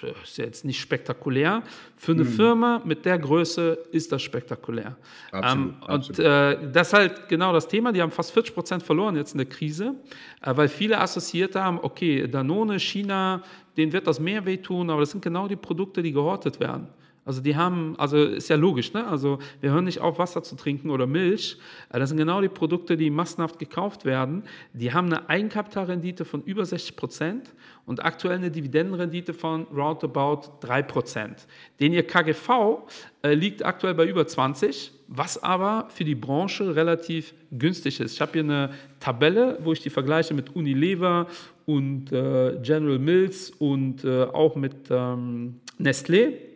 das 0.00 0.16
ist 0.22 0.38
jetzt 0.38 0.64
nicht 0.64 0.80
spektakulär. 0.80 1.62
Für 1.96 2.12
eine 2.12 2.24
mhm. 2.24 2.28
Firma 2.28 2.82
mit 2.84 3.04
der 3.04 3.18
Größe 3.18 3.78
ist 3.90 4.12
das 4.12 4.22
spektakulär. 4.22 4.96
Absolut, 5.32 5.66
ähm, 5.66 5.74
absolut. 5.80 6.18
Und 6.18 6.24
äh, 6.24 6.72
das 6.72 6.88
ist 6.88 6.92
halt 6.92 7.28
genau 7.28 7.52
das 7.52 7.66
Thema. 7.66 7.92
Die 7.92 8.00
haben 8.00 8.12
fast 8.12 8.30
40 8.32 8.54
Prozent 8.54 8.82
verloren 8.82 9.16
jetzt 9.16 9.32
in 9.32 9.38
der 9.38 9.48
Krise, 9.48 9.94
äh, 10.42 10.56
weil 10.56 10.68
viele 10.68 11.00
assoziiert 11.00 11.56
haben, 11.56 11.80
okay, 11.82 12.28
Danone, 12.28 12.78
China, 12.78 13.42
denen 13.76 13.92
wird 13.92 14.06
das 14.06 14.20
mehr 14.20 14.44
wehtun, 14.46 14.88
aber 14.90 15.00
das 15.00 15.10
sind 15.10 15.22
genau 15.22 15.48
die 15.48 15.56
Produkte, 15.56 16.02
die 16.02 16.12
gehortet 16.12 16.60
werden. 16.60 16.88
Also 17.28 17.42
die 17.42 17.56
haben, 17.56 17.94
also 17.98 18.16
ist 18.16 18.48
ja 18.48 18.56
logisch, 18.56 18.94
ne? 18.94 19.06
Also 19.06 19.38
wir 19.60 19.70
hören 19.70 19.84
nicht 19.84 20.00
auf, 20.00 20.18
Wasser 20.18 20.42
zu 20.42 20.56
trinken 20.56 20.88
oder 20.88 21.06
Milch. 21.06 21.58
Äh, 21.90 21.98
das 21.98 22.08
sind 22.08 22.16
genau 22.16 22.40
die 22.40 22.48
Produkte, 22.48 22.96
die 22.96 23.10
massenhaft 23.10 23.58
gekauft 23.58 24.06
werden. 24.06 24.44
Die 24.72 24.94
haben 24.94 25.12
eine 25.12 25.28
Eigenkapitalrendite 25.28 26.24
von 26.24 26.42
über 26.44 26.64
60 26.64 26.96
Prozent 26.96 27.54
und 27.84 28.02
aktuell 28.02 28.38
eine 28.38 28.50
Dividendenrendite 28.50 29.34
von 29.34 29.64
roundabout 29.64 30.52
3 30.60 30.82
Prozent. 30.84 31.46
Den 31.80 31.92
ihr 31.92 32.06
KGV 32.06 32.88
äh, 33.20 33.34
liegt 33.34 33.62
aktuell 33.62 33.92
bei 33.92 34.06
über 34.06 34.26
20, 34.26 34.90
was 35.08 35.42
aber 35.42 35.88
für 35.90 36.04
die 36.04 36.14
Branche 36.14 36.74
relativ 36.74 37.34
günstig 37.50 38.00
ist. 38.00 38.14
Ich 38.14 38.22
habe 38.22 38.32
hier 38.32 38.42
eine 38.42 38.70
Tabelle, 39.00 39.58
wo 39.62 39.74
ich 39.74 39.80
die 39.80 39.90
vergleiche 39.90 40.32
mit 40.32 40.56
Unilever 40.56 41.26
und 41.66 42.10
äh, 42.10 42.58
General 42.62 42.98
Mills 42.98 43.50
und 43.50 44.02
auch 44.06 44.56
mit 44.56 44.88
ähm, 44.90 45.60
Nestlé. 45.78 46.47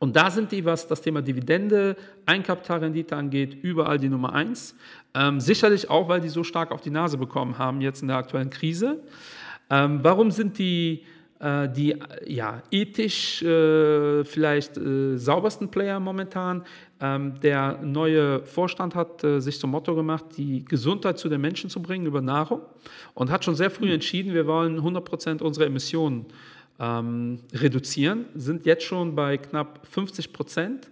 Und 0.00 0.16
da 0.16 0.30
sind 0.30 0.50
die, 0.50 0.64
was 0.64 0.88
das 0.88 1.02
Thema 1.02 1.20
Dividende, 1.20 1.94
Einkapitalrendite 2.24 3.14
angeht, 3.14 3.54
überall 3.62 3.98
die 3.98 4.08
Nummer 4.08 4.32
eins. 4.32 4.74
Ähm, 5.14 5.40
sicherlich 5.40 5.90
auch, 5.90 6.08
weil 6.08 6.22
die 6.22 6.30
so 6.30 6.42
stark 6.42 6.72
auf 6.72 6.80
die 6.80 6.90
Nase 6.90 7.18
bekommen 7.18 7.58
haben 7.58 7.82
jetzt 7.82 8.00
in 8.00 8.08
der 8.08 8.16
aktuellen 8.16 8.48
Krise. 8.48 9.02
Ähm, 9.68 10.00
warum 10.02 10.30
sind 10.30 10.58
die, 10.58 11.04
äh, 11.38 11.68
die 11.68 11.96
ja, 12.26 12.62
ethisch 12.70 13.42
äh, 13.42 14.24
vielleicht 14.24 14.78
äh, 14.78 15.18
saubersten 15.18 15.70
Player 15.70 16.00
momentan? 16.00 16.64
Ähm, 16.98 17.38
der 17.40 17.78
neue 17.82 18.42
Vorstand 18.46 18.94
hat 18.94 19.22
äh, 19.22 19.38
sich 19.40 19.60
zum 19.60 19.70
Motto 19.70 19.94
gemacht, 19.94 20.24
die 20.38 20.64
Gesundheit 20.64 21.18
zu 21.18 21.28
den 21.28 21.42
Menschen 21.42 21.68
zu 21.68 21.82
bringen 21.82 22.06
über 22.06 22.22
Nahrung 22.22 22.62
und 23.12 23.30
hat 23.30 23.44
schon 23.44 23.54
sehr 23.54 23.70
früh 23.70 23.92
entschieden, 23.92 24.32
wir 24.32 24.46
wollen 24.46 24.76
100 24.76 25.04
Prozent 25.04 25.42
unserer 25.42 25.66
Emissionen 25.66 26.24
ähm, 26.80 27.40
reduzieren, 27.52 28.24
sind 28.34 28.66
jetzt 28.66 28.84
schon 28.84 29.14
bei 29.14 29.36
knapp 29.36 29.86
50 29.86 30.32
Prozent 30.32 30.90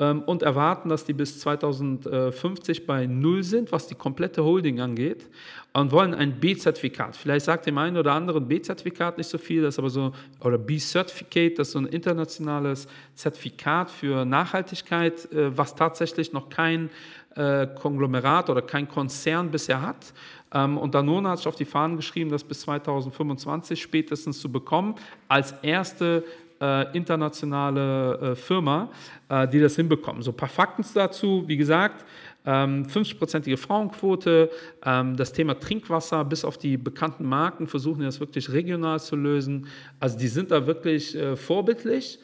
ähm, 0.00 0.22
und 0.22 0.42
erwarten, 0.42 0.88
dass 0.88 1.04
die 1.04 1.12
bis 1.12 1.38
2050 1.40 2.86
bei 2.86 3.06
Null 3.06 3.42
sind, 3.42 3.70
was 3.70 3.86
die 3.86 3.94
komplette 3.94 4.42
Holding 4.42 4.80
angeht 4.80 5.28
und 5.74 5.92
wollen 5.92 6.14
ein 6.14 6.40
B-Zertifikat. 6.40 7.16
Vielleicht 7.16 7.44
sagt 7.44 7.66
dem 7.66 7.76
einen 7.76 7.98
oder 7.98 8.12
anderen 8.12 8.48
B-Zertifikat 8.48 9.18
nicht 9.18 9.28
so 9.28 9.36
viel, 9.38 9.62
das 9.62 9.74
ist 9.74 9.78
aber 9.78 9.90
so, 9.90 10.12
oder 10.40 10.56
B-Certificate, 10.58 11.58
das 11.58 11.68
ist 11.68 11.72
so 11.72 11.80
ein 11.80 11.86
internationales 11.86 12.88
Zertifikat 13.14 13.90
für 13.90 14.24
Nachhaltigkeit, 14.24 15.30
äh, 15.32 15.56
was 15.56 15.74
tatsächlich 15.74 16.32
noch 16.32 16.48
kein 16.48 16.90
äh, 17.36 17.66
Konglomerat 17.66 18.48
oder 18.48 18.62
kein 18.62 18.88
Konzern 18.88 19.50
bisher 19.50 19.82
hat. 19.82 20.14
Ähm, 20.52 20.78
und 20.78 20.94
Danone 20.94 21.28
hat 21.28 21.38
sich 21.38 21.46
auf 21.46 21.56
die 21.56 21.64
Fahnen 21.64 21.96
geschrieben, 21.96 22.30
das 22.30 22.44
bis 22.44 22.60
2025 22.60 23.80
spätestens 23.80 24.40
zu 24.40 24.50
bekommen, 24.50 24.94
als 25.28 25.52
erste 25.62 26.24
äh, 26.60 26.96
internationale 26.96 28.32
äh, 28.32 28.34
Firma, 28.34 28.90
äh, 29.28 29.46
die 29.46 29.60
das 29.60 29.76
hinbekommen. 29.76 30.22
So 30.22 30.30
ein 30.30 30.36
paar 30.36 30.48
Fakten 30.48 30.84
dazu, 30.94 31.44
wie 31.46 31.56
gesagt, 31.56 32.04
50-prozentige 32.46 33.50
ähm, 33.50 33.58
Frauenquote, 33.58 34.50
ähm, 34.84 35.16
das 35.16 35.32
Thema 35.32 35.58
Trinkwasser 35.58 36.24
bis 36.24 36.44
auf 36.44 36.56
die 36.56 36.76
bekannten 36.76 37.24
Marken 37.24 37.66
versuchen 37.66 38.02
das 38.02 38.20
wirklich 38.20 38.52
regional 38.52 39.00
zu 39.00 39.16
lösen. 39.16 39.66
Also 39.98 40.16
die 40.16 40.28
sind 40.28 40.52
da 40.52 40.66
wirklich 40.66 41.16
äh, 41.16 41.36
vorbildlich. 41.36 42.18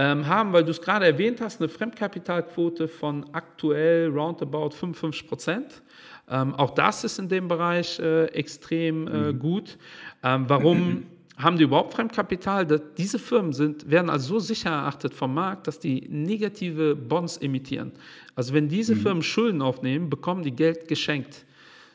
Haben, 0.00 0.52
weil 0.52 0.62
du 0.62 0.70
es 0.70 0.80
gerade 0.80 1.06
erwähnt 1.06 1.40
hast, 1.40 1.60
eine 1.60 1.68
Fremdkapitalquote 1.68 2.86
von 2.86 3.26
aktuell 3.32 4.08
roundabout 4.08 4.70
55 4.70 5.26
Prozent. 5.26 5.82
Ähm, 6.30 6.54
auch 6.54 6.70
das 6.70 7.04
ist 7.04 7.18
in 7.18 7.28
dem 7.28 7.48
Bereich 7.48 7.98
äh, 7.98 8.26
extrem 8.26 9.08
äh, 9.08 9.32
mhm. 9.32 9.38
gut. 9.38 9.78
Ähm, 10.22 10.44
warum 10.48 11.04
haben 11.38 11.56
die 11.56 11.64
überhaupt 11.64 11.94
Fremdkapital? 11.94 12.66
Das, 12.66 12.82
diese 12.96 13.18
Firmen 13.18 13.52
sind, 13.52 13.90
werden 13.90 14.10
als 14.10 14.26
so 14.26 14.38
sicher 14.38 14.70
erachtet 14.70 15.14
vom 15.14 15.34
Markt, 15.34 15.66
dass 15.66 15.78
die 15.78 16.06
negative 16.08 16.94
Bonds 16.94 17.36
emittieren. 17.38 17.92
Also 18.34 18.54
wenn 18.54 18.68
diese 18.68 18.94
mhm. 18.94 19.00
Firmen 19.00 19.22
Schulden 19.22 19.62
aufnehmen, 19.62 20.10
bekommen 20.10 20.42
die 20.42 20.54
Geld 20.54 20.88
geschenkt. 20.88 21.44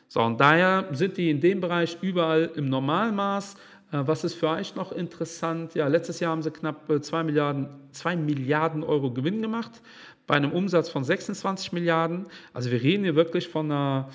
So, 0.08 0.20
und 0.22 0.40
daher 0.40 0.88
sind 0.92 1.16
die 1.16 1.30
in 1.30 1.40
dem 1.40 1.60
Bereich 1.60 1.96
überall 2.00 2.50
im 2.56 2.66
Normalmaß. 2.66 3.56
Äh, 3.94 4.06
was 4.06 4.24
ist 4.24 4.34
für 4.34 4.48
euch 4.48 4.74
noch 4.74 4.92
interessant? 4.92 5.74
Ja, 5.74 5.86
letztes 5.86 6.20
Jahr 6.20 6.32
haben 6.32 6.42
sie 6.42 6.50
knapp 6.50 6.92
2 7.00 7.20
äh, 7.20 7.24
Milliarden, 7.24 7.68
2 7.92 8.16
Milliarden 8.16 8.82
Euro 8.82 9.10
Gewinn 9.12 9.40
gemacht 9.40 9.82
bei 10.26 10.34
einem 10.34 10.52
Umsatz 10.52 10.88
von 10.88 11.04
26 11.04 11.72
Milliarden. 11.72 12.26
Also 12.52 12.70
wir 12.70 12.82
reden 12.82 13.04
hier 13.04 13.14
wirklich 13.14 13.48
von 13.48 13.70
einer 13.70 14.08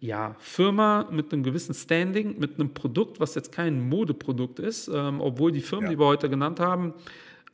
ja, 0.00 0.36
Firma 0.38 1.06
mit 1.10 1.32
einem 1.32 1.42
gewissen 1.42 1.74
Standing, 1.74 2.38
mit 2.38 2.54
einem 2.54 2.72
Produkt, 2.72 3.20
was 3.20 3.34
jetzt 3.34 3.52
kein 3.52 3.88
Modeprodukt 3.88 4.58
ist, 4.58 4.88
ähm, 4.88 5.20
obwohl 5.20 5.52
die 5.52 5.60
Firmen, 5.60 5.86
ja. 5.86 5.90
die 5.92 5.98
wir 5.98 6.06
heute 6.06 6.28
genannt 6.30 6.60
haben, 6.60 6.94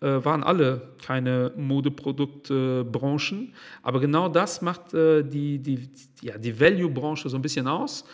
waren 0.02 0.42
alle 0.42 0.92
keine 1.02 1.52
Modeproduktbranchen. 1.56 3.54
Aber 3.82 4.00
genau 4.00 4.28
das 4.28 4.62
macht 4.62 4.94
äh, 4.94 5.22
die, 5.22 5.58
die, 5.58 5.90
ja, 6.22 6.38
die 6.38 6.58
Value-Branche 6.58 7.28
so 7.28 7.36
ein 7.36 7.42
bisschen 7.42 7.66
aus. 7.66 8.04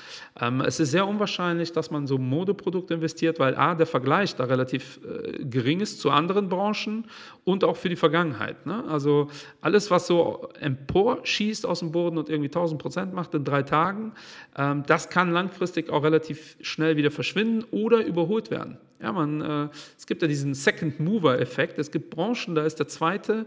Ähm, 0.40 0.61
es 0.62 0.81
ist 0.81 0.90
sehr 0.90 1.07
unwahrscheinlich, 1.07 1.72
dass 1.72 1.90
man 1.90 2.07
so 2.07 2.18
Modeprodukte 2.18 2.94
investiert, 2.94 3.38
weil 3.38 3.55
A, 3.57 3.74
der 3.74 3.87
Vergleich 3.87 4.35
da 4.35 4.44
relativ 4.44 5.01
äh, 5.05 5.44
gering 5.44 5.81
ist 5.81 6.01
zu 6.01 6.11
anderen 6.11 6.48
Branchen 6.48 7.05
und 7.44 7.64
auch 7.64 7.77
für 7.77 7.88
die 7.88 7.96
Vergangenheit. 7.96 8.66
Ne? 8.66 8.85
Also 8.88 9.29
alles, 9.61 9.90
was 9.90 10.07
so 10.07 10.48
emporschießt 10.61 11.66
aus 11.66 11.81
dem 11.81 11.92
Boden 11.92 12.18
und 12.18 12.29
irgendwie 12.29 12.48
1000 12.48 12.81
Prozent 12.81 13.14
macht 13.14 13.35
in 13.35 13.44
drei 13.44 13.62
Tagen, 13.62 14.12
ähm, 14.57 14.83
das 14.87 15.11
kann 15.11 15.31
langfristig 15.31 15.90
auch 15.90 16.03
relativ 16.03 16.57
schnell 16.61 16.96
wieder 16.96 17.11
verschwinden 17.11 17.64
oder 17.70 18.05
überholt 18.05 18.51
werden. 18.51 18.79
Ja, 19.01 19.13
man, 19.13 19.41
äh, 19.41 19.69
es 19.97 20.07
gibt 20.07 20.23
ja 20.23 20.29
diesen 20.29 20.55
Second 20.55 20.99
Mover-Effekt. 20.99 21.79
Es 21.79 21.91
gibt 21.91 22.11
Branchen, 22.11 22.55
da 22.55 22.65
ist 22.65 22.79
der 22.79 22.89
zweite 22.89 23.47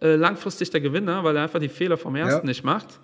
äh, 0.00 0.14
langfristig 0.14 0.70
der 0.70 0.80
Gewinner, 0.80 1.24
weil 1.24 1.36
er 1.36 1.44
einfach 1.44 1.58
die 1.58 1.68
Fehler 1.68 1.96
vom 1.96 2.14
ersten 2.14 2.46
ja. 2.46 2.50
nicht 2.50 2.64
macht. 2.64 3.00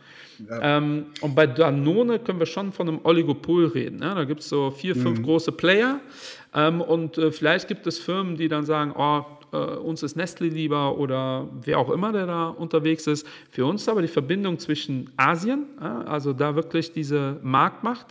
Ja. 0.49 0.79
Ähm, 0.79 1.07
und 1.21 1.35
bei 1.35 1.47
Danone 1.47 2.21
können 2.21 2.39
wir 2.39 2.47
schon 2.47 2.73
von 2.73 2.89
einem 2.89 3.01
Oligopol 3.03 3.67
reden. 3.67 4.01
Ja? 4.03 4.15
Da 4.15 4.25
gibt 4.25 4.41
es 4.41 4.49
so 4.49 4.71
vier, 4.71 4.95
fünf 4.95 5.19
mhm. 5.19 5.25
große 5.25 5.53
Player. 5.53 6.01
Ähm, 6.55 6.81
und 6.81 7.19
äh, 7.19 7.33
vielleicht 7.33 7.67
gibt 7.67 7.87
es 7.87 7.99
Firmen, 7.99 8.37
die 8.37 8.49
dann 8.49 8.65
sagen, 8.65 8.93
oh, 8.97 9.25
äh, 9.53 9.57
uns 9.57 10.03
ist 10.03 10.17
Nestle 10.17 10.49
lieber 10.49 10.99
oder 10.99 11.49
wer 11.63 11.79
auch 11.79 11.91
immer, 11.91 12.13
der 12.13 12.27
da 12.27 12.49
unterwegs 12.49 13.07
ist. 13.07 13.27
Für 13.51 13.67
uns 13.67 13.89
aber 13.89 14.03
die 14.03 14.09
Verbindung 14.09 14.59
zwischen 14.59 15.11
Asien, 15.17 15.67
also 15.81 16.33
da 16.33 16.55
wirklich 16.55 16.93
diese 16.93 17.39
Marktmacht, 17.43 18.07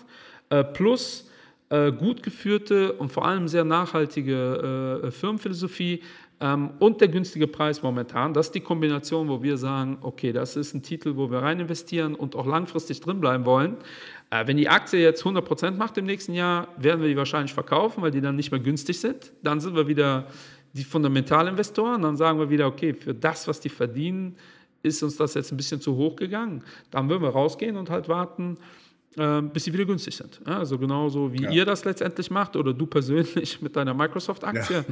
äh, 0.49 0.63
plus 0.63 1.26
gut 1.69 2.23
geführte 2.23 2.93
und 2.93 3.11
vor 3.11 3.25
allem 3.25 3.47
sehr 3.47 3.65
nachhaltige 3.65 5.01
äh, 5.03 5.11
Firmenphilosophie 5.11 6.01
ähm, 6.39 6.71
und 6.79 7.01
der 7.01 7.07
günstige 7.07 7.47
Preis 7.47 7.81
momentan. 7.81 8.33
Das 8.33 8.47
ist 8.47 8.55
die 8.55 8.61
Kombination, 8.61 9.27
wo 9.27 9.41
wir 9.41 9.57
sagen, 9.57 9.97
okay, 10.01 10.31
das 10.31 10.55
ist 10.55 10.73
ein 10.73 10.83
Titel, 10.83 11.15
wo 11.15 11.31
wir 11.31 11.39
rein 11.39 11.59
investieren 11.59 12.15
und 12.15 12.35
auch 12.35 12.45
langfristig 12.45 13.01
drin 13.01 13.19
bleiben 13.19 13.45
wollen. 13.45 13.77
Äh, 14.29 14.45
wenn 14.45 14.57
die 14.57 14.69
Aktie 14.69 14.99
jetzt 14.99 15.23
100% 15.23 15.71
macht 15.71 15.97
im 15.97 16.05
nächsten 16.05 16.33
Jahr, 16.33 16.67
werden 16.77 17.01
wir 17.01 17.09
die 17.09 17.17
wahrscheinlich 17.17 17.53
verkaufen, 17.53 18.03
weil 18.03 18.11
die 18.11 18.21
dann 18.21 18.35
nicht 18.35 18.51
mehr 18.51 18.59
günstig 18.59 18.99
sind. 18.99 19.31
Dann 19.41 19.59
sind 19.59 19.75
wir 19.75 19.87
wieder 19.87 20.27
die 20.73 20.83
Fundamentalinvestoren. 20.83 22.03
Dann 22.03 22.17
sagen 22.17 22.37
wir 22.37 22.49
wieder, 22.49 22.67
okay, 22.67 22.93
für 22.93 23.15
das, 23.15 23.47
was 23.47 23.59
die 23.59 23.69
verdienen, 23.69 24.35
ist 24.83 25.01
uns 25.01 25.17
das 25.17 25.33
jetzt 25.33 25.51
ein 25.51 25.57
bisschen 25.57 25.81
zu 25.81 25.95
hoch 25.95 26.15
gegangen. 26.15 26.63
Dann 26.91 27.09
würden 27.09 27.23
wir 27.23 27.29
rausgehen 27.29 27.77
und 27.77 27.89
halt 27.89 28.09
warten, 28.09 28.57
äh, 28.57 28.86
bis 29.51 29.63
sie 29.63 29.73
wieder 29.73 29.85
günstig 29.85 30.15
sind. 30.15 30.39
Ja, 30.45 30.59
also 30.59 30.77
genauso 30.77 31.33
wie 31.33 31.41
ja. 31.41 31.49
ihr 31.49 31.65
das 31.65 31.85
letztendlich 31.85 32.29
macht 32.29 32.55
oder 32.55 32.71
du 32.71 32.85
persönlich 32.85 33.61
mit 33.63 33.75
deiner 33.75 33.95
Microsoft-Aktie. 33.95 34.85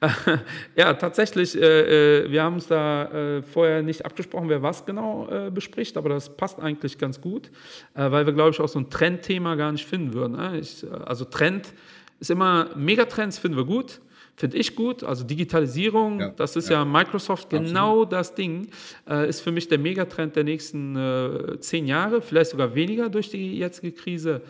Ja. 0.00 0.10
ja. 0.76 0.94
tatsächlich, 0.94 1.54
äh, 1.54 2.22
äh, 2.22 2.30
wir 2.30 2.42
haben 2.42 2.54
uns 2.54 2.66
da 2.66 3.04
äh, 3.04 3.42
vorher 3.42 3.82
nicht 3.82 4.06
abgesprochen, 4.06 4.48
wer 4.48 4.62
was 4.62 4.86
genau 4.86 5.28
äh, 5.28 5.50
bespricht, 5.50 5.98
aber 5.98 6.08
das 6.08 6.34
passt 6.34 6.60
eigentlich 6.60 6.96
ganz 6.96 7.20
gut, 7.20 7.50
äh, 7.94 8.10
weil 8.10 8.24
wir, 8.24 8.32
glaube 8.32 8.50
ich, 8.50 8.60
auch 8.60 8.68
so 8.68 8.78
ein 8.78 8.88
Trendthema 8.88 9.54
gar 9.54 9.70
nicht 9.70 9.86
finden 9.86 10.14
würden. 10.14 10.36
Ne? 10.36 10.58
Ich, 10.60 10.86
also 11.04 11.26
Trend 11.26 11.74
ist 12.20 12.30
immer, 12.30 12.70
Megatrends 12.74 13.38
finden 13.38 13.58
wir 13.58 13.64
gut, 13.64 14.00
Finde 14.38 14.56
ich 14.56 14.76
gut. 14.76 15.02
Also 15.02 15.24
Digitalisierung, 15.24 16.20
ja, 16.20 16.28
das 16.28 16.54
ist 16.54 16.68
ja, 16.68 16.78
ja 16.78 16.84
Microsoft 16.84 17.50
genau 17.50 18.02
Absolut. 18.02 18.12
das 18.12 18.34
Ding. 18.36 18.68
Äh, 19.10 19.28
ist 19.28 19.40
für 19.40 19.50
mich 19.50 19.66
der 19.66 19.78
Megatrend 19.78 20.36
der 20.36 20.44
nächsten 20.44 20.94
äh, 20.94 21.58
zehn 21.58 21.88
Jahre, 21.88 22.22
vielleicht 22.22 22.52
sogar 22.52 22.72
weniger 22.76 23.08
durch 23.08 23.30
die 23.30 23.58
jetzige 23.58 23.90
Krise. 23.90 24.42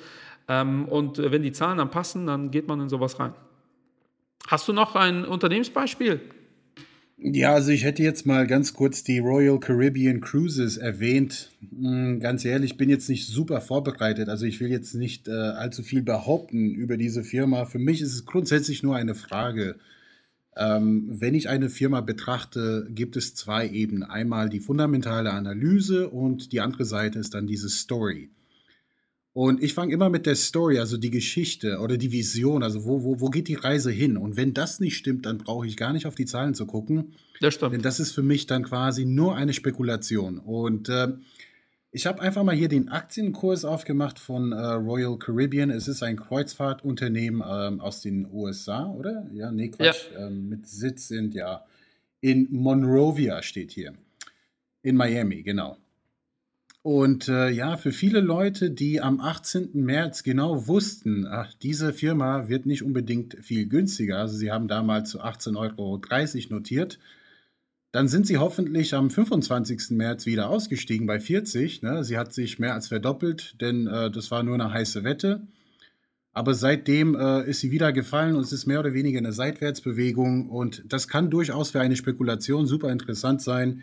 Ähm, 0.47 0.85
und 0.89 1.19
äh, 1.19 1.33
wenn 1.33 1.43
die 1.43 1.53
Zahlen 1.53 1.79
dann 1.79 1.91
passen, 1.91 2.27
dann 2.27 2.51
geht 2.51 2.69
man 2.69 2.83
in 2.83 2.91
sowas 2.91 3.19
rein. 3.19 3.33
Hast 4.47 4.69
du 4.69 4.75
noch 4.75 4.95
ein 4.95 5.25
Unternehmensbeispiel? 5.25 6.21
Ja, 7.21 7.53
also 7.53 7.73
ich 7.73 7.83
hätte 7.83 8.05
jetzt 8.05 8.27
mal 8.27 8.47
ganz 8.47 8.75
kurz 8.75 9.03
die 9.03 9.19
Royal 9.19 9.59
Caribbean 9.59 10.21
Cruises 10.21 10.77
erwähnt. 10.77 11.51
Hm, 11.71 12.21
ganz 12.21 12.45
ehrlich, 12.45 12.73
ich 12.73 12.77
bin 12.77 12.89
jetzt 12.89 13.09
nicht 13.09 13.27
super 13.27 13.61
vorbereitet. 13.61 14.29
Also 14.29 14.47
ich 14.47 14.61
will 14.61 14.71
jetzt 14.71 14.95
nicht 14.95 15.27
äh, 15.27 15.33
allzu 15.33 15.83
viel 15.83 16.03
behaupten 16.03 16.71
über 16.71 16.97
diese 16.97 17.25
Firma. 17.25 17.65
Für 17.65 17.81
mich 17.81 18.03
ist 18.03 18.15
es 18.15 18.25
grundsätzlich 18.25 18.85
nur 18.85 18.95
eine 18.95 19.17
Frage. 19.17 19.77
Ähm, 20.57 21.07
wenn 21.09 21.35
ich 21.35 21.49
eine 21.49 21.71
Firma 21.71 22.03
betrachte, 22.03 22.87
gibt 22.91 23.17
es 23.17 23.35
zwei 23.35 23.69
Ebenen. 23.69 24.05
Einmal 24.05 24.49
die 24.49 24.61
fundamentale 24.61 25.33
Analyse 25.33 26.09
und 26.11 26.53
die 26.53 26.61
andere 26.61 26.85
Seite 26.85 27.19
ist 27.19 27.35
dann 27.35 27.49
diese 27.49 27.69
Story. 27.69 28.31
Und 29.33 29.63
ich 29.63 29.75
fange 29.75 29.93
immer 29.93 30.09
mit 30.09 30.27
der 30.27 30.35
Story, 30.35 30.79
also 30.79 30.97
die 30.97 31.11
Geschichte 31.11 31.79
oder 31.79 31.97
die 31.97 32.11
Vision, 32.11 32.63
also 32.63 32.85
wo, 32.85 33.05
wo, 33.05 33.21
wo 33.21 33.31
geht 33.31 33.49
die 33.49 33.55
Reise 33.55 33.91
hin? 33.91 34.17
Und 34.17 34.37
wenn 34.37 34.55
das 34.55 34.81
nicht 34.81 34.97
stimmt, 34.97 35.27
dann 35.27 35.39
brauche 35.39 35.67
ich 35.67 35.77
gar 35.77 35.93
nicht 35.93 36.07
auf 36.07 36.15
die 36.15 36.25
Zahlen 36.25 36.55
zu 36.55 36.67
gucken. 36.67 37.13
Das 37.41 37.55
stimmt. 37.55 37.75
Denn 37.75 37.83
das 37.83 38.01
ist 38.01 38.13
für 38.13 38.23
mich 38.23 38.47
dann 38.47 38.65
quasi 38.65 39.05
nur 39.05 39.37
eine 39.37 39.53
Spekulation. 39.53 40.39
Und 40.39 40.89
äh, 40.89 41.13
ich 41.91 42.07
habe 42.07 42.21
einfach 42.21 42.43
mal 42.43 42.55
hier 42.55 42.69
den 42.69 42.89
Aktienkurs 42.89 43.65
aufgemacht 43.65 44.19
von 44.19 44.53
äh, 44.53 44.57
Royal 44.57 45.19
Caribbean. 45.19 45.71
Es 45.71 45.89
ist 45.89 46.03
ein 46.03 46.17
Kreuzfahrtunternehmen 46.17 47.43
ähm, 47.49 47.81
aus 47.81 48.03
den 48.03 48.29
USA, 48.33 48.91
oder? 48.91 49.27
Ja, 49.33 49.51
nee, 49.51 49.69
Quatsch. 49.69 50.11
Ja. 50.13 50.27
Ähm, 50.27 50.49
mit 50.49 50.67
Sitz 50.67 51.11
in, 51.11 51.33
ja, 51.33 51.65
in 52.21 52.49
Monrovia 52.51 53.43
steht 53.43 53.71
hier. 53.71 53.95
In 54.83 54.97
Miami, 54.97 55.43
genau. 55.43 55.77
Und 56.89 57.29
äh, 57.29 57.51
ja, 57.51 57.77
für 57.77 57.93
viele 57.93 58.21
Leute, 58.21 58.71
die 58.71 59.03
am 59.03 59.21
18. 59.21 59.73
März 59.75 60.23
genau 60.23 60.69
wussten, 60.69 61.27
ach, 61.27 61.53
diese 61.53 61.93
Firma 61.93 62.49
wird 62.49 62.65
nicht 62.65 62.83
unbedingt 62.83 63.37
viel 63.43 63.69
günstiger, 63.69 64.17
also 64.17 64.39
sie 64.39 64.51
haben 64.51 64.69
damals 64.69 65.11
zu 65.11 65.21
18,30 65.21 65.55
Euro 65.59 66.01
notiert, 66.55 66.99
dann 67.93 68.09
sind 68.09 68.27
sie 68.27 68.39
hoffentlich 68.39 68.95
am 68.95 69.11
25. 69.11 69.91
März 69.99 70.25
wieder 70.25 70.49
ausgestiegen 70.49 71.07
bei 71.07 71.21
40. 71.21 71.83
Ne? 71.83 72.05
Sie 72.05 72.17
hat 72.17 72.33
sich 72.33 72.59
mehr 72.59 72.73
als 72.73 72.89
verdoppelt, 72.89 73.61
denn 73.61 73.87
äh, 73.87 74.11
das 74.11 74.31
war 74.31 74.43
nur 74.43 74.55
eine 74.55 74.73
heiße 74.73 75.05
Wette. 75.05 75.47
Aber 76.33 76.55
seitdem 76.55 77.15
äh, 77.15 77.47
ist 77.47 77.61
sie 77.61 77.71
wieder 77.71 77.93
gefallen 77.93 78.35
und 78.35 78.45
es 78.45 78.53
ist 78.53 78.65
mehr 78.65 78.81
oder 78.81 78.95
weniger 78.95 79.19
eine 79.19 79.35
Seitwärtsbewegung. 79.35 80.49
Und 80.49 80.91
das 80.91 81.07
kann 81.07 81.29
durchaus 81.29 81.71
für 81.71 81.83
eine 81.83 81.97
Spekulation 81.97 82.67
super 82.67 82.91
interessant 82.91 83.43
sein. 83.43 83.83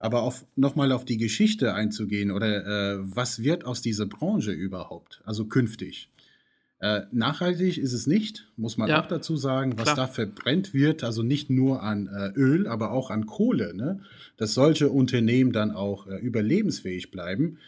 Aber 0.00 0.22
auf, 0.22 0.44
nochmal 0.56 0.90
auf 0.92 1.04
die 1.04 1.18
Geschichte 1.18 1.74
einzugehen 1.74 2.32
oder 2.32 2.66
äh, 2.66 2.98
was 3.00 3.42
wird 3.42 3.64
aus 3.64 3.82
dieser 3.82 4.06
Branche 4.06 4.50
überhaupt, 4.50 5.20
also 5.24 5.44
künftig. 5.44 6.10
Äh, 6.80 7.02
nachhaltig 7.12 7.76
ist 7.76 7.92
es 7.92 8.06
nicht, 8.06 8.50
muss 8.56 8.78
man 8.78 8.88
ja, 8.88 9.02
auch 9.02 9.06
dazu 9.06 9.36
sagen, 9.36 9.74
was 9.76 9.84
klar. 9.84 9.96
da 9.96 10.06
verbrennt 10.06 10.72
wird, 10.72 11.04
also 11.04 11.22
nicht 11.22 11.50
nur 11.50 11.82
an 11.82 12.06
äh, 12.06 12.30
Öl, 12.34 12.66
aber 12.66 12.92
auch 12.92 13.10
an 13.10 13.26
Kohle, 13.26 13.74
ne? 13.74 14.00
dass 14.38 14.54
solche 14.54 14.88
Unternehmen 14.88 15.52
dann 15.52 15.72
auch 15.72 16.06
äh, 16.06 16.16
überlebensfähig 16.16 17.10
bleiben. 17.10 17.58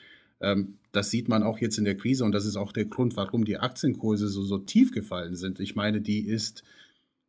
Ähm, 0.41 0.79
das 0.93 1.11
sieht 1.11 1.29
man 1.29 1.43
auch 1.43 1.59
jetzt 1.59 1.77
in 1.77 1.85
der 1.85 1.97
Krise 1.97 2.25
und 2.25 2.33
das 2.33 2.47
ist 2.47 2.57
auch 2.57 2.73
der 2.73 2.87
Grund, 2.87 3.15
warum 3.15 3.45
die 3.45 3.59
Aktienkurse 3.59 4.29
so, 4.29 4.43
so 4.45 4.57
tief 4.57 4.93
gefallen 4.93 5.37
sind. 5.37 5.61
Ich 5.61 5.75
meine, 5.77 6.01
die 6.01 6.21
ist 6.21 6.65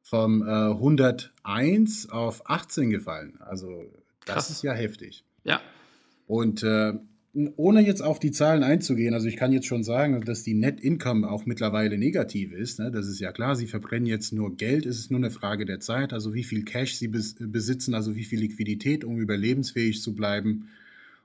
vom 0.04 0.42
101 0.42 2.06
äh, 2.06 2.12
auf 2.12 2.50
18 2.50 2.92
gefallen. 2.92 3.38
Also 3.42 3.84
das 4.26 4.36
Krass. 4.36 4.50
ist 4.50 4.64
ja 4.64 4.74
heftig. 4.74 5.24
Ja. 5.44 5.62
Und 6.28 6.64
äh, 6.64 6.94
ohne 7.56 7.82
jetzt 7.82 8.02
auf 8.02 8.20
die 8.20 8.32
Zahlen 8.32 8.64
einzugehen, 8.64 9.14
also 9.14 9.28
ich 9.28 9.38
kann 9.38 9.52
jetzt 9.52 9.66
schon 9.66 9.84
sagen, 9.84 10.22
dass 10.24 10.44
die 10.44 10.54
Net 10.54 10.80
Income 10.80 11.30
auch 11.30 11.46
mittlerweile 11.46 11.98
negativ 11.98 12.54
ist. 12.54 12.80
Ne? 12.80 12.92
Das 12.92 13.08
ist 13.08 13.20
ja 13.20 13.32
klar, 13.32 13.56
sie 13.56 13.66
verbrennen 13.66 14.06
jetzt 14.06 14.34
nur 14.34 14.56
Geld, 14.56 14.86
es 14.86 15.00
ist 15.00 15.10
nur 15.10 15.20
eine 15.20 15.32
Frage 15.32 15.66
der 15.66 15.80
Zeit, 15.80 16.14
also 16.14 16.34
wie 16.34 16.44
viel 16.44 16.64
Cash 16.64 16.96
sie 16.96 17.08
bes 17.08 17.36
besitzen, 17.40 17.96
also 17.96 18.16
wie 18.16 18.24
viel 18.24 18.40
Liquidität, 18.40 19.04
um 19.04 19.18
überlebensfähig 19.18 20.02
zu 20.02 20.14
bleiben 20.16 20.70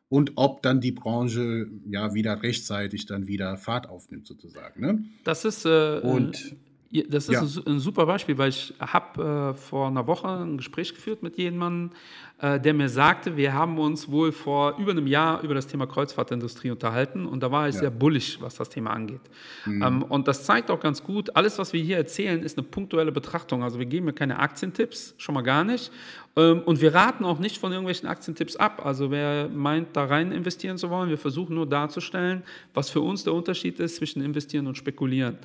und 0.08 0.32
ob 0.36 0.62
dann 0.62 0.80
die 0.80 0.92
Branche 0.92 1.68
ja 1.86 2.14
wieder 2.14 2.42
rechtzeitig 2.42 3.04
dann 3.04 3.26
wieder 3.26 3.58
Fahrt 3.58 3.88
aufnimmt 3.88 4.26
sozusagen. 4.26 4.80
Ne? 4.80 5.04
Das 5.24 5.44
ist 5.44 5.66
äh, 5.66 6.00
und 6.02 6.56
das 6.90 7.28
ist 7.28 7.56
ja. 7.56 7.62
ein, 7.66 7.80
super 7.80 8.06
Beispiel, 8.06 8.38
weil 8.38 8.48
ich 8.48 8.72
habe 8.80 9.52
äh, 9.54 9.58
vor 9.58 9.88
einer 9.88 10.06
Woche 10.06 10.28
ein 10.28 10.56
Gespräch 10.56 10.94
geführt 10.94 11.22
mit 11.22 11.36
jemandem, 11.36 11.90
äh, 11.90 12.27
der 12.40 12.72
mir 12.72 12.88
sagte, 12.88 13.36
wir 13.36 13.52
haben 13.52 13.78
uns 13.78 14.08
wohl 14.08 14.30
vor 14.30 14.76
über 14.78 14.92
einem 14.92 15.08
Jahr 15.08 15.42
über 15.42 15.54
das 15.54 15.66
Thema 15.66 15.86
Kreuzfahrtindustrie 15.86 16.70
unterhalten 16.70 17.26
und 17.26 17.42
da 17.42 17.50
war 17.50 17.68
ich 17.68 17.74
ja. 17.74 17.80
sehr 17.80 17.90
bullig, 17.90 18.38
was 18.40 18.54
das 18.54 18.68
Thema 18.68 18.90
angeht. 18.90 19.20
Mhm. 19.66 19.82
Ähm, 19.82 20.02
und 20.04 20.28
das 20.28 20.44
zeigt 20.44 20.70
auch 20.70 20.78
ganz 20.78 21.02
gut, 21.02 21.34
alles, 21.34 21.58
was 21.58 21.72
wir 21.72 21.82
hier 21.82 21.96
erzählen, 21.96 22.40
ist 22.42 22.56
eine 22.56 22.66
punktuelle 22.66 23.10
Betrachtung. 23.10 23.64
Also 23.64 23.80
wir 23.80 23.86
geben 23.86 24.06
mir 24.06 24.12
keine 24.12 24.38
Aktientipps, 24.38 25.14
schon 25.18 25.34
mal 25.34 25.42
gar 25.42 25.64
nicht. 25.64 25.90
Ähm, 26.36 26.62
und 26.64 26.80
wir 26.80 26.94
raten 26.94 27.24
auch 27.24 27.40
nicht 27.40 27.58
von 27.58 27.72
irgendwelchen 27.72 28.08
Aktientipps 28.08 28.54
ab. 28.54 28.86
Also 28.86 29.10
wer 29.10 29.48
meint, 29.48 29.96
da 29.96 30.04
rein 30.04 30.30
investieren 30.30 30.78
zu 30.78 30.90
wollen, 30.90 31.10
wir 31.10 31.18
versuchen 31.18 31.56
nur 31.56 31.66
darzustellen, 31.66 32.44
was 32.74 32.88
für 32.88 33.00
uns 33.00 33.24
der 33.24 33.34
Unterschied 33.34 33.80
ist 33.80 33.96
zwischen 33.96 34.22
investieren 34.22 34.68
und 34.68 34.76
spekulieren. 34.76 35.38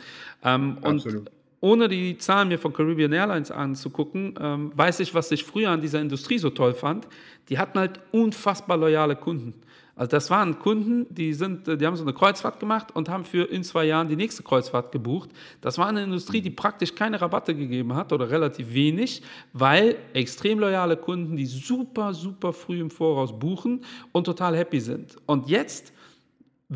Ähm, 0.43 0.77
Absolut. 0.81 1.31
Ohne 1.64 1.88
die 1.88 2.18
Zahlen 2.18 2.49
mir 2.49 2.59
von 2.59 2.74
Caribbean 2.74 3.14
Airlines 3.14 3.49
anzugucken, 3.49 4.36
ähm, 4.38 4.74
weiß 4.76 4.99
ich, 4.99 5.16
was 5.16 5.32
ich 5.32 5.45
früher 5.45 5.70
an 5.70 5.80
dieser 5.80 6.01
Industrie 6.01 6.38
so 6.38 6.49
toll 6.49 6.74
fand. 6.74 7.07
Die 7.47 7.57
hatten 7.57 7.80
halt 7.80 8.01
unfassbar 8.11 8.76
loyale 8.76 9.16
Kunden. 9.16 9.53
Also 9.95 10.09
das 10.09 10.30
waren 10.30 10.59
Kunden, 10.59 11.05
die, 11.09 11.34
sind, 11.34 11.68
die 11.68 11.86
haben 11.86 11.95
so 11.95 12.03
eine 12.03 12.11
Kreuzfahrt 12.11 12.59
gemacht 12.59 12.93
und 12.93 13.07
haben 13.07 13.24
für 13.24 13.49
in 13.49 13.64
zwei 13.64 13.86
Jahren 13.86 14.09
die 14.09 14.18
nächste 14.18 14.43
Kreuzfahrt 14.43 14.91
gebucht. 14.91 15.30
Das 15.61 15.78
war 15.78 15.88
eine 15.88 16.03
Industrie, 16.03 16.41
die 16.41 16.49
praktisch 16.49 16.95
keine 16.95 17.22
Rabatte 17.22 17.55
gegeben 17.55 17.95
hat 17.95 18.11
oder 18.11 18.30
relativ 18.30 18.74
wenig, 18.74 19.22
weil 19.53 19.95
extrem 20.14 20.59
loyale 20.59 20.97
Kunden, 20.97 21.38
die 21.38 21.45
super, 21.45 22.14
super 22.14 22.51
früh 22.51 22.82
im 22.82 22.91
Voraus 22.91 23.39
buchen 23.39 23.86
und 24.11 24.26
total 24.26 24.57
happy 24.57 24.82
sind. 24.82 25.16
Und 25.28 25.47
jetzt 25.47 25.93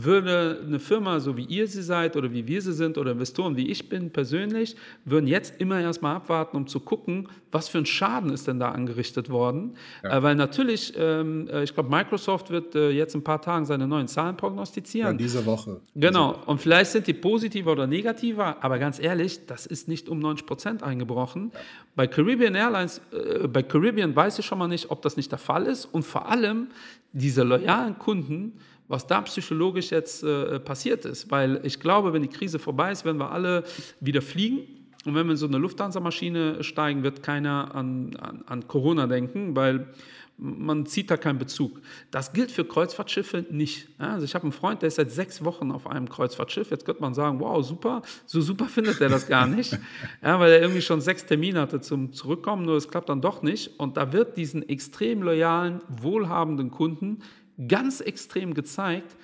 würde 0.03 0.61
eine 0.63 0.79
Firma, 0.79 1.19
so 1.19 1.37
wie 1.37 1.45
ihr 1.45 1.67
sie 1.67 1.81
seid 1.81 2.15
oder 2.15 2.31
wie 2.31 2.45
wir 2.45 2.61
sie 2.61 2.73
sind 2.73 2.97
oder 2.97 3.11
Investoren, 3.11 3.57
wie 3.57 3.67
ich 3.67 3.89
bin 3.89 4.11
persönlich, 4.11 4.75
würden 5.05 5.25
jetzt 5.25 5.59
immer 5.59 5.79
erstmal 5.79 6.15
abwarten, 6.15 6.55
um 6.55 6.67
zu 6.67 6.79
gucken, 6.79 7.29
was 7.51 7.67
für 7.67 7.79
ein 7.79 7.85
Schaden 7.85 8.31
ist 8.31 8.47
denn 8.47 8.59
da 8.59 8.71
angerichtet 8.71 9.29
worden. 9.29 9.75
Ja. 10.03 10.17
Äh, 10.17 10.23
weil 10.23 10.35
natürlich, 10.35 10.93
ähm, 10.97 11.47
äh, 11.47 11.63
ich 11.63 11.73
glaube, 11.73 11.89
Microsoft 11.89 12.51
wird 12.51 12.75
äh, 12.75 12.91
jetzt 12.91 13.15
ein 13.15 13.23
paar 13.23 13.41
Tagen 13.41 13.65
seine 13.65 13.87
neuen 13.87 14.07
Zahlen 14.07 14.37
prognostizieren. 14.37 15.13
Ja, 15.13 15.17
diese 15.17 15.45
Woche. 15.45 15.81
Genau. 15.95 16.33
Diese 16.33 16.41
Woche. 16.41 16.51
Und 16.51 16.61
vielleicht 16.61 16.91
sind 16.91 17.07
die 17.07 17.13
positiver 17.13 17.71
oder 17.71 17.87
negativer, 17.87 18.57
aber 18.61 18.77
ganz 18.77 18.99
ehrlich, 18.99 19.47
das 19.47 19.65
ist 19.65 19.87
nicht 19.87 20.09
um 20.09 20.19
90 20.19 20.45
Prozent 20.45 20.83
eingebrochen. 20.83 21.51
Ja. 21.53 21.59
Bei 21.95 22.05
Caribbean 22.05 22.53
Airlines, 22.53 23.01
äh, 23.11 23.47
bei 23.47 23.63
Caribbean 23.63 24.15
weiß 24.15 24.37
ich 24.37 24.45
schon 24.45 24.59
mal 24.59 24.67
nicht, 24.67 24.91
ob 24.91 25.01
das 25.01 25.17
nicht 25.17 25.31
der 25.31 25.39
Fall 25.39 25.65
ist. 25.65 25.85
Und 25.85 26.03
vor 26.03 26.29
allem 26.29 26.67
diese 27.13 27.43
loyalen 27.43 27.97
Kunden, 27.97 28.53
was 28.87 29.07
da 29.07 29.21
psychologisch 29.21 29.91
jetzt 29.91 30.23
äh, 30.23 30.59
passiert 30.59 31.05
ist. 31.05 31.29
Weil 31.31 31.61
ich 31.63 31.79
glaube, 31.79 32.13
wenn 32.13 32.21
die 32.21 32.29
Krise 32.29 32.59
vorbei 32.59 32.91
ist, 32.91 33.05
werden 33.05 33.17
wir 33.17 33.31
alle 33.31 33.63
wieder 33.99 34.21
fliegen. 34.21 34.59
Und 35.05 35.15
wenn 35.15 35.25
wir 35.27 35.31
in 35.31 35.37
so 35.37 35.47
eine 35.47 35.57
Lufthansa-Maschine 35.57 36.63
steigen, 36.63 37.03
wird 37.03 37.23
keiner 37.23 37.73
an, 37.73 38.15
an, 38.17 38.43
an 38.45 38.67
Corona 38.67 39.07
denken, 39.07 39.55
weil 39.55 39.87
man 40.37 40.85
zieht 40.85 41.09
da 41.09 41.17
keinen 41.17 41.39
Bezug. 41.39 41.81
Das 42.11 42.31
gilt 42.31 42.51
für 42.51 42.63
Kreuzfahrtschiffe 42.63 43.45
nicht. 43.49 43.87
also 43.97 44.23
ich 44.23 44.35
habe 44.35 44.43
einen 44.43 44.51
Freund, 44.51 44.81
der 44.81 44.87
ist 44.87 44.95
seit 44.95 45.11
sechs 45.11 45.43
Wochen 45.43 45.71
auf 45.71 45.87
einem 45.87 46.07
Kreuzfahrtschiff. 46.07 46.69
Jetzt 46.69 46.85
könnte 46.85 47.01
man 47.01 47.13
sagen, 47.15 47.39
wow, 47.39 47.65
super, 47.65 48.03
so 48.25 48.41
super 48.41 48.65
findet 48.65 49.01
er 49.01 49.09
das 49.09 49.27
gar 49.27 49.47
nicht, 49.47 49.77
ja, 50.21 50.39
weil 50.39 50.51
er 50.51 50.61
irgendwie 50.61 50.81
schon 50.81 51.01
sechs 51.01 51.25
Termine 51.25 51.61
hatte 51.61 51.81
zum 51.81 52.13
Zurückkommen, 52.13 52.65
nur 52.65 52.75
es 52.75 52.87
klappt 52.87 53.09
dann 53.09 53.21
doch 53.21 53.41
nicht. 53.41 53.79
Und 53.79 53.97
da 53.97 54.13
wird 54.13 54.37
diesen 54.37 54.67
extrem 54.69 55.23
loyalen, 55.23 55.81
wohlhabenden 55.87 56.69
Kunden 56.69 57.19
ganz 57.67 58.01
extrem 58.01 58.53
gezeigt, 58.53 59.15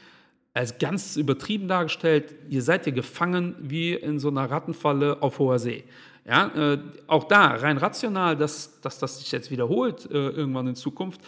als 0.53 0.77
ganz 0.77 1.15
übertrieben 1.17 1.67
dargestellt, 1.67 2.35
ihr 2.49 2.61
seid 2.61 2.83
hier 2.83 2.93
gefangen 2.93 3.55
wie 3.59 3.93
in 3.93 4.19
so 4.19 4.29
einer 4.29 4.49
Rattenfalle 4.49 5.21
auf 5.21 5.39
hoher 5.39 5.59
See. 5.59 5.83
Ja, 6.25 6.73
äh, 6.73 6.79
auch 7.07 7.25
da, 7.25 7.47
rein 7.47 7.77
rational, 7.77 8.37
dass, 8.37 8.79
dass 8.81 8.99
das 8.99 9.19
sich 9.19 9.31
jetzt 9.31 9.51
wiederholt 9.51 10.09
äh, 10.09 10.29
irgendwann 10.29 10.67
in 10.67 10.75
Zukunft, 10.75 11.19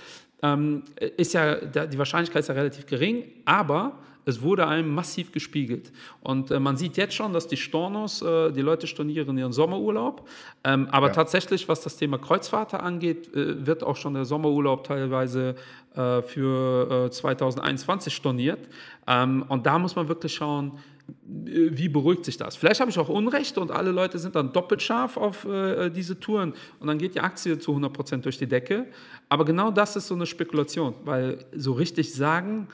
ähm, 0.41 0.83
ist 1.17 1.33
ja, 1.33 1.55
die 1.55 1.97
Wahrscheinlichkeit 1.97 2.41
ist 2.41 2.47
ja 2.47 2.53
relativ 2.53 2.85
gering, 2.85 3.25
aber 3.45 3.97
es 4.25 4.41
wurde 4.41 4.67
einem 4.67 4.93
massiv 4.93 5.31
gespiegelt. 5.31 5.91
Und 6.21 6.51
äh, 6.51 6.59
man 6.59 6.77
sieht 6.77 6.97
jetzt 6.97 7.13
schon, 7.13 7.31
dass 7.33 7.47
die 7.47 7.57
Stornos, 7.57 8.21
äh, 8.21 8.51
die 8.51 8.61
Leute 8.61 8.87
stornieren 8.87 9.37
ihren 9.37 9.53
Sommerurlaub. 9.53 10.27
Ähm, 10.63 10.87
aber 10.91 11.07
ja. 11.07 11.13
tatsächlich, 11.13 11.69
was 11.69 11.81
das 11.81 11.97
Thema 11.97 12.17
Kreuzfahrter 12.17 12.83
angeht, 12.83 13.33
äh, 13.33 13.65
wird 13.65 13.83
auch 13.83 13.95
schon 13.95 14.15
der 14.15 14.25
Sommerurlaub 14.25 14.83
teilweise 14.83 15.55
äh, 15.95 16.21
für 16.23 17.09
2021 17.11 18.11
äh, 18.11 18.15
storniert. 18.15 18.67
Ähm, 19.07 19.45
und 19.47 19.65
da 19.65 19.79
muss 19.79 19.95
man 19.95 20.07
wirklich 20.07 20.33
schauen, 20.33 20.73
äh, 21.07 21.69
wie 21.71 21.89
beruhigt 21.89 22.25
sich 22.25 22.37
das? 22.37 22.55
Vielleicht 22.55 22.79
habe 22.79 22.89
ich 22.89 22.97
auch 22.97 23.09
Unrecht 23.09 23.57
und 23.57 23.71
alle 23.71 23.91
Leute 23.91 24.17
sind 24.19 24.35
dann 24.35 24.51
doppelt 24.51 24.81
scharf 24.81 25.17
auf 25.17 25.45
äh, 25.45 25.89
diese 25.89 26.19
Touren 26.19 26.53
und 26.79 26.87
dann 26.87 26.97
geht 26.97 27.15
die 27.15 27.19
Aktie 27.19 27.59
zu 27.59 27.75
100% 27.75 28.17
durch 28.17 28.37
die 28.37 28.47
Decke. 28.47 28.87
Aber 29.29 29.45
genau 29.45 29.71
das 29.71 29.95
ist 29.95 30.07
so 30.07 30.15
eine 30.15 30.25
Spekulation, 30.25 30.95
weil 31.03 31.45
so 31.55 31.73
richtig 31.73 32.13
sagen, 32.13 32.67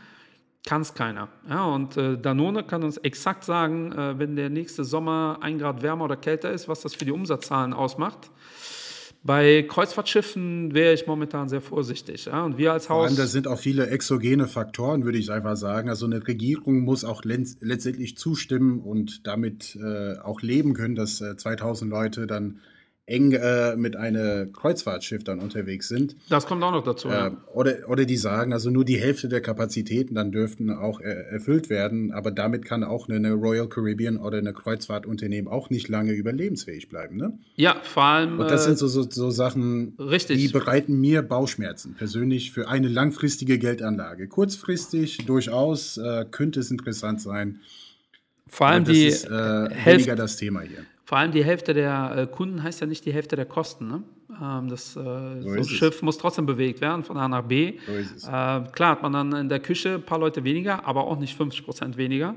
kann 0.65 0.81
es 0.81 0.93
keiner. 0.93 1.29
Ja, 1.49 1.65
und 1.65 1.97
äh, 1.97 2.17
Danone 2.17 2.63
kann 2.63 2.83
uns 2.83 2.97
exakt 2.97 3.43
sagen, 3.43 3.91
äh, 3.91 4.19
wenn 4.19 4.35
der 4.35 4.49
nächste 4.49 4.83
Sommer 4.83 5.39
ein 5.41 5.57
Grad 5.57 5.81
wärmer 5.81 6.05
oder 6.05 6.15
kälter 6.15 6.51
ist, 6.51 6.67
was 6.67 6.81
das 6.81 6.93
für 6.93 7.05
die 7.05 7.11
Umsatzzahlen 7.11 7.73
ausmacht. 7.73 8.29
Bei 9.23 9.61
Kreuzfahrtschiffen 9.61 10.73
wäre 10.73 10.93
ich 10.93 11.05
momentan 11.05 11.47
sehr 11.47 11.61
vorsichtig. 11.61 12.25
Ja? 12.25 12.43
Und 12.43 12.57
wir 12.57 12.73
als 12.73 12.89
Haus. 12.89 12.97
Vor 12.97 13.05
allem, 13.05 13.15
da 13.17 13.27
sind 13.27 13.47
auch 13.47 13.59
viele 13.59 13.87
exogene 13.87 14.47
Faktoren, 14.47 15.03
würde 15.03 15.19
ich 15.19 15.31
einfach 15.31 15.55
sagen. 15.55 15.89
Also 15.89 16.07
eine 16.07 16.27
Regierung 16.27 16.79
muss 16.79 17.03
auch 17.03 17.23
letztendlich 17.23 18.17
zustimmen 18.17 18.79
und 18.79 19.27
damit 19.27 19.75
äh, 19.75 20.17
auch 20.19 20.41
leben 20.41 20.73
können, 20.73 20.95
dass 20.95 21.21
äh, 21.21 21.37
2000 21.37 21.91
Leute 21.91 22.25
dann 22.25 22.61
eng 23.11 23.33
äh, 23.33 23.75
mit 23.75 23.95
einem 23.95 24.53
Kreuzfahrtschiff 24.53 25.23
dann 25.23 25.39
unterwegs 25.39 25.87
sind. 25.87 26.15
Das 26.29 26.45
kommt 26.45 26.63
auch 26.63 26.71
noch 26.71 26.83
dazu. 26.83 27.09
Äh, 27.09 27.11
ja. 27.11 27.37
oder, 27.53 27.73
oder 27.87 28.05
die 28.05 28.17
sagen, 28.17 28.53
also 28.53 28.69
nur 28.69 28.85
die 28.85 28.99
Hälfte 28.99 29.27
der 29.27 29.41
Kapazitäten 29.41 30.15
dann 30.15 30.31
dürften 30.31 30.71
auch 30.71 31.01
äh, 31.01 31.09
erfüllt 31.29 31.69
werden, 31.69 32.11
aber 32.11 32.31
damit 32.31 32.65
kann 32.65 32.83
auch 32.83 33.09
eine 33.09 33.33
Royal 33.33 33.67
Caribbean 33.67 34.17
oder 34.17 34.37
eine 34.37 34.53
Kreuzfahrtunternehmen 34.53 35.51
auch 35.51 35.69
nicht 35.69 35.89
lange 35.89 36.13
überlebensfähig 36.13 36.89
bleiben. 36.89 37.17
Ne? 37.17 37.37
Ja, 37.55 37.81
vor 37.83 38.03
allem. 38.03 38.39
Und 38.39 38.49
das 38.49 38.63
sind 38.63 38.77
so, 38.77 38.87
so, 38.87 39.03
so 39.09 39.29
Sachen, 39.29 39.95
richtig. 39.99 40.39
die 40.39 40.47
bereiten 40.47 40.99
mir 40.99 41.21
Bauchschmerzen 41.21 41.95
persönlich 41.95 42.51
für 42.51 42.69
eine 42.69 42.87
langfristige 42.87 43.59
Geldanlage. 43.59 44.27
Kurzfristig 44.27 45.25
durchaus 45.25 45.97
äh, 45.97 46.25
könnte 46.31 46.61
es 46.61 46.71
interessant 46.71 47.21
sein. 47.21 47.59
Vor 48.47 48.67
allem 48.67 48.83
die 48.83 49.05
ist, 49.05 49.25
äh, 49.25 49.29
weniger 49.29 50.15
das 50.15 50.35
Thema 50.35 50.61
hier. 50.61 50.85
Vor 51.11 51.17
allem 51.17 51.33
die 51.33 51.43
Hälfte 51.43 51.73
der 51.73 52.13
äh, 52.15 52.25
Kunden 52.25 52.63
heißt 52.63 52.79
ja 52.79 52.87
nicht 52.87 53.03
die 53.05 53.11
Hälfte 53.11 53.35
der 53.35 53.43
Kosten. 53.43 53.85
Ne? 53.85 54.01
Ähm, 54.41 54.69
das 54.69 54.95
äh, 54.95 55.41
so 55.41 55.61
so 55.61 55.63
Schiff 55.65 55.95
es. 55.95 56.01
muss 56.01 56.17
trotzdem 56.17 56.45
bewegt 56.45 56.79
werden 56.79 57.03
von 57.03 57.17
A 57.17 57.27
nach 57.27 57.41
B. 57.41 57.79
So 58.15 58.29
äh, 58.29 58.31
klar 58.71 58.91
hat 58.91 59.01
man 59.01 59.11
dann 59.11 59.33
in 59.33 59.49
der 59.49 59.59
Küche 59.59 59.95
ein 59.95 60.03
paar 60.03 60.19
Leute 60.19 60.45
weniger, 60.45 60.85
aber 60.85 61.03
auch 61.03 61.19
nicht 61.19 61.35
50 61.35 61.65
Prozent 61.65 61.97
weniger. 61.97 62.35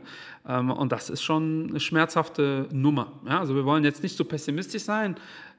Ähm, 0.48 0.72
und 0.72 0.90
das 0.90 1.08
ist 1.08 1.22
schon 1.22 1.68
eine 1.70 1.78
schmerzhafte 1.78 2.66
Nummer. 2.72 3.12
Ja? 3.28 3.38
Also 3.38 3.54
wir 3.54 3.64
wollen 3.64 3.84
jetzt 3.84 4.02
nicht 4.02 4.16
so 4.16 4.24
pessimistisch 4.24 4.82
sein. 4.82 5.14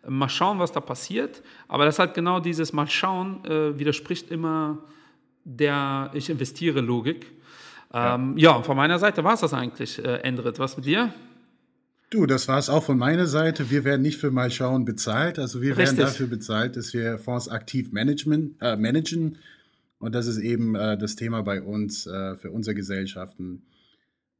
Mal 0.05 0.27
schauen, 0.27 0.59
was 0.59 0.73
da 0.73 0.81
passiert. 0.81 1.41
Aber 1.69 1.85
das 1.85 1.99
halt 1.99 2.15
genau 2.15 2.41
dieses 2.41 2.73
Mal 2.73 2.87
schauen 2.87 3.45
äh, 3.45 3.79
widerspricht 3.79 4.29
immer 4.29 4.79
der 5.45 6.11
Ich 6.15 6.29
investiere 6.29 6.81
Logik. 6.81 7.27
Ähm, 7.93 8.37
ja. 8.37 8.57
ja, 8.57 8.61
von 8.61 8.75
meiner 8.75 8.99
Seite 8.99 9.23
war 9.23 9.35
es 9.35 9.39
das 9.39 9.53
eigentlich, 9.53 10.03
äh, 10.03 10.17
Endrit. 10.17 10.59
Was 10.59 10.75
mit 10.75 10.85
dir? 10.85 11.13
Du, 12.09 12.25
das 12.25 12.47
war 12.47 12.59
es 12.59 12.69
auch 12.69 12.83
von 12.83 12.97
meiner 12.97 13.25
Seite. 13.25 13.69
Wir 13.71 13.83
werden 13.83 14.01
nicht 14.01 14.17
für 14.17 14.31
mal 14.31 14.51
schauen 14.51 14.85
bezahlt. 14.85 15.39
Also 15.39 15.61
wir 15.61 15.77
Richtig. 15.77 15.97
werden 15.97 15.97
dafür 15.97 16.27
bezahlt, 16.27 16.77
dass 16.77 16.93
wir 16.93 17.17
Fonds 17.17 17.49
aktiv 17.49 17.91
management, 17.91 18.55
äh, 18.61 18.75
managen. 18.75 19.37
Und 19.97 20.13
das 20.13 20.27
ist 20.27 20.37
eben 20.37 20.75
äh, 20.75 20.97
das 20.97 21.15
Thema 21.15 21.41
bei 21.41 21.61
uns, 21.61 22.05
äh, 22.05 22.35
für 22.35 22.51
unsere 22.51 22.75
Gesellschaften, 22.75 23.63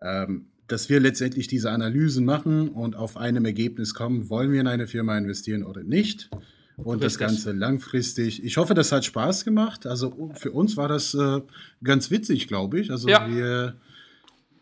ähm, 0.01 0.47
dass 0.67 0.89
wir 0.89 0.99
letztendlich 0.99 1.47
diese 1.47 1.71
Analysen 1.71 2.25
machen 2.25 2.69
und 2.69 2.95
auf 2.95 3.17
einem 3.17 3.45
Ergebnis 3.45 3.93
kommen, 3.93 4.29
wollen 4.29 4.51
wir 4.51 4.61
in 4.61 4.67
eine 4.67 4.87
Firma 4.87 5.17
investieren 5.17 5.63
oder 5.63 5.83
nicht. 5.83 6.29
Und 6.77 7.01
Richtig. 7.01 7.01
das 7.01 7.17
Ganze 7.17 7.51
langfristig. 7.51 8.43
Ich 8.43 8.57
hoffe, 8.57 8.73
das 8.73 8.91
hat 8.91 9.05
Spaß 9.05 9.45
gemacht. 9.45 9.87
Also 9.87 10.31
für 10.35 10.51
uns 10.51 10.75
war 10.75 10.87
das 10.87 11.13
äh, 11.13 11.41
ganz 11.83 12.11
witzig, 12.11 12.47
glaube 12.47 12.79
ich. 12.79 12.91
Also 12.91 13.07
ja. 13.07 13.27
wir 13.29 13.75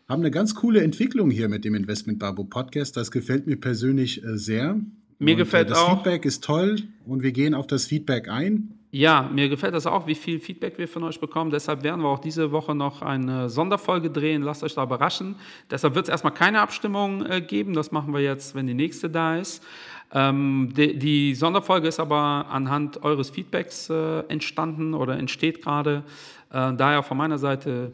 haben 0.08 0.20
eine 0.20 0.30
ganz 0.30 0.54
coole 0.54 0.82
Entwicklung 0.82 1.30
hier 1.30 1.48
mit 1.48 1.64
dem 1.64 1.74
Investment 1.74 2.18
Babo 2.18 2.44
Podcast. 2.44 2.96
Das 2.96 3.10
gefällt 3.10 3.46
mir 3.46 3.56
persönlich 3.56 4.22
äh, 4.22 4.36
sehr. 4.36 4.76
Mir 5.18 5.32
und, 5.32 5.38
gefällt 5.38 5.68
äh, 5.68 5.70
das 5.70 5.78
auch. 5.78 5.88
Das 5.88 5.96
Feedback 6.02 6.24
ist 6.24 6.44
toll 6.44 6.76
und 7.06 7.22
wir 7.22 7.32
gehen 7.32 7.54
auf 7.54 7.66
das 7.66 7.86
Feedback 7.86 8.28
ein. 8.28 8.78
Ja, 8.90 9.28
mir 9.32 9.48
gefällt 9.48 9.74
das 9.74 9.86
auch, 9.86 10.06
wie 10.06 10.14
viel 10.14 10.38
Feedback 10.38 10.78
wir 10.78 10.86
von 10.86 11.02
euch 11.02 11.18
bekommen. 11.18 11.50
Deshalb 11.50 11.82
werden 11.82 12.02
wir 12.02 12.08
auch 12.08 12.20
diese 12.20 12.52
Woche 12.52 12.76
noch 12.76 13.02
eine 13.02 13.48
Sonderfolge 13.48 14.08
drehen. 14.08 14.42
Lasst 14.42 14.62
euch 14.62 14.74
da 14.74 14.84
überraschen. 14.84 15.34
Deshalb 15.68 15.96
wird 15.96 16.04
es 16.04 16.10
erstmal 16.10 16.32
keine 16.32 16.60
Abstimmung 16.60 17.26
äh, 17.26 17.40
geben. 17.40 17.72
Das 17.72 17.90
machen 17.90 18.12
wir 18.14 18.20
jetzt, 18.20 18.54
wenn 18.54 18.68
die 18.68 18.74
nächste 18.74 19.10
da 19.10 19.36
ist. 19.36 19.64
Ähm, 20.12 20.72
die, 20.76 20.96
die, 20.96 21.34
Sonderfolge 21.34 21.88
ist 21.88 21.98
aber 21.98 22.46
anhand 22.48 23.02
eures 23.02 23.30
Feedbacks 23.30 23.90
äh, 23.90 24.20
entstanden 24.28 24.94
oder 24.94 25.18
entsteht 25.18 25.62
gerade. 25.62 26.04
Äh, 26.50 26.74
daher 26.74 27.02
von 27.02 27.16
meiner 27.16 27.38
Seite 27.38 27.90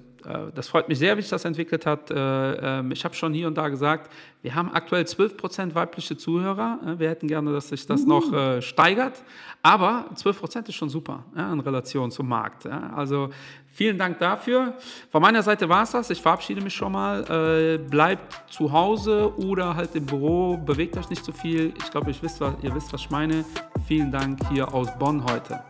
das 0.55 0.69
freut 0.69 0.89
mich 0.89 0.99
sehr, 0.99 1.17
wie 1.17 1.23
sich 1.23 1.31
das 1.31 1.45
entwickelt 1.45 1.87
hat. 1.87 2.11
Äh, 2.11 2.79
ähm, 2.79 2.93
ich 2.93 3.05
habe 3.05 3.15
schon 3.15 3.33
hier 3.33 3.47
und 3.47 3.57
da 3.57 3.69
gesagt, 3.69 4.11
wir 4.43 4.55
haben 4.55 4.73
aktuell 4.73 5.05
12% 5.05 5.75
weibliche 5.75 6.17
Zuhörer. 6.17 6.79
Äh, 6.87 6.99
wir 6.99 7.09
hätten 7.09 7.27
gerne, 7.29 7.53
dass 7.53 7.69
sich 7.69 7.87
das 7.87 8.05
noch 8.05 8.61
steigert. 8.61 9.23
Aber 9.63 10.07
12% 10.15 10.69
ist 10.69 10.75
schon 10.75 10.89
super 10.89 11.25
in 11.37 11.61
Relation 11.61 12.11
zum 12.11 12.29
Markt. 12.29 12.67
Also 12.67 13.29
vielen 13.73 13.99
Dank 13.99 14.19
dafür. 14.19 14.75
Von 15.11 15.21
meiner 15.21 15.43
Seite 15.43 15.69
war 15.69 15.83
es 15.83 15.91
das. 15.91 16.09
Ich 16.11 16.23
verabschiede 16.23 16.63
mich 16.63 16.75
schon 16.75 16.93
mal. 16.93 17.79
Bleibt 17.91 18.51
zu 18.51 18.73
Hause 18.73 19.33
oder 19.37 19.77
halt 19.77 19.95
im 19.95 20.07
Büro. 20.07 20.57
Bewegt 20.57 20.97
euch 20.97 21.11
nicht 21.11 21.25
zu 21.25 21.33
viel. 21.33 21.75
Ich 21.79 21.91
glaube, 21.91 22.11
ihr 22.11 22.75
wisst, 22.75 22.93
was 22.93 23.01
ich 23.01 23.11
meine. 23.11 23.45
Vielen 23.87 24.11
Dank 24.11 24.39
hier 24.51 24.73
aus 24.73 24.89
Bonn 24.99 25.23
heute. 25.31 25.63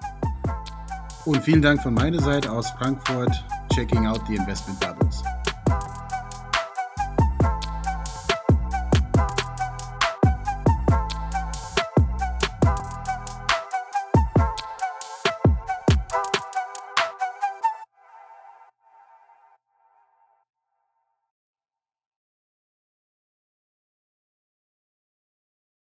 Und 1.24 1.42
vielen 1.42 1.62
Dank 1.62 1.82
von 1.82 1.94
meiner 1.94 2.20
Seite 2.20 2.50
aus 2.50 2.70
Frankfurt. 2.70 3.32
Checking 3.72 4.06
out 4.06 4.26
the 4.26 4.34
investment 4.34 4.80
bubbles. 4.80 5.22